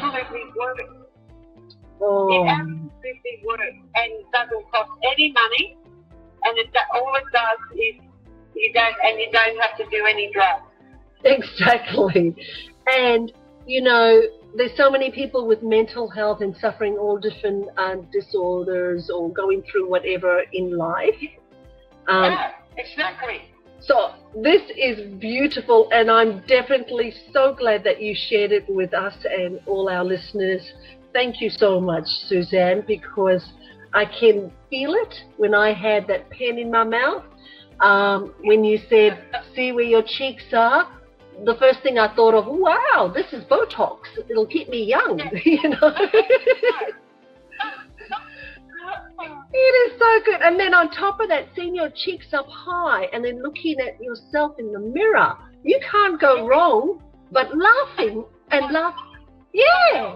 It 1.99 2.03
Oh, 2.03 2.47
absolutely 2.47 3.43
works. 3.45 3.61
And 3.95 4.23
doesn't 4.31 4.71
cost 4.71 4.91
any 5.11 5.33
money. 5.33 5.77
And 6.43 6.57
it, 6.57 6.69
all 6.93 7.13
it 7.15 7.23
does 7.33 7.77
is 7.77 8.01
you 8.55 8.73
don't, 8.73 8.95
and 9.03 9.19
you 9.19 9.29
don't 9.31 9.59
have 9.59 9.77
to 9.77 9.85
do 9.89 10.05
any 10.09 10.31
drugs. 10.33 10.63
exactly. 11.25 12.35
And, 12.87 13.31
you 13.65 13.81
know, 13.81 14.21
there's 14.55 14.75
so 14.75 14.89
many 14.89 15.11
people 15.11 15.47
with 15.47 15.61
mental 15.61 16.09
health 16.09 16.41
and 16.41 16.55
suffering 16.57 16.97
all 16.97 17.17
different 17.17 17.67
um, 17.77 18.07
disorders 18.11 19.09
or 19.13 19.31
going 19.31 19.63
through 19.71 19.89
whatever 19.89 20.43
in 20.53 20.77
life. 20.77 21.15
Um, 22.07 22.31
yeah, 22.31 22.51
exactly. 22.77 23.41
So 23.81 24.13
this 24.35 24.61
is 24.75 25.13
beautiful, 25.19 25.89
and 25.91 26.11
I'm 26.11 26.41
definitely 26.47 27.13
so 27.31 27.55
glad 27.57 27.83
that 27.85 28.01
you 28.01 28.15
shared 28.29 28.51
it 28.51 28.65
with 28.67 28.93
us 28.93 29.15
and 29.23 29.59
all 29.65 29.89
our 29.89 30.03
listeners. 30.03 30.61
Thank 31.19 31.41
you 31.41 31.49
so 31.49 31.81
much, 31.81 32.05
Suzanne, 32.29 32.85
because 32.87 33.43
I 33.93 34.05
can 34.05 34.53
feel 34.69 34.93
it 34.93 35.13
when 35.35 35.53
I 35.53 35.73
had 35.73 36.07
that 36.07 36.29
pen 36.29 36.57
in 36.57 36.71
my 36.71 36.85
mouth. 36.85 37.25
Um, 37.81 38.33
when 38.39 38.63
you 38.63 38.77
said, 38.89 39.21
"See 39.53 39.73
where 39.73 39.83
your 39.83 40.01
cheeks 40.01 40.45
are," 40.53 40.87
the 41.43 41.55
first 41.55 41.81
thing 41.81 41.99
I 41.99 42.07
thought 42.15 42.35
of, 42.35 42.47
"Wow, 42.47 43.11
this 43.13 43.33
is 43.33 43.43
Botox. 43.43 43.97
It'll 44.29 44.45
keep 44.45 44.69
me 44.69 44.81
young," 44.81 45.19
you 45.43 45.67
know. 45.67 45.93
It 49.51 49.91
is 49.91 49.99
so 49.99 50.21
good. 50.23 50.41
And 50.41 50.57
then 50.57 50.73
on 50.73 50.89
top 50.89 51.19
of 51.19 51.27
that, 51.27 51.49
seeing 51.53 51.75
your 51.75 51.89
cheeks 51.89 52.33
up 52.33 52.47
high 52.47 53.09
and 53.11 53.25
then 53.25 53.43
looking 53.43 53.77
at 53.81 54.01
yourself 54.01 54.57
in 54.57 54.71
the 54.71 54.79
mirror, 54.79 55.35
you 55.65 55.81
can't 55.91 56.17
go 56.17 56.47
wrong 56.47 57.03
but 57.29 57.49
laughing 57.57 58.23
and 58.51 58.71
laugh. 58.71 58.95
Yeah. 59.51 60.15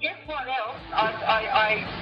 Guess 0.00 0.16
what 0.26 0.44
else 0.46 0.76
I, 0.92 1.08
I, 1.24 1.40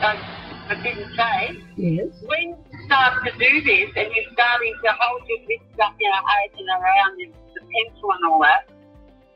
I, 0.02 0.72
I, 0.72 0.82
didn't 0.82 1.14
say? 1.14 1.62
Yes. 1.76 2.08
When 2.26 2.48
you 2.50 2.56
start 2.86 3.22
to 3.24 3.30
do 3.38 3.62
this 3.62 3.90
and 3.94 4.08
you're 4.14 4.32
starting 4.32 4.74
to 4.82 4.90
hold 4.98 5.22
your 5.28 5.38
lips 5.46 5.78
up 5.82 5.94
in 5.94 6.06
your 6.06 6.14
eyes 6.14 6.50
and 6.58 6.68
around 6.68 7.18
the, 7.18 7.26
the 7.54 7.60
pencil 7.60 8.10
and 8.10 8.24
all 8.32 8.40
that, 8.42 8.66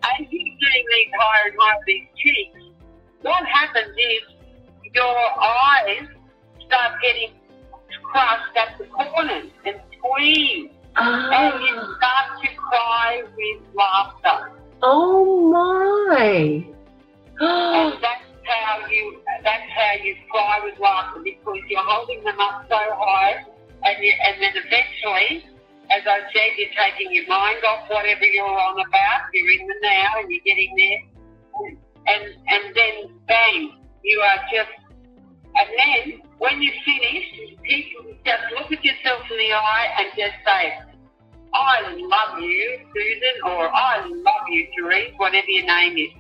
as 0.02 0.26
you're 0.30 0.59
doing 0.59 0.84
these 0.90 1.12
higher 1.18 1.50
and 1.50 1.56
higher 1.61 1.80
these 1.86 2.09
cheeks, 2.16 2.61
what 3.22 3.44
happens 3.46 3.94
is 3.96 4.22
your 4.92 5.16
eyes 5.40 6.09
start 6.66 6.94
getting 7.02 7.30
crushed 8.11 8.56
at 8.56 8.78
the 8.78 8.84
corners 8.86 9.50
and 9.66 9.76
squeezed, 9.96 10.72
and 10.96 11.62
you 11.62 11.74
Ah. 11.78 11.96
start 11.98 12.42
to 12.42 12.48
cry 12.56 13.22
with 13.36 13.62
laughter. 13.74 14.52
Oh 14.82 15.50
my. 15.52 16.64
And 17.40 17.92
that's 18.02 18.28
how 18.49 18.86
you 18.88 19.20
that's 19.44 19.68
how 19.70 19.92
you 20.03 20.16
fly 20.30 20.61
with 20.64 20.78
laughter 20.80 21.20
because 21.22 21.61
you're 21.68 21.84
holding 21.84 22.24
them 22.24 22.40
up 22.40 22.66
so 22.68 22.76
high 22.76 23.44
and 23.84 23.96
you 24.03 24.12
and 24.24 24.42
then 24.42 24.53
eventually, 24.57 25.44
as 25.90 26.03
I 26.07 26.20
said, 26.32 26.51
you're 26.57 26.74
taking 26.74 27.14
your 27.14 27.28
mind 27.28 27.62
off 27.64 27.88
whatever 27.88 28.24
you're 28.24 28.44
on 28.44 28.80
about, 28.80 29.30
you're 29.32 29.53
in 29.53 29.66
the 29.66 29.74
now 29.82 30.20
and 30.20 30.30
you're 30.30 30.44
getting 30.44 30.74
there. 30.76 31.01
And 32.07 32.24
and 32.49 32.74
then 32.74 32.94
bang, 33.26 33.78
you 34.03 34.20
are 34.20 34.40
just 34.53 34.72
and 35.55 35.68
then 35.76 36.20
when 36.38 36.62
you 36.62 36.72
finish, 36.84 37.24
people 37.62 38.14
just 38.24 38.42
look 38.55 38.72
at 38.72 38.84
yourself 38.84 39.22
in 39.30 39.36
the 39.36 39.53
eye 39.53 39.88
and 39.99 40.09
just 40.16 40.36
say, 40.46 40.78
I 41.55 41.80
love 41.96 42.40
you, 42.40 42.78
Susan, 42.94 43.42
or 43.44 43.74
I 43.74 44.07
love 44.07 44.46
you, 44.51 44.66
Therese, 44.76 45.14
whatever 45.16 45.49
your 45.49 45.66
name 45.66 45.96
is. 45.96 46.11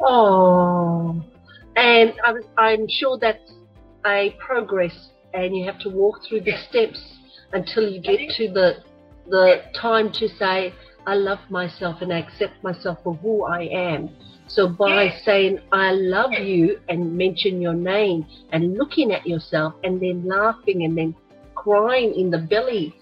Oh. 0.00 0.79
And 1.80 2.12
I'm, 2.24 2.36
I'm 2.58 2.86
sure 2.88 3.18
that's 3.18 3.52
a 4.06 4.36
progress 4.38 5.08
and 5.32 5.56
you 5.56 5.64
have 5.64 5.78
to 5.80 5.88
walk 5.88 6.18
through 6.28 6.42
the 6.42 6.52
steps 6.68 7.00
until 7.52 7.88
you 7.88 8.00
get 8.00 8.18
to 8.36 8.52
the 8.52 8.72
the 9.28 9.62
time 9.80 10.10
to 10.12 10.28
say, 10.28 10.74
I 11.06 11.14
love 11.14 11.38
myself 11.48 12.02
and 12.02 12.12
I 12.12 12.18
accept 12.18 12.62
myself 12.62 12.98
for 13.02 13.14
who 13.14 13.44
I 13.44 13.62
am. 13.62 14.10
So 14.48 14.68
by 14.68 15.10
saying 15.24 15.60
I 15.72 15.92
love 15.92 16.32
you 16.32 16.80
and 16.88 17.16
mention 17.16 17.60
your 17.62 17.74
name 17.74 18.26
and 18.52 18.76
looking 18.76 19.12
at 19.12 19.26
yourself 19.26 19.74
and 19.84 20.00
then 20.02 20.26
laughing 20.26 20.84
and 20.84 20.98
then 20.98 21.14
crying 21.54 22.12
in 22.14 22.30
the 22.30 22.38
belly, 22.38 22.94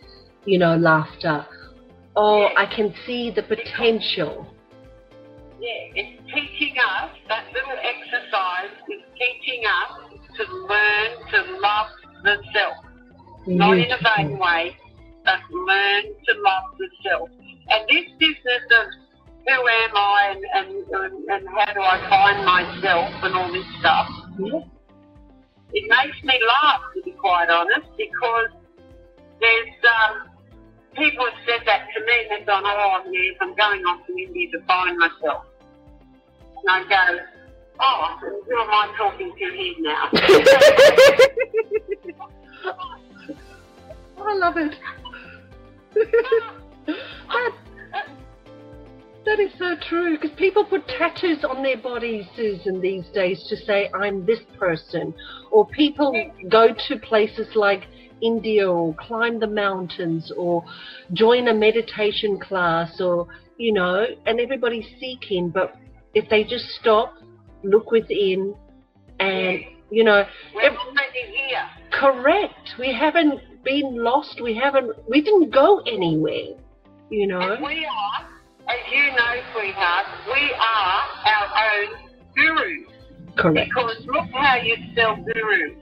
you 0.44 0.58
know, 0.58 0.76
laughter. 0.76 1.46
Oh, 2.14 2.48
I 2.56 2.66
can 2.66 2.94
see 3.06 3.30
the 3.30 3.42
potential. 3.42 4.46
Yeah, 5.60 5.90
it's 5.94 6.22
teaching 6.32 6.76
us, 6.78 7.10
that 7.28 7.46
little 7.52 7.78
exercise 7.82 8.70
is 8.88 9.02
teaching 9.18 9.64
us 9.66 9.90
to 10.36 10.44
learn 10.54 11.10
to 11.32 11.58
love 11.58 11.90
the 12.22 12.36
self. 12.54 12.76
Not 13.46 13.78
in 13.78 13.90
a 13.90 13.98
vain 13.98 14.38
way, 14.38 14.76
but 15.24 15.40
learn 15.50 16.04
to 16.04 16.32
love 16.42 16.64
the 16.78 16.88
self. 17.02 17.28
And 17.70 17.88
this 17.88 18.06
business 18.18 18.64
of 18.70 18.86
who 19.48 19.66
am 19.66 19.96
I 19.96 20.36
and, 20.54 20.68
and, 20.92 21.28
and, 21.28 21.48
how 21.48 21.72
do 21.72 21.80
I 21.80 21.98
find 22.08 22.44
myself 22.44 23.10
and 23.24 23.34
all 23.34 23.50
this 23.50 23.66
stuff, 23.80 24.08
Yeah. 24.38 24.60
it 25.72 25.84
makes 25.88 26.22
me 26.22 26.38
laugh, 26.46 26.82
to 26.94 27.02
be 27.02 27.12
quite 27.12 27.48
honest, 27.48 27.88
because 27.96 28.52
there's 29.40 29.74
um, 29.88 30.28
people 30.96 31.24
have 31.24 31.40
said 31.46 31.66
that 31.66 31.88
to 31.96 32.04
me 32.04 32.12
and 32.22 32.40
they've 32.40 32.46
gone, 32.46 32.64
oh, 32.66 33.00
yes, 33.10 33.36
I'm 33.40 33.54
going 33.54 33.82
off 33.86 34.06
to 34.06 34.12
India 34.12 34.50
to 34.52 34.60
find 34.66 34.98
myself. 34.98 35.47
And 36.66 36.70
I 36.70 36.82
go, 36.88 37.18
oh, 37.80 38.16
who 38.20 38.60
am 38.60 38.70
I 38.70 38.94
talking 38.96 39.32
to 39.32 39.44
here 39.56 39.74
now? 39.80 40.08
I 44.20 44.34
love 44.34 44.56
it. 44.56 44.74
that, 46.84 47.52
that 49.24 49.40
is 49.40 49.50
so 49.58 49.74
true 49.88 50.16
because 50.16 50.36
people 50.36 50.64
put 50.64 50.86
tattoos 50.88 51.44
on 51.44 51.62
their 51.62 51.76
bodies, 51.76 52.26
Susan, 52.34 52.80
these 52.80 53.06
days 53.14 53.44
to 53.48 53.56
say, 53.56 53.90
I'm 53.94 54.26
this 54.26 54.40
person. 54.58 55.14
Or 55.50 55.66
people 55.66 56.12
go 56.48 56.68
to 56.88 56.98
places 56.98 57.48
like 57.54 57.86
India 58.20 58.70
or 58.70 58.94
climb 58.94 59.38
the 59.38 59.46
mountains 59.46 60.32
or 60.36 60.64
join 61.12 61.48
a 61.48 61.54
meditation 61.54 62.38
class 62.38 63.00
or, 63.00 63.28
you 63.56 63.72
know, 63.72 64.04
and 64.26 64.40
everybody's 64.40 64.86
seeking. 64.98 65.50
But 65.50 65.76
if 66.14 66.28
they 66.28 66.44
just 66.44 66.64
stop, 66.80 67.14
look 67.62 67.90
within, 67.90 68.54
and, 69.20 69.60
you 69.90 70.04
know, 70.04 70.24
We're 70.54 70.70
already 70.70 71.22
here. 71.34 71.64
Correct. 71.90 72.74
We 72.78 72.92
haven't 72.92 73.40
been 73.64 74.02
lost. 74.02 74.40
We 74.42 74.54
haven't. 74.54 74.92
We 75.08 75.20
didn't 75.20 75.50
go 75.52 75.80
anywhere. 75.80 76.54
You 77.10 77.22
And 77.22 77.30
know. 77.30 77.56
we 77.64 77.86
are, 77.86 78.28
as 78.68 78.92
you 78.92 79.10
know, 79.12 79.42
sweetheart, 79.54 80.06
we 80.26 80.54
are 80.54 81.02
our 81.26 81.48
own 81.72 82.10
gurus. 82.36 82.92
Correct. 83.36 83.70
Because 83.74 83.96
look 84.06 84.26
how 84.32 84.56
you 84.56 84.76
spell 84.92 85.16
guru. 85.16 85.76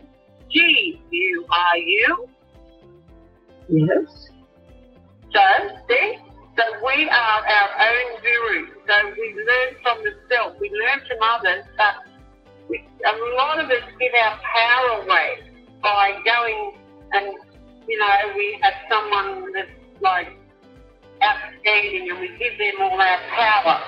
G 0.50 1.00
U 1.10 1.46
R 1.50 1.76
U. 1.76 2.28
Yes. 3.68 4.28
So, 5.32 5.40
see? 5.88 6.18
So 6.56 6.62
we 6.86 7.08
are 7.08 7.40
our 7.44 7.70
own 7.84 8.20
guru. 8.22 8.66
So 8.88 8.94
we 9.12 9.44
learn 9.44 9.76
from 9.82 9.98
the 10.04 10.12
self. 10.30 10.56
We 10.58 10.70
learn 10.70 11.00
from 11.06 11.18
others, 11.20 11.64
but 11.76 11.94
we, 12.70 12.82
a 13.04 13.36
lot 13.36 13.60
of 13.60 13.66
us 13.68 13.84
give 14.00 14.12
our 14.24 14.40
power 14.40 15.02
away 15.02 15.52
by 15.82 16.18
going 16.24 16.72
and, 17.12 17.34
you 17.86 17.98
know, 17.98 18.32
we 18.34 18.58
have 18.62 18.72
someone 18.90 19.52
that's 19.52 19.68
like 20.00 20.28
outstanding 21.22 22.08
and 22.10 22.20
we 22.20 22.28
give 22.38 22.56
them 22.58 22.80
all 22.80 23.00
our 23.00 23.18
power 23.36 23.82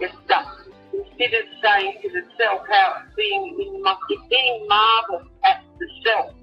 and 0.00 0.10
stuff. 0.26 0.46
Instead 0.92 1.32
of 1.32 1.44
saying 1.62 1.98
to 2.02 2.08
the 2.10 2.22
self 2.36 2.60
how 2.68 2.96
it's 3.04 3.16
being, 3.16 3.56
it's 3.58 4.22
being 4.28 4.66
marveled 4.68 5.28
at 5.44 5.64
the 5.78 5.88
self 6.04 6.34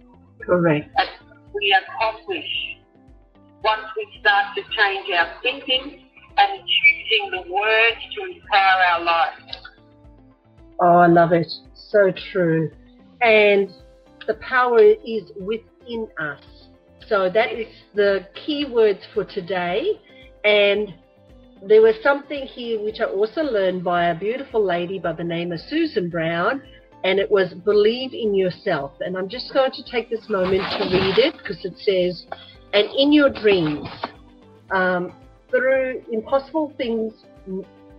Correct. 0.41 0.89
that 0.97 1.09
we 1.53 1.75
accomplish 1.77 2.72
once 3.63 3.83
we 3.95 4.07
start 4.19 4.55
to 4.55 4.61
change 4.75 5.09
our 5.17 5.33
thinking 5.41 6.05
and 6.37 6.59
choosing 6.59 7.31
the 7.31 7.51
words 7.51 7.97
to 8.15 8.33
empower 8.33 8.81
our 8.91 9.03
lives. 9.03 9.57
Oh, 10.79 10.97
I 10.97 11.07
love 11.07 11.31
it. 11.31 11.51
So 11.73 12.11
true. 12.31 12.71
And 13.21 13.69
the 14.27 14.33
power 14.35 14.79
is 14.81 15.31
within 15.39 16.07
us. 16.19 16.43
So 17.07 17.29
that 17.29 17.53
is 17.53 17.67
the 17.93 18.27
key 18.45 18.65
words 18.65 18.99
for 19.13 19.23
today. 19.23 19.99
And 20.43 20.93
there 21.67 21.81
was 21.81 21.95
something 22.03 22.45
here 22.45 22.83
which 22.83 22.99
I 22.99 23.05
also 23.05 23.41
learned 23.41 23.83
by 23.83 24.05
a 24.05 24.15
beautiful 24.15 24.63
lady 24.63 24.99
by 24.99 25.13
the 25.13 25.23
name 25.23 25.51
of 25.51 25.59
Susan 25.61 26.09
Brown, 26.09 26.61
and 27.05 27.19
it 27.19 27.29
was 27.29 27.53
believe 27.53 28.13
in 28.13 28.33
yourself. 28.35 28.91
And 28.99 29.17
I'm 29.17 29.29
just 29.29 29.53
going 29.53 29.71
to 29.71 29.83
take 29.89 30.09
this 30.09 30.27
moment 30.29 30.63
to 30.77 30.83
read 30.85 31.17
it 31.17 31.37
because 31.37 31.63
it 31.63 31.77
says, 31.77 32.25
and 32.73 32.89
in 32.97 33.13
your 33.13 33.29
dreams, 33.29 33.87
um, 34.71 35.13
through 35.49 36.01
impossible 36.11 36.73
things, 36.77 37.13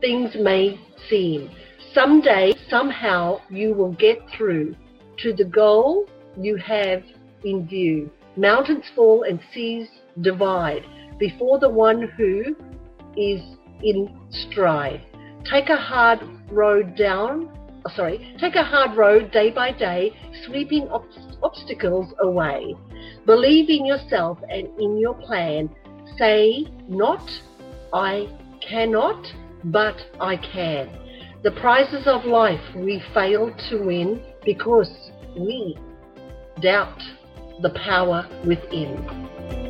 things 0.01 0.35
may 0.35 0.79
seem. 1.09 1.51
Someday, 1.93 2.53
somehow, 2.68 3.41
you 3.49 3.72
will 3.72 3.93
get 3.93 4.18
through 4.37 4.75
to 5.18 5.33
the 5.33 5.45
goal 5.45 6.07
you 6.37 6.57
have 6.57 7.05
in 7.45 7.68
view. 7.68 8.11
Mountains 8.37 8.85
fall 8.97 9.22
and 9.22 9.39
seas 9.53 9.87
divide 10.20 10.85
before 11.20 11.61
the 11.61 11.68
one 11.68 12.11
who 12.16 12.57
is 13.16 13.41
in 13.83 14.09
stride. 14.31 15.03
Take 15.49 15.68
a 15.68 15.77
hard 15.77 16.20
road 16.51 16.97
down, 16.97 17.49
sorry, 17.95 18.35
take 18.41 18.57
a 18.57 18.62
hard 18.64 18.97
road 18.97 19.31
day 19.31 19.51
by 19.51 19.70
day, 19.70 20.12
sweeping 20.47 20.89
ob- 20.89 21.05
obstacles 21.45 22.12
away. 22.20 22.74
Believe 23.26 23.68
in 23.68 23.86
yourself 23.86 24.38
and 24.49 24.68
in 24.80 24.99
your 24.99 25.14
plan. 25.14 25.70
Say 26.18 26.66
not, 26.88 27.28
I 27.92 28.28
cannot, 28.61 29.24
but 29.64 29.97
I 30.20 30.36
can. 30.36 30.90
The 31.42 31.53
prizes 31.53 32.07
of 32.07 32.24
life 32.24 32.74
we 32.74 33.03
fail 33.12 33.55
to 33.70 33.84
win 33.84 34.22
because 34.45 34.90
we 35.36 35.76
doubt 36.61 37.01
the 37.61 37.70
power 37.70 38.26
within. 38.45 39.64